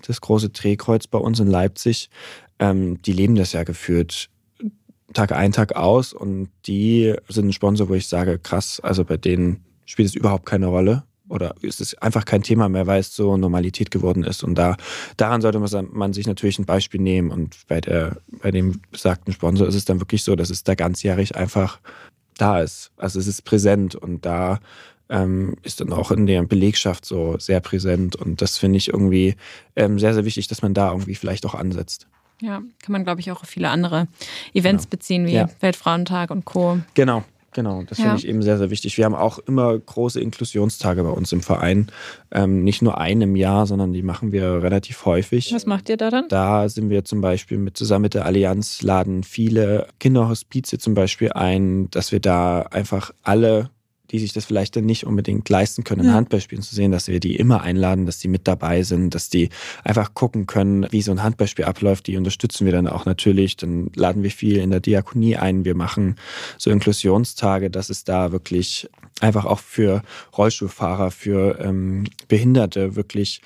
das 0.06 0.20
große 0.20 0.50
Drehkreuz 0.50 1.06
bei 1.06 1.18
uns 1.18 1.40
in 1.40 1.48
Leipzig, 1.48 2.10
ähm, 2.58 3.00
die 3.02 3.12
leben 3.12 3.34
das 3.34 3.52
ja 3.52 3.64
geführt 3.64 4.28
Tag 5.12 5.32
ein, 5.32 5.52
Tag 5.52 5.76
aus 5.76 6.12
und 6.12 6.48
die 6.66 7.14
sind 7.28 7.48
ein 7.48 7.52
Sponsor, 7.52 7.88
wo 7.88 7.94
ich 7.94 8.08
sage, 8.08 8.38
krass, 8.38 8.80
also 8.80 9.04
bei 9.04 9.16
denen 9.16 9.64
spielt 9.84 10.08
es 10.08 10.14
überhaupt 10.14 10.46
keine 10.46 10.66
Rolle 10.66 11.04
oder 11.28 11.54
ist 11.62 11.80
es 11.80 11.94
einfach 11.98 12.24
kein 12.24 12.42
Thema 12.42 12.68
mehr, 12.68 12.86
weil 12.86 13.00
es 13.00 13.14
so 13.14 13.36
Normalität 13.36 13.90
geworden 13.90 14.22
ist. 14.22 14.42
Und 14.44 14.54
da, 14.54 14.76
daran 15.16 15.40
sollte 15.40 15.60
man 15.60 16.12
sich 16.12 16.26
natürlich 16.26 16.58
ein 16.58 16.66
Beispiel 16.66 17.00
nehmen. 17.00 17.30
Und 17.30 17.56
bei, 17.68 17.80
der, 17.80 18.18
bei 18.42 18.50
dem 18.50 18.82
besagten 18.90 19.32
Sponsor 19.32 19.66
ist 19.66 19.74
es 19.74 19.86
dann 19.86 20.00
wirklich 20.00 20.24
so, 20.24 20.36
dass 20.36 20.50
es 20.50 20.62
da 20.62 20.74
ganzjährig 20.74 21.34
einfach 21.34 21.80
da 22.36 22.60
ist. 22.60 22.90
Also 22.96 23.18
es 23.18 23.26
ist 23.26 23.42
präsent 23.42 23.94
und 23.94 24.26
da 24.26 24.60
ähm, 25.08 25.56
ist 25.62 25.80
dann 25.80 25.92
auch 25.92 26.10
in 26.10 26.26
der 26.26 26.42
Belegschaft 26.42 27.04
so 27.04 27.36
sehr 27.38 27.60
präsent. 27.60 28.16
Und 28.16 28.42
das 28.42 28.58
finde 28.58 28.78
ich 28.78 28.88
irgendwie 28.88 29.36
ähm, 29.76 29.98
sehr, 29.98 30.14
sehr 30.14 30.24
wichtig, 30.24 30.48
dass 30.48 30.62
man 30.62 30.74
da 30.74 30.90
irgendwie 30.90 31.14
vielleicht 31.14 31.46
auch 31.46 31.54
ansetzt. 31.54 32.06
Ja, 32.40 32.60
kann 32.82 32.92
man, 32.92 33.04
glaube 33.04 33.20
ich, 33.20 33.30
auch 33.30 33.42
auf 33.42 33.48
viele 33.48 33.68
andere 33.68 34.08
Events 34.52 34.84
genau. 34.84 34.90
beziehen, 34.90 35.26
wie 35.26 35.34
ja. 35.34 35.48
Weltfrauentag 35.60 36.30
und 36.30 36.44
Co. 36.44 36.78
Genau, 36.94 37.24
Genau, 37.54 37.82
das 37.82 37.98
ja. 37.98 38.04
finde 38.04 38.18
ich 38.18 38.28
eben 38.28 38.42
sehr, 38.42 38.56
sehr 38.56 38.70
wichtig. 38.70 38.96
Wir 38.96 39.04
haben 39.04 39.14
auch 39.14 39.38
immer 39.38 39.78
große 39.78 40.20
Inklusionstage 40.20 41.02
bei 41.02 41.10
uns 41.10 41.32
im 41.32 41.42
Verein. 41.42 41.90
Ähm, 42.30 42.64
nicht 42.64 42.80
nur 42.80 42.98
einen 42.98 43.22
im 43.22 43.36
Jahr, 43.36 43.66
sondern 43.66 43.92
die 43.92 44.02
machen 44.02 44.32
wir 44.32 44.62
relativ 44.62 45.04
häufig. 45.04 45.52
Was 45.52 45.66
macht 45.66 45.88
ihr 45.90 45.98
da 45.98 46.10
dann? 46.10 46.28
Da 46.28 46.68
sind 46.68 46.88
wir 46.88 47.04
zum 47.04 47.20
Beispiel 47.20 47.58
mit 47.58 47.76
zusammen 47.76 48.02
mit 48.02 48.14
der 48.14 48.24
Allianz 48.24 48.82
laden 48.82 49.22
viele 49.22 49.86
Kinderhospize 50.00 50.78
zum 50.78 50.94
Beispiel 50.94 51.32
ein, 51.32 51.90
dass 51.90 52.10
wir 52.10 52.20
da 52.20 52.62
einfach 52.62 53.12
alle 53.22 53.70
die 54.12 54.18
sich 54.18 54.32
das 54.32 54.44
vielleicht 54.44 54.76
dann 54.76 54.84
nicht 54.84 55.04
unbedingt 55.06 55.48
leisten 55.48 55.84
können, 55.84 56.04
ja. 56.04 56.12
Handballspielen 56.12 56.62
zu 56.62 56.74
sehen, 56.74 56.92
dass 56.92 57.08
wir 57.08 57.18
die 57.18 57.36
immer 57.36 57.62
einladen, 57.62 58.06
dass 58.06 58.18
die 58.18 58.28
mit 58.28 58.46
dabei 58.46 58.82
sind, 58.82 59.14
dass 59.14 59.30
die 59.30 59.48
einfach 59.82 60.14
gucken 60.14 60.46
können, 60.46 60.86
wie 60.90 61.02
so 61.02 61.10
ein 61.10 61.22
Handballspiel 61.22 61.64
abläuft. 61.64 62.06
Die 62.06 62.16
unterstützen 62.16 62.66
wir 62.66 62.72
dann 62.72 62.86
auch 62.86 63.06
natürlich. 63.06 63.56
Dann 63.56 63.90
laden 63.94 64.22
wir 64.22 64.30
viel 64.30 64.58
in 64.58 64.70
der 64.70 64.80
Diakonie 64.80 65.36
ein. 65.36 65.64
Wir 65.64 65.74
machen 65.74 66.16
so 66.58 66.70
Inklusionstage, 66.70 67.70
dass 67.70 67.90
es 67.90 68.04
da 68.04 68.32
wirklich 68.32 68.88
einfach 69.20 69.46
auch 69.46 69.60
für 69.60 70.02
Rollstuhlfahrer, 70.36 71.10
für 71.10 71.58
ähm, 71.60 72.04
Behinderte 72.28 72.96
wirklich 72.96 73.40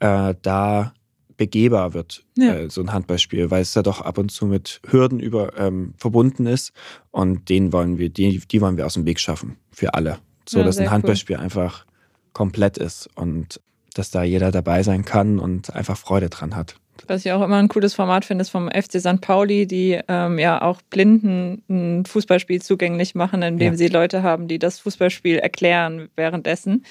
äh, 0.00 0.34
da 0.40 0.94
begehbar 1.36 1.94
wird, 1.94 2.24
ja. 2.36 2.54
äh, 2.54 2.70
so 2.70 2.80
ein 2.80 2.92
Handballspiel, 2.92 3.50
weil 3.50 3.62
es 3.62 3.74
ja 3.74 3.82
doch 3.82 4.00
ab 4.00 4.18
und 4.18 4.30
zu 4.30 4.46
mit 4.46 4.80
Hürden 4.88 5.20
über, 5.20 5.58
ähm, 5.58 5.94
verbunden 5.96 6.46
ist. 6.46 6.72
Und 7.10 7.48
den 7.48 7.72
wollen 7.72 7.98
wir, 7.98 8.08
die, 8.08 8.38
die 8.38 8.60
wollen 8.60 8.76
wir 8.76 8.86
aus 8.86 8.94
dem 8.94 9.04
Weg 9.04 9.20
schaffen 9.20 9.56
für 9.70 9.94
alle. 9.94 10.18
So 10.48 10.58
ja, 10.58 10.64
dass 10.64 10.78
ein 10.78 10.90
Handballspiel 10.90 11.36
cool. 11.36 11.42
einfach 11.42 11.86
komplett 12.32 12.78
ist 12.78 13.08
und 13.14 13.60
dass 13.94 14.10
da 14.10 14.22
jeder 14.22 14.52
dabei 14.52 14.82
sein 14.82 15.04
kann 15.04 15.38
und 15.38 15.74
einfach 15.74 15.96
Freude 15.96 16.28
dran 16.28 16.54
hat. 16.54 16.76
Was 17.06 17.24
ich 17.24 17.32
auch 17.32 17.42
immer 17.42 17.56
ein 17.56 17.68
cooles 17.68 17.94
Format 17.94 18.24
finde, 18.24 18.42
ist 18.42 18.50
vom 18.50 18.70
FC 18.70 19.00
St. 19.00 19.20
Pauli, 19.20 19.66
die 19.66 20.00
ähm, 20.08 20.38
ja 20.38 20.62
auch 20.62 20.82
Blinden 20.90 21.62
ein 21.68 22.04
Fußballspiel 22.06 22.62
zugänglich 22.62 23.14
machen, 23.14 23.42
indem 23.42 23.74
ja. 23.74 23.76
sie 23.76 23.88
Leute 23.88 24.22
haben, 24.22 24.48
die 24.48 24.58
das 24.58 24.80
Fußballspiel 24.80 25.36
erklären 25.38 26.08
währenddessen. 26.16 26.84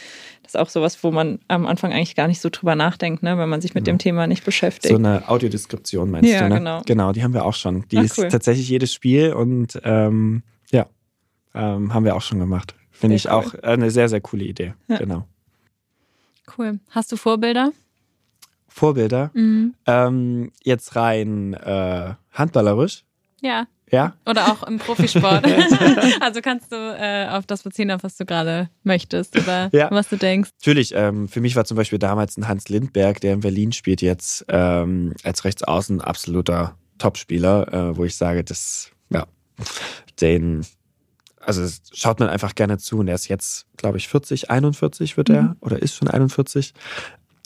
Das 0.44 0.54
ist 0.54 0.60
auch 0.60 0.70
sowas, 0.70 1.04
wo 1.04 1.12
man 1.12 1.39
am 1.48 1.65
Anfang 1.65 1.91
eigentlich 1.91 2.15
gar 2.15 2.28
nicht 2.28 2.39
so 2.39 2.50
drüber 2.50 2.76
nachdenkt, 2.76 3.24
ne, 3.24 3.38
wenn 3.38 3.50
man 3.50 3.62
sich 3.62 3.74
mit 3.74 3.86
genau. 3.86 3.96
dem 3.96 4.00
Thema 4.00 4.28
nicht 4.28 4.46
beschäftigt. 4.46 4.91
So 4.91 4.98
eine 4.98 5.28
Audiodeskription 5.28 6.12
meinst 6.12 6.32
ja, 6.32 6.44
du, 6.44 6.50
ne? 6.50 6.56
Genau. 6.60 6.82
genau, 6.86 7.12
die 7.12 7.24
haben 7.24 7.34
wir 7.34 7.46
auch 7.46 7.56
schon. 7.56 7.86
Die 7.89 7.98
Ach, 7.98 8.04
ist 8.04 8.15
tatsächlich 8.15 8.70
jedes 8.70 8.94
Spiel 8.94 9.34
und 9.34 9.80
ähm, 9.84 10.44
ja, 10.72 10.88
ähm, 11.54 11.94
haben 11.94 12.06
wir 12.06 12.15
auch 12.15 12.22
schon 12.22 12.39
gemacht. 12.39 12.76
Finde 12.91 13.15
ich 13.15 13.26
cool. 13.26 13.32
auch 13.32 13.54
eine 13.63 13.91
sehr, 13.91 14.08
sehr 14.08 14.22
coole 14.22 14.46
Idee. 14.46 14.74
Ja. 14.88 14.98
Genau. 14.98 15.26
Cool. 16.58 16.80
Hast 16.91 17.12
du 17.12 17.18
Vorbilder? 17.18 17.72
Vorbilder. 18.76 19.32
Mhm. 19.34 19.74
Ähm, 19.86 20.52
jetzt 20.62 20.98
rein 20.98 21.54
äh, 21.54 22.14
handballerisch. 22.34 23.06
Ja. 23.42 23.68
Ja. 23.90 24.16
Oder 24.26 24.52
auch 24.52 24.64
im 24.64 24.80
Profisport. 24.80 25.46
also 26.20 26.42
kannst 26.42 26.74
du 26.74 26.76
äh, 26.76 27.30
auf 27.30 27.46
das 27.46 27.64
beziehen, 27.64 27.90
auf 27.92 28.04
was 28.04 28.18
du 28.18 28.26
gerade 28.26 28.70
möchtest 28.84 29.38
oder 29.38 29.70
ja. 29.72 29.90
was 29.92 30.10
du 30.10 30.18
denkst. 30.18 30.50
Natürlich. 30.60 30.92
Ähm, 30.94 31.30
für 31.30 31.40
mich 31.40 31.56
war 31.56 31.64
zum 31.64 31.78
Beispiel 31.78 32.00
damals 32.00 32.36
ein 32.36 32.50
Hans 32.50 32.68
Lindberg, 32.68 33.22
der 33.22 33.36
in 33.36 33.40
Berlin 33.40 33.72
spielt, 33.72 34.02
jetzt 34.02 34.44
ähm, 34.50 35.14
als 35.24 35.46
Rechtsaußen 35.46 36.02
absoluter 36.02 36.76
Topspieler, 36.98 37.74
äh, 37.74 37.98
wo 37.98 38.04
ich 38.04 38.18
sage, 38.18 38.44
das, 38.44 38.92
ja, 39.10 39.26
den, 40.20 40.66
also 41.40 41.66
schaut 41.94 42.20
man 42.20 42.28
einfach 42.28 42.56
gerne 42.56 42.78
zu 42.78 42.98
und 42.98 43.08
er 43.08 43.16
ist 43.16 43.30
jetzt, 43.30 43.68
glaube 43.78 44.00
ich, 44.00 44.10
40, 44.10 44.50
41 44.50 45.16
wird 45.16 45.30
er 45.30 45.42
mhm. 45.44 45.56
oder 45.62 45.82
ist 45.82 45.96
schon 45.96 46.10
41 46.10 46.74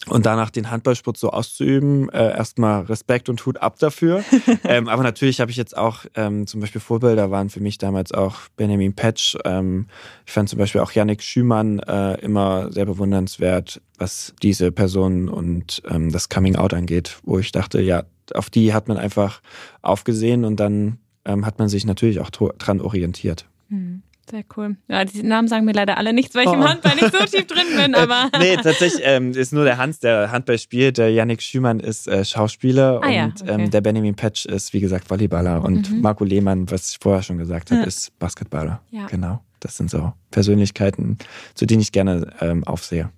und 0.07 0.25
danach 0.25 0.49
den 0.49 0.71
Handballsport 0.71 1.17
so 1.17 1.31
auszuüben, 1.31 2.09
äh, 2.09 2.31
erstmal 2.31 2.83
Respekt 2.83 3.27
und 3.29 3.45
Hut 3.45 3.57
ab 3.57 3.79
dafür. 3.79 4.23
ähm, 4.63 4.87
aber 4.87 5.03
natürlich 5.03 5.41
habe 5.41 5.51
ich 5.51 5.57
jetzt 5.57 5.75
auch 5.77 6.05
ähm, 6.15 6.47
zum 6.47 6.61
Beispiel 6.61 6.81
Vorbilder 6.81 7.31
waren 7.31 7.49
für 7.49 7.59
mich 7.59 7.77
damals 7.77 8.11
auch 8.13 8.37
Benjamin 8.55 8.93
Petsch. 8.93 9.35
Ähm, 9.43 9.87
ich 10.25 10.31
fand 10.31 10.49
zum 10.49 10.57
Beispiel 10.57 10.81
auch 10.81 10.91
Yannick 10.91 11.21
Schümann 11.21 11.79
äh, 11.79 12.15
immer 12.21 12.71
sehr 12.71 12.85
bewundernswert, 12.85 13.81
was 13.97 14.33
diese 14.41 14.71
Person 14.71 15.27
und 15.27 15.81
ähm, 15.89 16.11
das 16.11 16.29
Coming 16.29 16.55
Out 16.55 16.73
angeht, 16.73 17.19
wo 17.23 17.37
ich 17.37 17.51
dachte, 17.51 17.81
ja, 17.81 18.03
auf 18.33 18.49
die 18.49 18.73
hat 18.73 18.87
man 18.87 18.97
einfach 18.97 19.41
aufgesehen 19.81 20.45
und 20.45 20.59
dann 20.59 20.99
ähm, 21.25 21.45
hat 21.45 21.59
man 21.59 21.67
sich 21.67 21.85
natürlich 21.85 22.19
auch 22.19 22.29
dran 22.29 22.79
orientiert. 22.79 23.47
Hm. 23.69 24.03
Sehr 24.29 24.43
cool. 24.57 24.77
Ja, 24.87 25.05
die 25.05 25.23
Namen 25.23 25.47
sagen 25.47 25.65
mir 25.65 25.71
leider 25.73 25.97
alle 25.97 26.13
nichts, 26.13 26.35
weil 26.35 26.43
ich 26.43 26.49
Oh. 26.49 26.53
im 26.53 26.63
Handball 26.63 26.93
nicht 26.95 27.11
so 27.11 27.17
tief 27.25 27.47
drin 27.47 27.65
bin, 27.75 27.95
aber. 27.95 28.29
nee, 28.39 28.55
tatsächlich 28.57 29.01
ähm, 29.03 29.31
ist 29.31 29.51
nur 29.53 29.63
der 29.63 29.77
Hans, 29.77 29.99
der 29.99 30.31
Handball 30.31 30.59
spielt. 30.59 30.97
Der 30.99 31.09
Yannick 31.11 31.41
Schümann 31.41 31.79
ist 31.79 32.07
äh, 32.07 32.23
Schauspieler 32.23 33.01
Ah 33.03 33.09
ja, 33.09 33.25
und 33.25 33.41
okay. 33.41 33.51
ähm, 33.63 33.69
der 33.71 33.81
Benjamin 33.81 34.15
Petsch 34.15 34.45
ist, 34.45 34.73
wie 34.73 34.79
gesagt, 34.79 35.07
Volleyballer. 35.09 35.63
Und 35.63 35.89
Mhm. 35.91 36.01
Marco 36.01 36.23
Lehmann, 36.23 36.69
was 36.69 36.91
ich 36.91 36.97
vorher 37.01 37.23
schon 37.23 37.37
gesagt 37.39 37.71
habe, 37.71 37.81
Ja. 37.81 37.87
ist 37.87 38.17
Basketballer. 38.19 38.81
Ja. 38.91 39.07
Genau. 39.07 39.43
Das 39.61 39.75
sind 39.77 39.89
so 39.89 40.13
Persönlichkeiten, 40.31 41.17
zu 41.55 41.65
denen 41.65 41.81
ich 41.81 41.91
gerne 41.91 42.31
ähm, 42.39 42.63
aufsehe. 42.65 43.09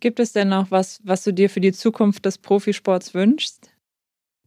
Gibt 0.00 0.20
es 0.20 0.32
denn 0.32 0.48
noch 0.50 0.70
was, 0.70 1.00
was 1.04 1.24
du 1.24 1.32
dir 1.32 1.48
für 1.48 1.60
die 1.60 1.72
Zukunft 1.72 2.24
des 2.26 2.38
Profisports 2.38 3.14
wünschst? 3.14 3.70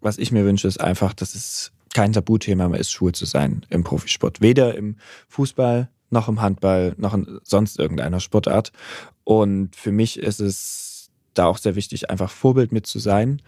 was 0.02 0.18
ich 0.18 0.32
mir 0.32 0.46
wünsche, 0.46 0.66
ist 0.66 0.80
einfach, 0.80 1.14
dass 1.14 1.36
es 1.36 1.74
kein 1.94 2.14
Tabuthema 2.14 2.68
mehr 2.70 2.80
ist, 2.80 2.92
schwul 2.92 3.14
zu 3.14 3.26
sein 3.26 3.66
im 3.70 3.84
Profisport. 3.84 4.42
Weder 4.42 4.76
im 4.76 4.98
Fußball, 5.28 5.90
noch 6.10 6.28
im 6.28 6.42
Handball, 6.42 6.96
noch 6.98 7.14
in 7.14 7.40
sonst 7.44 7.80
irgendeiner 7.80 8.20
Sportart. 8.20 8.72
Und 9.24 9.76
für 9.76 9.92
mich 9.92 10.18
ist 10.20 10.40
es 10.40 11.12
da 11.34 11.46
auch 11.46 11.58
sehr 11.58 11.76
wichtig, 11.76 12.10
einfach 12.10 12.32
Vorbild 12.32 12.72
mit 12.72 12.88
zu 12.88 13.00
sein. 13.00 13.42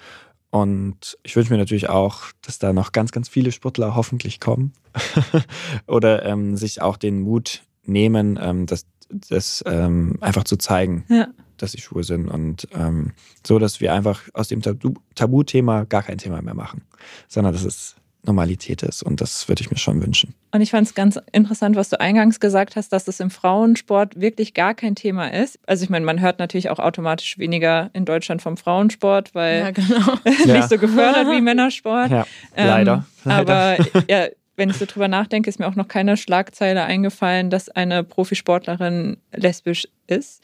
Und 0.51 1.17
ich 1.23 1.35
wünsche 1.35 1.51
mir 1.51 1.57
natürlich 1.57 1.89
auch, 1.89 2.23
dass 2.41 2.59
da 2.59 2.73
noch 2.73 2.91
ganz, 2.91 3.11
ganz 3.11 3.29
viele 3.29 3.51
Sportler 3.51 3.95
hoffentlich 3.95 4.39
kommen 4.39 4.73
oder 5.87 6.25
ähm, 6.25 6.57
sich 6.57 6.81
auch 6.81 6.97
den 6.97 7.21
Mut 7.21 7.63
nehmen, 7.85 8.37
ähm, 8.41 8.65
das, 8.65 8.85
das 9.09 9.63
ähm, 9.65 10.17
einfach 10.19 10.43
zu 10.43 10.57
zeigen 10.57 11.05
Ja. 11.07 11.27
dass 11.57 11.71
sie 11.71 11.79
schwul 11.79 12.03
sind 12.03 12.27
und 12.27 12.67
ähm, 12.73 13.13
so, 13.45 13.59
dass 13.59 13.79
wir 13.79 13.93
einfach 13.93 14.23
aus 14.33 14.49
dem 14.49 14.61
Tabu 14.61 14.93
Tabuthema 15.15 15.85
gar 15.85 16.03
kein 16.03 16.17
Thema 16.17 16.41
mehr 16.41 16.53
machen, 16.53 16.83
sondern 17.27 17.53
dass 17.53 17.63
es 17.63 17.95
Normalität 18.23 18.83
ist 18.83 19.01
und 19.03 19.19
das 19.21 19.47
würde 19.47 19.61
ich 19.61 19.71
mir 19.71 19.77
schon 19.77 20.01
wünschen. 20.01 20.33
Und 20.51 20.61
ich 20.61 20.69
fand 20.71 20.87
es 20.87 20.93
ganz 20.93 21.19
interessant, 21.31 21.75
was 21.75 21.89
du 21.89 21.99
eingangs 21.99 22.39
gesagt 22.39 22.75
hast, 22.75 22.89
dass 22.93 23.07
es 23.07 23.19
im 23.19 23.31
Frauensport 23.31 24.19
wirklich 24.19 24.53
gar 24.53 24.73
kein 24.75 24.95
Thema 24.95 25.27
ist. 25.33 25.59
Also 25.65 25.83
ich 25.83 25.89
meine, 25.89 26.05
man 26.05 26.21
hört 26.21 26.37
natürlich 26.39 26.69
auch 26.69 26.79
automatisch 26.79 27.37
weniger 27.39 27.89
in 27.93 28.05
Deutschland 28.05 28.41
vom 28.41 28.57
Frauensport, 28.57 29.33
weil 29.33 29.59
Ja, 29.61 29.71
genau. 29.71 30.13
Ja. 30.45 30.57
nicht 30.57 30.69
so 30.69 30.77
gefördert 30.77 31.27
wie 31.31 31.41
Männersport. 31.41 32.11
Ja, 32.11 32.25
Ähm, 32.55 32.67
leider. 32.67 33.05
leider. 33.23 33.39
Aber 33.77 33.85
ja, 34.09 34.27
wenn 34.55 34.69
ich 34.69 34.77
so 34.77 34.85
drüber 34.85 35.07
nachdenke, 35.07 35.49
ist 35.49 35.57
mir 35.59 35.67
auch 35.67 35.75
noch 35.75 35.87
keine 35.87 36.17
Schlagzeile 36.17 36.83
eingefallen, 36.83 37.49
dass 37.49 37.69
eine 37.69 38.03
Profisportlerin 38.03 39.17
lesbisch 39.33 39.87
ist. 40.07 40.43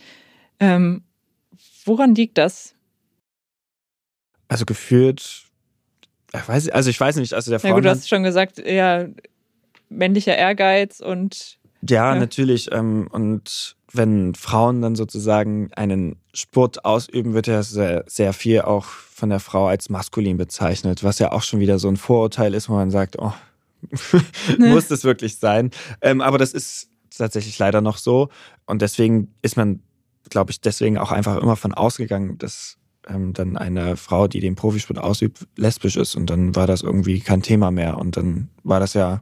Ähm, 0.59 1.03
woran 1.85 2.15
liegt 2.15 2.37
das? 2.37 2.73
also 4.49 4.65
gefühlt, 4.65 5.43
ich 6.33 6.47
weiß, 6.47 6.69
also 6.69 6.89
ich 6.89 6.99
weiß 6.99 7.15
nicht, 7.17 7.33
also 7.33 7.51
der 7.51 7.59
Ja 7.59 7.69
gut, 7.73 7.83
du 7.83 7.87
Frauen 7.87 7.97
hast 7.97 8.09
schon 8.09 8.23
gesagt, 8.23 8.57
ja, 8.65 9.05
männlicher 9.89 10.35
Ehrgeiz 10.35 10.99
und 10.99 11.57
Ja, 11.87 12.13
Ja. 12.13 12.19
natürlich. 12.19 12.71
Ähm, 12.71 13.07
und 13.11 13.75
wenn 13.93 14.35
Frauen 14.35 14.81
dann 14.81 14.95
sozusagen 14.95 15.71
einen 15.73 16.17
Sport 16.33 16.83
ausüben, 16.85 17.33
wird 17.33 17.47
ja 17.47 17.63
sehr, 17.63 18.03
sehr 18.07 18.33
viel 18.33 18.61
auch 18.61 18.85
von 18.85 19.29
der 19.29 19.39
Frau 19.39 19.67
als 19.67 19.89
maskulin 19.89 20.37
bezeichnet, 20.37 21.03
was 21.03 21.19
ja 21.19 21.31
auch 21.31 21.41
schon 21.43 21.59
wieder 21.59 21.79
so 21.79 21.87
ein 21.87 21.97
Vorurteil 21.97 22.53
ist, 22.53 22.67
wo 22.69 22.73
man 22.73 22.91
sagt, 22.91 23.17
oh, 23.17 23.33
muss 24.57 24.87
das 24.87 25.03
wirklich 25.03 25.37
sein? 25.37 25.71
Ähm, 26.01 26.21
aber 26.21 26.37
das 26.37 26.53
ist 26.53 26.89
tatsächlich 27.15 27.57
leider 27.57 27.81
noch 27.81 27.97
so. 27.97 28.29
Und 28.65 28.81
deswegen 28.81 29.33
ist 29.41 29.55
man, 29.55 29.81
glaube 30.29 30.51
ich, 30.51 30.59
deswegen 30.61 30.97
auch 30.97 31.11
einfach 31.11 31.37
immer 31.37 31.55
von 31.55 31.73
ausgegangen, 31.73 32.37
dass 32.37 32.77
ähm, 33.07 33.33
dann 33.33 33.57
eine 33.57 33.97
Frau, 33.97 34.27
die 34.27 34.39
den 34.39 34.55
Profisport 34.55 34.99
ausübt, 34.99 35.47
lesbisch 35.55 35.95
ist. 35.95 36.15
Und 36.15 36.29
dann 36.29 36.55
war 36.55 36.67
das 36.67 36.81
irgendwie 36.81 37.19
kein 37.19 37.41
Thema 37.41 37.71
mehr. 37.71 37.97
Und 37.97 38.17
dann 38.17 38.49
war 38.63 38.79
das 38.79 38.93
ja 38.93 39.21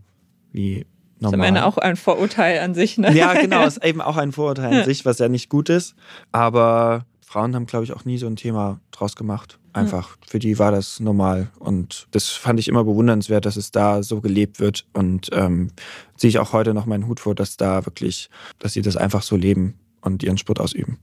wie 0.52 0.80
ist 0.80 0.88
normal. 1.20 1.40
am 1.40 1.46
Ende 1.46 1.66
auch 1.66 1.78
ein 1.78 1.96
Vorurteil 1.96 2.60
an 2.60 2.74
sich. 2.74 2.98
Ne? 2.98 3.14
Ja, 3.14 3.34
genau, 3.34 3.64
ist 3.68 3.84
eben 3.84 4.02
auch 4.02 4.18
ein 4.18 4.32
Vorurteil 4.32 4.82
an 4.82 4.86
sich, 4.86 5.06
was 5.06 5.20
ja 5.20 5.30
nicht 5.30 5.50
gut 5.50 5.70
ist. 5.70 5.96
Aber 6.32 7.06
Frauen 7.26 7.56
haben, 7.56 7.66
glaube 7.66 7.86
ich, 7.86 7.94
auch 7.94 8.06
nie 8.06 8.18
so 8.18 8.28
ein 8.28 8.36
Thema 8.36 8.80
draus 8.92 9.16
gemacht. 9.16 9.60
Einfach, 9.74 10.18
für 10.26 10.40
die 10.40 10.58
war 10.58 10.72
das 10.72 11.02
normal. 11.02 11.50
Und 11.60 12.08
das 12.12 12.30
fand 12.30 12.62
ich 12.62 12.70
immer 12.70 12.86
bewundernswert, 12.86 13.46
dass 13.46 13.58
es 13.58 13.72
da 13.72 14.04
so 14.04 14.22
gelebt 14.22 14.62
wird. 14.62 14.86
Und 14.94 15.30
ähm, 15.34 15.72
ziehe 16.16 16.30
ich 16.30 16.40
auch 16.40 16.54
heute 16.54 16.74
noch 16.74 16.86
meinen 16.86 17.08
Hut 17.08 17.20
vor, 17.20 17.36
dass 17.36 17.58
da 17.58 17.86
wirklich, 17.86 18.30
dass 18.60 18.72
sie 18.72 18.82
das 18.82 18.96
einfach 18.96 19.22
so 19.22 19.36
leben 19.36 19.78
und 20.00 20.24
ihren 20.24 20.38
Sport 20.38 20.62
ausüben. 20.62 21.00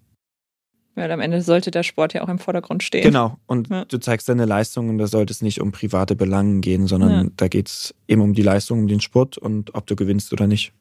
Weil 0.95 1.11
am 1.11 1.21
Ende 1.21 1.41
sollte 1.41 1.71
der 1.71 1.85
Sport 1.85 2.13
ja 2.13 2.23
auch 2.23 2.29
im 2.29 2.39
Vordergrund 2.39 2.83
stehen. 2.83 3.03
Genau. 3.03 3.39
Und 3.47 3.69
Ja. 3.71 3.85
du 3.87 3.99
zeigst 3.99 4.29
deine 4.29 4.45
Leistung 4.45 4.91
und 4.91 4.99
da 4.99 5.07
sollte 5.07 5.33
es 5.33 5.41
nicht 5.41 5.61
um 5.61 5.73
private 5.73 6.15
Belangen 6.17 6.61
gehen, 6.61 6.87
sondern 6.87 7.11
Ja. 7.25 7.31
da 7.37 7.49
geht 7.49 7.69
es 7.69 7.95
eben 8.09 8.21
um 8.21 8.35
die 8.35 8.43
Leistung, 8.43 8.81
um 8.81 8.89
den 8.89 9.01
Sport 9.01 9.39
und 9.39 9.75
ob 9.75 9.87
du 9.87 9.97
gewinnst 9.97 10.33
oder 10.35 10.47
nicht. 10.47 10.73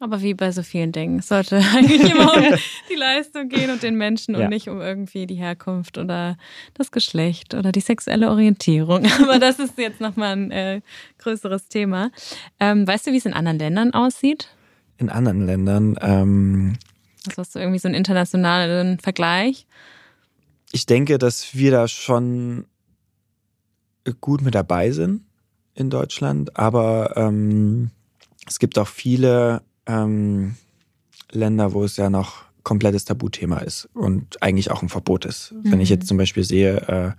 Aber 0.00 0.22
wie 0.22 0.34
bei 0.34 0.50
so 0.50 0.62
vielen 0.62 0.90
Dingen. 0.92 1.20
Es 1.20 1.28
sollte 1.28 1.56
eigentlich 1.74 2.10
immer 2.10 2.34
um 2.34 2.42
die 2.90 2.94
Leistung 2.94 3.48
gehen 3.48 3.70
und 3.70 3.82
den 3.82 3.96
Menschen 3.96 4.34
Ja. 4.34 4.42
und 4.44 4.50
nicht 4.50 4.68
um 4.68 4.80
irgendwie 4.80 5.26
die 5.26 5.36
Herkunft 5.36 5.98
oder 5.98 6.36
das 6.74 6.90
Geschlecht 6.90 7.54
oder 7.54 7.70
die 7.72 7.80
sexuelle 7.80 8.30
Orientierung. 8.30 9.04
Aber 9.22 9.38
das 9.38 9.58
ist 9.58 9.78
jetzt 9.78 10.00
nochmal 10.00 10.32
ein 10.32 10.50
äh, 10.50 10.80
größeres 11.18 11.68
Thema. 11.68 12.10
Ähm, 12.60 12.86
weißt 12.86 13.06
du, 13.06 13.12
wie 13.12 13.16
es 13.18 13.26
in 13.26 13.34
anderen 13.34 13.58
Ländern 13.58 13.94
aussieht? 13.94 14.48
In 14.98 15.10
anderen 15.10 15.44
Ländern, 15.46 15.96
ähm, 16.00 16.74
Also 17.26 17.40
hast 17.42 17.54
du 17.54 17.58
irgendwie 17.58 17.78
so 17.78 17.88
einen 17.88 17.94
internationalen 17.94 18.98
Vergleich? 18.98 19.66
ich 20.72 20.86
denke, 20.86 21.18
dass 21.18 21.54
wir 21.54 21.70
da 21.70 21.86
schon 21.86 22.66
gut 24.20 24.42
mit 24.42 24.56
dabei 24.56 24.90
sind 24.90 25.22
in 25.76 25.88
Deutschland, 25.88 26.56
aber 26.58 27.16
ähm, 27.16 27.90
es 28.48 28.58
gibt 28.58 28.76
auch 28.78 28.88
viele 28.88 29.62
ähm, 29.86 30.56
Länder, 31.30 31.72
wo 31.74 31.84
es 31.84 31.96
ja 31.96 32.10
noch 32.10 32.42
komplettes 32.64 33.04
Tabuthema 33.04 33.58
ist 33.58 33.88
und 33.94 34.42
eigentlich 34.42 34.70
auch 34.72 34.82
ein 34.82 34.88
Verbot 34.88 35.26
ist. 35.26 35.54
Wenn 35.62 35.80
ich 35.80 35.90
Mhm. 35.90 35.94
jetzt 35.94 36.08
zum 36.08 36.16
Beispiel 36.16 36.42
sehe, 36.44 36.76
äh, 36.88 37.12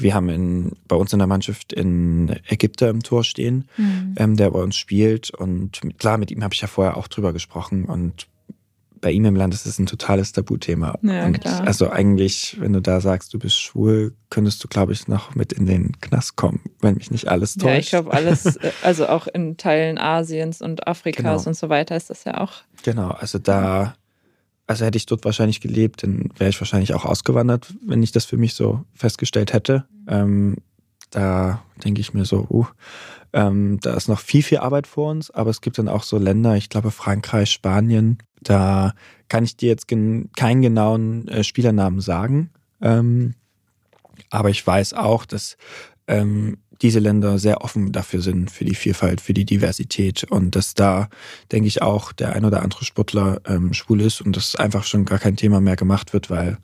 wir 0.00 0.14
haben 0.14 0.28
in, 0.30 0.72
bei 0.86 0.96
uns 0.96 1.12
in 1.12 1.18
der 1.18 1.28
Mannschaft 1.28 1.72
in 1.74 2.34
Ägypter 2.48 2.88
im 2.88 3.02
Tor 3.02 3.22
stehen, 3.22 3.68
ähm, 4.16 4.36
der 4.36 4.50
bei 4.50 4.62
uns 4.62 4.76
spielt. 4.76 5.30
Und 5.30 5.80
klar, 5.98 6.16
mit 6.16 6.30
ihm 6.30 6.42
habe 6.42 6.54
ich 6.54 6.60
ja 6.62 6.68
vorher 6.68 6.96
auch 6.96 7.08
drüber 7.08 7.32
gesprochen. 7.34 7.84
Und 7.84 8.28
bei 9.00 9.10
ihm 9.12 9.24
im 9.24 9.36
Land 9.36 9.54
ist 9.54 9.66
es 9.66 9.78
ein 9.78 9.86
totales 9.86 10.32
Tabuthema. 10.32 10.98
Ja, 11.02 11.26
und 11.26 11.40
klar. 11.40 11.66
Also 11.66 11.90
eigentlich, 11.90 12.56
wenn 12.60 12.72
du 12.72 12.80
da 12.80 13.00
sagst, 13.00 13.32
du 13.34 13.38
bist 13.38 13.58
schwul, 13.60 14.14
könntest 14.30 14.62
du, 14.62 14.68
glaube 14.68 14.92
ich, 14.92 15.08
noch 15.08 15.34
mit 15.34 15.52
in 15.52 15.66
den 15.66 16.00
Knast 16.00 16.36
kommen, 16.36 16.60
wenn 16.80 16.94
mich 16.94 17.10
nicht 17.10 17.28
alles 17.28 17.54
täuscht. 17.54 17.66
Ja, 17.66 17.78
ich 17.78 17.88
glaube, 17.90 18.12
alles, 18.12 18.56
äh, 18.56 18.70
also 18.82 19.08
auch 19.08 19.26
in 19.26 19.56
Teilen 19.56 19.98
Asiens 19.98 20.60
und 20.62 20.86
Afrikas 20.86 21.22
Genau. 21.44 21.48
und 21.48 21.54
so 21.54 21.68
weiter 21.68 21.96
ist 21.96 22.10
das 22.10 22.24
ja 22.24 22.38
auch. 22.40 22.52
Genau, 22.82 23.10
also 23.10 23.38
da, 23.38 23.94
also 24.66 24.84
hätte 24.84 24.98
ich 24.98 25.06
dort 25.06 25.24
wahrscheinlich 25.24 25.60
gelebt, 25.60 26.02
dann 26.02 26.30
wäre 26.36 26.50
ich 26.50 26.60
wahrscheinlich 26.60 26.94
auch 26.94 27.04
ausgewandert, 27.04 27.74
wenn 27.86 28.02
ich 28.02 28.12
das 28.12 28.24
für 28.24 28.36
mich 28.36 28.54
so 28.54 28.84
festgestellt 28.94 29.52
hätte. 29.52 29.86
Ähm, 30.08 30.56
da 31.10 31.62
denke 31.84 32.00
ich 32.00 32.14
mir 32.14 32.24
so, 32.24 32.46
uh, 32.50 32.66
ähm, 33.32 33.78
da 33.80 33.94
ist 33.94 34.08
noch 34.08 34.20
viel, 34.20 34.42
viel 34.42 34.58
Arbeit 34.58 34.86
vor 34.86 35.10
uns, 35.10 35.30
aber 35.30 35.50
es 35.50 35.60
gibt 35.60 35.78
dann 35.78 35.88
auch 35.88 36.02
so 36.02 36.18
Länder, 36.18 36.56
ich 36.56 36.68
glaube 36.68 36.90
Frankreich, 36.90 37.50
Spanien, 37.50 38.18
da 38.40 38.94
kann 39.28 39.44
ich 39.44 39.56
dir 39.56 39.68
jetzt 39.68 39.88
gen 39.88 40.30
keinen 40.36 40.62
genauen 40.62 41.28
äh, 41.28 41.44
Spielernamen 41.44 42.00
sagen, 42.00 42.50
ähm, 42.80 43.34
aber 44.30 44.50
ich 44.50 44.66
weiß 44.66 44.94
auch, 44.94 45.24
dass 45.24 45.56
ähm, 46.06 46.58
diese 46.80 47.00
Länder 47.00 47.38
sehr 47.38 47.62
offen 47.62 47.92
dafür 47.92 48.20
sind, 48.20 48.50
für 48.50 48.64
die 48.64 48.74
Vielfalt, 48.74 49.20
für 49.20 49.34
die 49.34 49.44
Diversität 49.44 50.24
und 50.24 50.54
dass 50.54 50.74
da, 50.74 51.08
denke 51.50 51.68
ich, 51.68 51.82
auch 51.82 52.12
der 52.12 52.34
ein 52.34 52.44
oder 52.44 52.62
andere 52.62 52.84
Sportler 52.84 53.40
ähm, 53.46 53.74
schwul 53.74 54.00
ist 54.00 54.20
und 54.20 54.36
das 54.36 54.54
einfach 54.54 54.84
schon 54.84 55.04
gar 55.04 55.18
kein 55.18 55.36
Thema 55.36 55.60
mehr 55.60 55.76
gemacht 55.76 56.12
wird, 56.12 56.30
weil, 56.30 56.58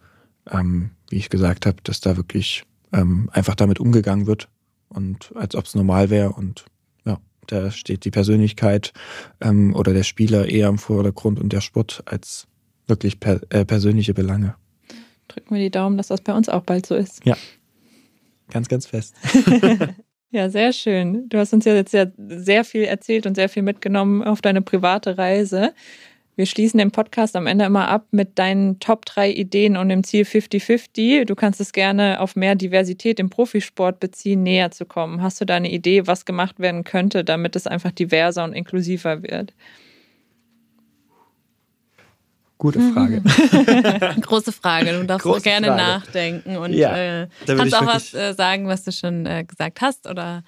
ähm, 0.50 0.90
wie 1.10 1.16
ich 1.16 1.30
gesagt 1.30 1.66
habe, 1.66 1.78
dass 1.82 2.00
da 2.00 2.16
wirklich 2.16 2.64
ähm, 2.94 3.28
einfach 3.32 3.54
damit 3.54 3.80
umgegangen 3.80 4.26
wird 4.26 4.48
und 4.88 5.32
als 5.34 5.54
ob 5.54 5.66
es 5.66 5.74
normal 5.74 6.10
wäre 6.10 6.30
und 6.30 6.64
ja, 7.04 7.18
da 7.46 7.70
steht 7.70 8.04
die 8.04 8.10
Persönlichkeit 8.10 8.92
ähm, 9.40 9.74
oder 9.74 9.92
der 9.92 10.04
Spieler 10.04 10.48
eher 10.48 10.68
im 10.68 10.78
Vordergrund 10.78 11.40
und 11.40 11.52
der 11.52 11.60
Sport 11.60 12.02
als 12.06 12.46
wirklich 12.86 13.20
per, 13.20 13.40
äh, 13.50 13.64
persönliche 13.64 14.14
Belange. 14.14 14.54
Drücken 15.28 15.54
wir 15.54 15.62
die 15.62 15.70
Daumen, 15.70 15.96
dass 15.96 16.08
das 16.08 16.20
bei 16.20 16.34
uns 16.34 16.48
auch 16.48 16.62
bald 16.62 16.86
so 16.86 16.94
ist. 16.94 17.24
Ganz, 18.50 18.68
ganz 18.68 18.86
fest. 18.86 19.14
Ja, 20.34 20.50
sehr 20.50 20.72
schön. 20.72 21.28
Du 21.28 21.38
hast 21.38 21.52
uns 21.52 21.64
ja 21.64 21.74
jetzt 21.74 21.92
ja 21.92 22.06
sehr 22.18 22.64
viel 22.64 22.82
erzählt 22.82 23.24
und 23.24 23.36
sehr 23.36 23.48
viel 23.48 23.62
mitgenommen 23.62 24.24
auf 24.24 24.42
deine 24.42 24.62
private 24.62 25.16
Reise. 25.16 25.72
Wir 26.36 26.46
schließen 26.46 26.78
den 26.78 26.90
Podcast 26.90 27.36
am 27.36 27.46
Ende 27.46 27.64
immer 27.64 27.88
ab 27.88 28.06
mit 28.10 28.38
deinen 28.40 28.80
Top 28.80 29.06
3 29.06 29.30
Ideen 29.30 29.76
und 29.76 29.88
dem 29.88 30.02
Ziel 30.02 30.24
50-50. 30.24 31.26
Du 31.26 31.36
kannst 31.36 31.60
es 31.60 31.72
gerne 31.72 32.20
auf 32.20 32.34
mehr 32.34 32.56
Diversität 32.56 33.20
im 33.20 33.30
Profisport 33.30 34.00
beziehen, 34.00 34.42
näher 34.42 34.72
zu 34.72 34.84
kommen. 34.84 35.22
Hast 35.22 35.40
du 35.40 35.44
da 35.44 35.54
eine 35.54 35.70
Idee, 35.70 36.08
was 36.08 36.24
gemacht 36.24 36.58
werden 36.58 36.82
könnte, 36.82 37.22
damit 37.22 37.54
es 37.54 37.68
einfach 37.68 37.92
diverser 37.92 38.42
und 38.42 38.52
inklusiver 38.52 39.22
wird? 39.22 39.54
Gute 42.58 42.80
Frage. 42.92 43.20
Große 44.20 44.50
Frage. 44.52 44.92
Du 44.92 45.04
darfst 45.04 45.24
Große 45.24 45.38
auch 45.38 45.42
gerne 45.42 45.66
Frage. 45.68 45.82
nachdenken 45.82 46.56
und 46.56 46.72
Ja, 46.72 46.96
äh, 46.96 47.28
kannst 47.46 47.76
auch 47.76 47.86
was 47.86 48.14
äh, 48.14 48.32
sagen, 48.32 48.66
was 48.66 48.84
du 48.84 48.90
schon 48.92 49.26
äh, 49.26 49.44
gesagt 49.44 49.80
hast 49.80 50.08
oder 50.08 50.42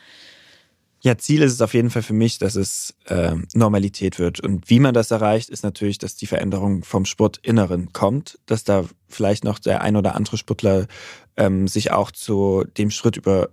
Ja, 1.06 1.16
Ziel 1.16 1.40
ist 1.42 1.52
es 1.52 1.60
auf 1.62 1.72
jeden 1.72 1.90
Fall 1.90 2.02
für 2.02 2.14
mich, 2.14 2.38
dass 2.38 2.56
es 2.56 2.96
äh, 3.04 3.36
Normalität 3.54 4.18
wird. 4.18 4.40
Und 4.40 4.68
wie 4.68 4.80
man 4.80 4.92
das 4.92 5.12
erreicht, 5.12 5.50
ist 5.50 5.62
natürlich, 5.62 5.98
dass 5.98 6.16
die 6.16 6.26
Veränderung 6.26 6.82
vom 6.82 7.04
Sportinneren 7.04 7.92
kommt, 7.92 8.40
dass 8.46 8.64
da 8.64 8.84
vielleicht 9.06 9.44
noch 9.44 9.60
der 9.60 9.82
ein 9.82 9.94
oder 9.94 10.16
andere 10.16 10.36
Sportler 10.36 10.88
ähm, 11.36 11.68
sich 11.68 11.92
auch 11.92 12.10
zu 12.10 12.64
dem 12.76 12.90
Schritt 12.90 13.16
über, 13.16 13.50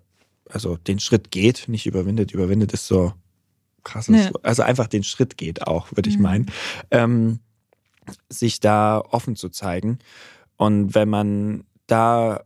also 0.49 0.77
den 0.77 0.97
Schritt 0.99 1.29
geht, 1.29 1.65
nicht 1.67 1.85
überwindet. 1.85 2.31
Überwindet 2.31 2.73
ist 2.73 2.87
so 2.87 3.13
krasses, 3.83 4.15
Ja. 4.25 4.31
also 4.41 4.63
einfach 4.63 4.87
den 4.87 5.03
Schritt 5.03 5.37
geht 5.37 5.67
auch, 5.67 5.91
würde 5.91 6.09
ich 6.09 6.15
Mhm. 6.17 6.23
meinen, 6.23 6.45
ähm, 6.89 7.39
sich 8.29 8.61
da 8.61 8.97
offen 8.97 9.35
zu 9.35 9.49
zeigen. 9.49 9.99
Und 10.57 10.95
wenn 10.95 11.07
man 11.07 11.65
da 11.85 12.41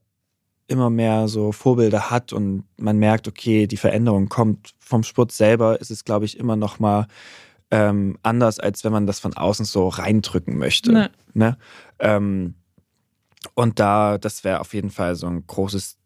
immer 0.67 0.89
mehr 0.89 1.27
so 1.27 1.51
Vorbilder 1.51 2.09
hat 2.09 2.33
und 2.33 2.65
man 2.77 2.97
merkt, 2.97 3.27
okay, 3.27 3.67
die 3.67 3.77
Veränderung 3.77 4.29
kommt 4.29 4.73
vom 4.79 5.03
Sport 5.03 5.31
selber, 5.31 5.79
ist 5.79 5.91
es, 5.91 6.03
glaube 6.03 6.25
ich, 6.25 6.37
immer 6.37 6.55
noch 6.55 6.79
mal 6.79 7.07
ähm, 7.71 8.17
anders, 8.23 8.59
als 8.59 8.83
wenn 8.83 8.91
man 8.91 9.07
das 9.07 9.19
von 9.19 9.35
außen 9.35 9.65
so 9.65 9.87
reindrücken 9.87 10.57
möchte. 10.57 10.91
Ne. 10.91 11.11
Ne? 11.33 11.57
Ähm, 11.99 12.55
und 13.53 13.79
da, 13.79 14.17
das 14.17 14.43
wäre 14.43 14.59
auf 14.59 14.73
jeden 14.73 14.89
Fall 14.89 15.15
so 15.15 15.27
ein 15.27 15.45
großes 15.45 15.97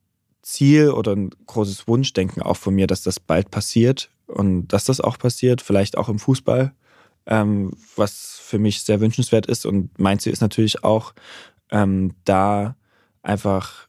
Ziel 0.41 0.89
oder 0.89 1.16
ein 1.16 1.30
großes 1.45 1.88
Wunschdenken 1.88 2.41
auch 2.41 2.57
von 2.57 2.74
mir, 2.74 2.88
dass 2.88 3.03
das 3.03 3.20
bald 3.20 3.51
passiert 3.51 4.09
und 4.28 4.68
dass 4.70 4.86
das 4.86 5.01
auch 5.01 5.18
passiert, 5.18 5.62
vielleicht 5.62 5.97
auch 5.97 6.09
im 6.09 6.20
Fußball, 6.20 6.74
ähm, 7.26 7.72
was 7.95 8.39
für 8.41 8.59
mich 8.59 8.84
sehr 8.84 8.99
wünschenswert 8.99 9.45
ist. 9.45 9.66
Und 9.66 9.97
mein 9.99 10.20
Ziel 10.20 10.34
ist 10.34 10.41
natürlich 10.41 10.84
auch, 10.84 11.14
ähm, 11.70 12.16
da 12.26 12.76
einfach 13.22 13.88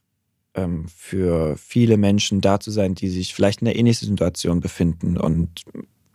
ähm, 0.55 0.85
für 0.87 1.57
viele 1.57 1.97
Menschen 1.97 2.41
da 2.41 2.59
zu 2.59 2.71
sein, 2.71 2.95
die 2.95 3.09
sich 3.09 3.33
vielleicht 3.33 3.61
in 3.61 3.65
der 3.65 3.75
ähnlichen 3.75 4.07
Situation 4.07 4.59
befinden. 4.59 5.17
Und 5.17 5.63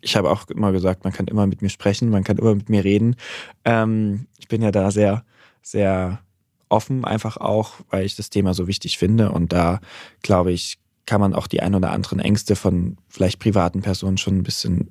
ich 0.01 0.17
habe 0.17 0.31
auch 0.31 0.49
immer 0.49 0.73
gesagt, 0.73 1.05
man 1.05 1.13
kann 1.13 1.27
immer 1.27 1.47
mit 1.47 1.63
mir 1.63 1.71
sprechen, 1.71 2.11
man 2.11 2.25
kann 2.25 2.39
immer 2.39 2.55
mit 2.55 2.69
mir 2.69 2.85
reden. 2.85 3.17
Ähm, 3.65 4.27
ich 4.39 4.49
bin 4.49 4.63
ja 4.63 4.71
da 4.71 4.91
sehr, 4.91 5.25
sehr 5.63 6.21
offen, 6.69 7.05
einfach 7.05 7.37
auch, 7.37 7.75
weil 7.91 8.05
ich 8.05 8.17
das 8.17 8.31
Thema 8.31 8.55
so 8.55 8.67
wichtig 8.67 8.99
finde. 8.99 9.33
Und 9.33 9.53
da, 9.53 9.81
glaube 10.23 10.53
ich, 10.53 10.79
kann 11.07 11.21
man 11.21 11.35
auch 11.35 11.47
die 11.47 11.63
ein 11.63 11.75
oder 11.75 11.91
anderen 11.91 12.21
Ängste 12.21 12.55
von 12.55 12.99
vielleicht 13.09 13.39
privaten 13.39 13.81
Personen 13.81 14.19
schon 14.19 14.39
ein 14.39 14.43
bisschen 14.43 14.91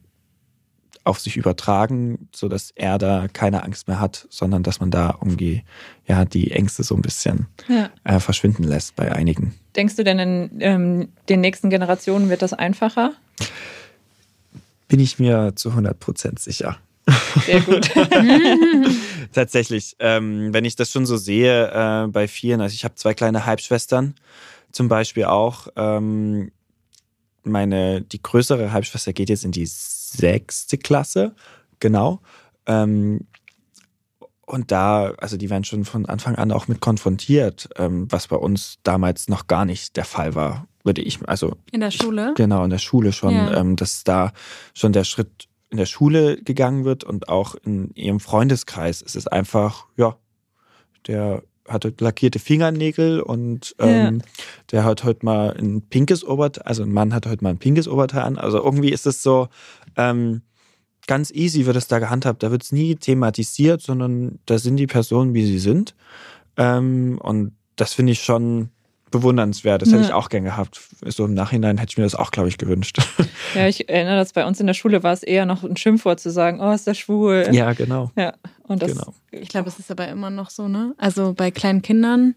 auf 1.08 1.20
sich 1.20 1.38
übertragen, 1.38 2.28
so 2.36 2.48
dass 2.50 2.72
er 2.76 2.98
da 2.98 3.28
keine 3.32 3.64
Angst 3.64 3.88
mehr 3.88 4.00
hat, 4.00 4.28
sondern 4.30 4.64
dass 4.64 4.80
man 4.80 4.92
da 4.92 5.16
irgendwie 5.22 5.64
ja 6.06 6.26
die 6.26 6.52
Ängste 6.52 6.84
so 6.84 6.96
ein 6.96 7.02
bisschen 7.02 7.48
Ja. 7.68 7.90
äh, 8.04 8.20
verschwinden 8.20 8.64
lässt 8.64 8.96
bei 8.96 9.12
einigen. 9.12 9.56
Denkst 9.76 9.96
du 9.96 10.04
denn 10.04 10.20
in 10.20 10.50
ähm, 10.60 11.08
den 11.30 11.42
nächsten 11.42 11.70
Generationen 11.70 12.30
wird 12.30 12.42
das 12.42 12.54
einfacher? 12.54 13.14
Bin 14.88 15.00
ich 15.00 15.20
mir 15.20 15.54
zu 15.56 15.70
100 15.70 16.00
Prozent 16.00 16.40
sicher. 16.40 16.78
Sehr 17.46 17.62
gut. 17.62 17.90
Tatsächlich, 19.34 19.96
ähm, 20.00 20.54
wenn 20.54 20.66
ich 20.66 20.76
das 20.76 20.92
schon 20.92 21.06
so 21.06 21.18
sehe 21.18 21.72
äh, 21.72 22.08
bei 22.08 22.28
vielen, 22.28 22.62
also 22.62 22.74
ich 22.74 22.84
habe 22.84 22.96
zwei 22.96 23.14
kleine 23.14 23.46
Halbschwestern 23.46 24.16
zum 24.72 24.88
Beispiel 24.88 25.26
auch. 25.26 25.68
Ähm, 25.76 26.52
meine, 27.44 28.02
die 28.02 28.22
größere 28.22 28.72
Halbschwester 28.74 29.14
geht 29.14 29.30
jetzt 29.30 29.46
in 29.46 29.52
die 29.52 29.66
sechste 30.18 30.78
Klasse, 30.78 31.36
genau. 31.80 32.22
Ähm, 32.66 33.28
und 34.46 34.72
da, 34.72 35.12
also 35.18 35.36
die 35.38 35.50
werden 35.50 35.66
schon 35.66 35.84
von 35.84 36.06
Anfang 36.06 36.36
an 36.36 36.52
auch 36.52 36.68
mit 36.70 36.80
konfrontiert, 36.80 37.70
ähm, 37.76 38.08
was 38.10 38.28
bei 38.28 38.38
uns 38.38 38.78
damals 38.84 39.28
noch 39.28 39.48
gar 39.48 39.66
nicht 39.66 39.98
der 39.98 40.06
Fall 40.06 40.36
war, 40.36 40.68
würde 40.84 41.02
ich, 41.02 41.20
also 41.28 41.56
In 41.72 41.82
der 41.82 41.92
Schule? 41.92 42.34
Genau, 42.38 42.64
in 42.64 42.70
der 42.70 42.78
Schule 42.78 43.12
schon, 43.12 43.34
Ja. 43.34 43.58
ähm, 43.58 43.76
dass 43.76 44.04
da 44.06 44.32
schon 44.74 44.94
der 44.94 45.04
Schritt 45.04 45.50
in 45.70 45.78
der 45.78 45.86
Schule 45.86 46.42
gegangen 46.42 46.86
wird 46.86 47.04
und 47.04 47.28
auch 47.28 47.56
in 47.56 47.92
ihrem 47.94 48.22
Freundeskreis 48.22 49.02
ist 49.02 49.18
es 49.18 49.28
einfach, 49.28 49.88
ja, 49.98 50.16
der 51.08 51.44
hatte 51.68 51.94
lackierte 52.00 52.40
Fingernägel 52.40 53.22
und 53.22 53.76
ähm, 53.80 54.22
der 54.72 54.84
hat 54.84 55.04
heute 55.04 55.26
mal 55.26 55.56
ein 55.58 55.82
pinkes 55.82 56.24
Oberteil, 56.24 56.64
also 56.64 56.84
ein 56.84 56.92
Mann 56.92 57.14
hat 57.14 57.26
heute 57.26 57.44
mal 57.44 57.52
ein 57.52 57.60
pinkes 57.60 57.88
Oberteil 57.88 58.22
an. 58.22 58.38
Also 58.38 58.64
irgendwie 58.64 58.92
ist 58.92 59.06
es 59.06 59.22
so, 59.22 59.50
ähm, 59.96 60.42
ganz 61.08 61.32
easy 61.32 61.66
wird 61.66 61.76
es 61.76 61.88
da 61.88 62.00
gehandhabt. 62.00 62.44
Da 62.44 62.52
wird 62.52 62.64
es 62.64 62.72
nie 62.72 62.96
thematisiert, 62.96 63.82
sondern 63.82 64.40
da 64.46 64.60
sind 64.60 64.78
die 64.78 64.88
Personen, 64.88 65.34
wie 65.34 65.46
sie 65.46 65.60
sind. 65.60 65.96
Ähm, 66.58 67.20
und 67.22 67.54
das 67.76 67.94
finde 67.94 68.12
ich 68.12 68.24
schon 68.24 68.70
bewundernswert. 69.12 69.82
Das 69.82 69.90
hätte 69.90 70.02
Ja. 70.02 70.08
ich 70.08 70.14
auch 70.14 70.30
gern 70.30 70.44
gehabt. 70.44 70.80
So 71.06 71.26
im 71.26 71.34
Nachhinein 71.34 71.78
hätte 71.78 71.92
ich 71.92 71.98
mir 71.98 72.04
das 72.04 72.16
auch, 72.16 72.32
glaube 72.32 72.50
ich, 72.50 72.58
gewünscht. 72.58 72.98
ja, 73.56 73.68
ich 73.68 73.90
erinnere, 73.90 74.18
dass 74.18 74.34
bei 74.34 74.46
uns 74.46 74.60
in 74.60 74.68
der 74.68 74.74
Schule 74.74 75.04
war 75.04 75.14
es 75.14 75.24
eher 75.24 75.46
noch 75.46 75.64
ein 75.64 75.78
Schimpfwort 75.78 76.20
zu 76.20 76.30
sagen, 76.32 76.60
oh, 76.62 76.72
ist 76.72 76.88
der 76.88 76.94
schwul. 76.94 77.48
ja, 77.52 77.74
genau. 77.74 78.12
Ja, 78.16 78.34
und 78.64 78.82
das 78.82 78.92
Genau. 78.92 79.14
Ich 79.32 79.50
glaube, 79.50 79.70
es 79.70 79.80
ist 79.80 79.92
aber 79.92 80.08
immer 80.08 80.30
noch 80.30 80.50
so, 80.50 80.68
ne? 80.68 80.94
Also 80.98 81.34
bei 81.34 81.52
kleinen 81.52 81.82
Kindern. 81.82 82.36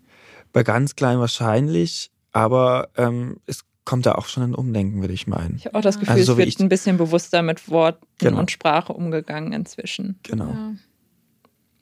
Bei 0.52 0.62
ganz 0.62 0.96
klein 0.96 1.18
wahrscheinlich, 1.18 2.10
aber 2.32 2.88
ähm, 2.96 3.38
es 3.46 3.64
kommt 3.84 4.06
da 4.06 4.12
auch 4.16 4.26
schon 4.26 4.42
ein 4.44 4.54
Umdenken, 4.54 5.00
würde 5.00 5.14
ich 5.14 5.26
meinen. 5.26 5.56
Ich 5.56 5.66
habe 5.66 5.76
auch 5.78 5.82
das 5.82 5.98
Gefühl, 5.98 6.12
Also 6.14 6.24
so 6.24 6.32
es 6.32 6.36
wie 6.38 6.40
wird 6.42 6.48
ich- 6.48 6.60
ein 6.60 6.68
bisschen 6.68 6.96
bewusster 6.96 7.42
mit 7.42 7.68
Worten 7.70 8.04
Genau. 8.18 8.38
und 8.38 8.50
Sprache 8.50 8.92
umgegangen 8.92 9.52
inzwischen. 9.52 10.18
Genau. 10.22 10.46
Ja. 10.48 10.72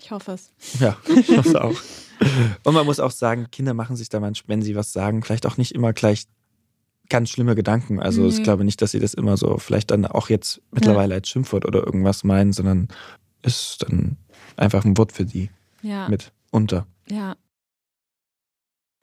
Ich 0.01 0.11
hoffe 0.11 0.33
es. 0.33 0.53
Ja, 0.81 0.97
ich 1.09 1.37
hoffe 1.37 1.63
auch. 1.65 1.77
Und 2.65 2.75
man 2.75 2.87
muss 2.87 3.01
auch 3.01 3.11
sagen, 3.11 3.49
Kinder 3.51 3.75
machen 3.75 3.97
sich 3.97 4.09
da 4.09 4.21
manchmal, 4.21 4.57
wenn 4.57 4.63
sie 4.63 4.75
was 4.75 4.93
sagen, 4.93 5.23
vielleicht 5.23 5.47
auch 5.47 5.57
nicht 5.57 5.73
immer 5.73 5.93
gleich 5.93 6.25
ganz 7.09 7.31
schlimme 7.31 7.55
Gedanken. 7.55 8.01
Also 8.01 8.27
ich 8.29 8.39
Nee. 8.39 8.43
glaube 8.45 8.65
nicht, 8.65 8.83
dass 8.83 8.91
sie 8.91 8.99
das 9.01 9.15
immer 9.15 9.37
so 9.37 9.59
vielleicht 9.59 9.91
dann 9.91 10.05
auch 10.05 10.29
jetzt 10.29 10.61
mittlerweile 10.73 11.15
als 11.15 11.29
Schimpfwort 11.29 11.65
oder 11.65 11.85
irgendwas 11.87 12.23
meinen, 12.25 12.53
sondern 12.53 12.89
ist 13.43 13.83
dann 13.83 14.17
einfach 14.57 14.85
ein 14.85 14.97
Wort 14.99 15.13
für 15.13 15.25
die 15.25 15.51
Ja. 15.83 16.09
mit 16.09 16.33
unter. 16.51 16.87
Ja. 17.09 17.37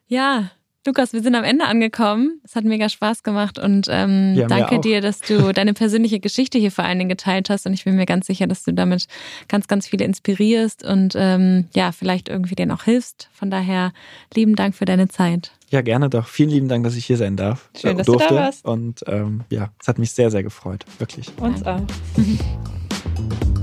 Ja, 0.08 0.50
Lukas, 0.86 1.12
wir 1.12 1.22
sind 1.22 1.34
am 1.34 1.44
Ende 1.44 1.64
angekommen. 1.64 2.40
Es 2.44 2.56
hat 2.56 2.64
mega 2.64 2.88
Spaß 2.88 3.22
gemacht 3.22 3.58
und 3.58 3.86
ähm, 3.90 4.34
Ja, 4.34 4.46
danke 4.46 4.80
dir, 4.80 5.00
dass 5.00 5.20
du 5.20 5.52
deine 5.54 5.74
persönliche 5.74 6.20
Geschichte 6.20 6.58
hier 6.58 6.70
vor 6.70 6.84
allen 6.84 6.98
Dingen 6.98 7.08
geteilt 7.08 7.50
hast. 7.50 7.66
Und 7.66 7.72
ich 7.72 7.84
bin 7.84 7.96
mir 7.96 8.06
ganz 8.06 8.26
sicher, 8.26 8.46
dass 8.46 8.62
du 8.62 8.72
damit 8.72 9.06
ganz, 9.48 9.66
ganz 9.68 9.86
viele 9.86 10.04
inspirierst 10.04 10.84
und 10.84 11.14
ähm, 11.16 11.66
ja, 11.74 11.92
vielleicht 11.92 12.28
irgendwie 12.28 12.54
denen 12.54 12.70
auch 12.70 12.84
hilfst. 12.84 13.28
Von 13.32 13.50
daher 13.50 13.92
lieben 14.34 14.56
Dank 14.56 14.74
für 14.74 14.84
deine 14.84 15.08
Zeit. 15.08 15.52
Ja, 15.70 15.82
gerne 15.82 16.08
doch. 16.08 16.28
Vielen 16.28 16.50
lieben 16.50 16.68
Dank, 16.68 16.84
dass 16.84 16.94
ich 16.94 17.06
hier 17.06 17.16
sein 17.16 17.36
darf. 17.36 17.68
Schön, 17.76 17.92
äh, 17.92 17.94
dass 17.96 18.06
du 18.06 18.16
da 18.16 18.30
warst. 18.30 18.64
Und 18.64 19.04
ähm, 19.06 19.42
ja, 19.50 19.70
es 19.80 19.88
hat 19.88 19.98
mich 19.98 20.12
sehr, 20.12 20.30
sehr 20.30 20.42
gefreut. 20.42 20.84
Wirklich. 20.98 21.32
Uns 21.40 21.64
auch. 21.64 21.80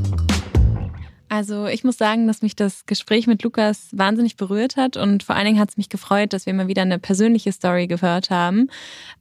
Also 1.34 1.65
ich 1.65 1.84
muss 1.84 1.97
sagen, 1.97 2.27
dass 2.27 2.43
mich 2.43 2.55
das 2.55 2.86
Gespräch 2.86 3.25
mit 3.25 3.41
Lukas 3.41 3.88
wahnsinnig 3.91 4.38
berührt 4.38 4.77
hat 4.77 4.97
und 4.97 5.23
vor 5.23 5.36
allen 5.36 5.45
Dingen 5.45 5.59
hat 5.59 5.71
es 5.71 5.77
mich 5.77 5.89
gefreut, 5.89 6.31
dass 6.31 6.45
wir 6.45 6.53
mal 6.53 6.67
wieder 6.67 6.84
eine 6.84 6.99
persönliche 6.99 7.51
Story 7.51 7.88
gehört 7.88 8.29
haben, 8.29 8.69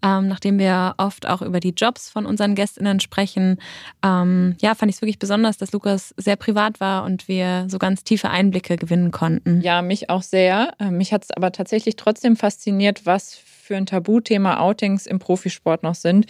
ähm, 0.03 0.29
nachdem 0.29 0.59
wir 0.59 0.93
oft 0.99 1.27
auch 1.27 1.41
über 1.41 1.59
die 1.59 1.71
Jobs 1.71 2.11
von 2.11 2.27
unseren 2.27 2.55
Gästinnen 2.55 3.01
sprechen. 3.01 3.57
Ähm, 4.05 4.57
ja, 4.61 4.75
fand 4.75 4.91
ich 4.91 4.97
es 4.97 5.01
wirklich 5.01 5.19
besonders, 5.19 5.57
dass 5.57 5.73
Lukas 5.73 6.13
sehr 6.19 6.37
privat 6.37 6.81
war 6.81 7.05
und 7.05 7.29
wir 7.29 7.65
so 7.69 7.79
ganz 7.79 8.05
tiefe 8.05 8.29
Einblicke 8.29 8.77
gewinnen 8.77 9.11
konnten. 9.11 9.63
Ja, 9.63 9.81
mich 9.81 10.11
auch 10.11 10.23
sehr. 10.23 10.75
Äh, 10.79 10.91
Mich 10.91 11.15
hat 11.15 11.25
es 11.25 11.31
aber 11.31 11.51
tatsächlich 11.51 11.97
trotzdem 11.97 12.37
fasziniert, 12.37 13.07
was 13.07 13.41
für 13.63 13.77
ein 13.77 13.87
Tabuthema 13.87 14.59
Outings 14.59 15.07
im 15.07 15.21
Profisport 15.21 15.85
noch 15.85 15.95
sind, 15.95 16.27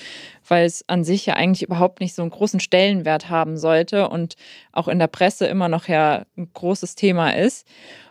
weil 0.46 0.66
es 0.66 0.86
an 0.86 1.02
sich 1.02 1.24
ja 1.24 1.32
eigentlich 1.32 1.62
überhaupt 1.62 2.00
nicht 2.00 2.14
so 2.14 2.20
einen 2.20 2.30
großen 2.30 2.60
Stellenwert 2.60 3.30
haben 3.30 3.56
sollte 3.56 4.10
und 4.10 4.36
auch 4.70 4.86
in 4.86 4.98
der 4.98 5.06
Presse 5.06 5.46
immer 5.46 5.70
noch 5.70 5.88
ja 5.88 6.26
ein 6.36 6.50
großes 6.52 6.94
Thema 6.94 7.34
ist. 7.34 7.66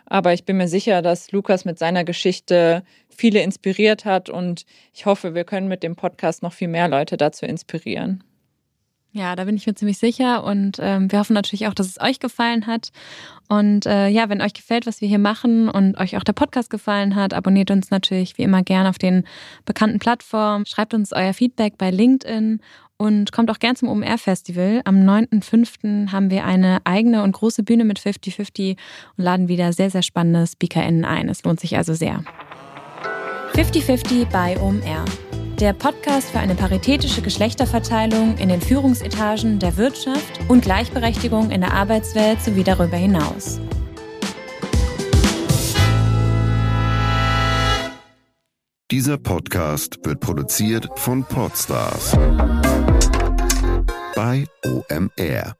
Aber 0.06 0.32
ich 0.32 0.44
bin 0.44 0.56
mir 0.56 0.66
sicher, 0.66 1.02
dass 1.02 1.30
Lukas 1.30 1.64
mit 1.64 1.78
seiner 1.78 2.02
Geschichte 2.02 2.82
viele 3.08 3.42
inspiriert 3.42 4.04
hat 4.04 4.28
und 4.28 4.66
ich 4.92 5.06
hoffe, 5.06 5.36
wir 5.36 5.44
können 5.44 5.68
mit 5.68 5.84
dem 5.84 5.94
Podcast 5.94 6.42
noch 6.42 6.52
viel 6.52 6.68
mehr 6.68 6.88
Leute 6.88 7.16
dazu 7.16 7.46
inspirieren. 7.46 8.24
Ja, 9.14 9.36
da 9.36 9.44
bin 9.44 9.56
ich 9.56 9.66
mir 9.66 9.74
ziemlich 9.74 9.98
sicher 9.98 10.42
und 10.42 10.78
ähm, 10.80 11.12
wir 11.12 11.18
hoffen 11.18 11.34
natürlich 11.34 11.66
auch, 11.68 11.74
dass 11.74 11.86
es 11.86 12.00
euch 12.00 12.18
gefallen 12.18 12.66
hat. 12.66 12.88
Und 13.46 13.84
äh, 13.84 14.08
ja, 14.08 14.30
wenn 14.30 14.40
euch 14.40 14.54
gefällt, 14.54 14.86
was 14.86 15.02
wir 15.02 15.08
hier 15.08 15.18
machen 15.18 15.68
und 15.68 15.98
euch 15.98 16.16
auch 16.16 16.24
der 16.24 16.32
Podcast 16.32 16.70
gefallen 16.70 17.14
hat, 17.14 17.34
abonniert 17.34 17.70
uns 17.70 17.90
natürlich 17.90 18.38
wie 18.38 18.42
immer 18.42 18.62
gern 18.62 18.86
auf 18.86 18.96
den 18.96 19.24
bekannten 19.66 19.98
Plattformen. 19.98 20.64
Schreibt 20.64 20.94
uns 20.94 21.12
euer 21.12 21.34
Feedback 21.34 21.76
bei 21.76 21.90
LinkedIn 21.90 22.60
und 22.96 23.32
kommt 23.32 23.50
auch 23.50 23.58
gern 23.58 23.76
zum 23.76 23.90
OMR-Festival. 23.90 24.80
Am 24.86 24.96
9.5. 24.96 26.10
haben 26.10 26.30
wir 26.30 26.46
eine 26.46 26.78
eigene 26.84 27.22
und 27.22 27.32
große 27.32 27.64
Bühne 27.64 27.84
mit 27.84 28.00
50-50 28.00 28.78
und 29.18 29.24
laden 29.24 29.48
wieder 29.48 29.74
sehr, 29.74 29.90
sehr 29.90 30.02
spannende 30.02 30.46
SpeakerInnen 30.46 31.04
ein. 31.04 31.28
Es 31.28 31.44
lohnt 31.44 31.60
sich 31.60 31.76
also 31.76 31.92
sehr. 31.92 32.24
50-50 33.52 34.30
bei 34.30 34.58
OMR. 34.58 35.04
Der 35.62 35.74
Podcast 35.74 36.32
für 36.32 36.40
eine 36.40 36.56
paritätische 36.56 37.22
Geschlechterverteilung 37.22 38.36
in 38.36 38.48
den 38.48 38.60
Führungsetagen 38.60 39.60
der 39.60 39.76
Wirtschaft 39.76 40.40
und 40.48 40.62
Gleichberechtigung 40.62 41.52
in 41.52 41.60
der 41.60 41.72
Arbeitswelt 41.72 42.42
sowie 42.42 42.64
darüber 42.64 42.96
hinaus. 42.96 43.60
Dieser 48.90 49.18
Podcast 49.18 50.04
wird 50.04 50.18
produziert 50.18 50.88
von 50.96 51.22
Podstars 51.22 52.16
bei 54.16 54.46
OMR. 54.64 55.54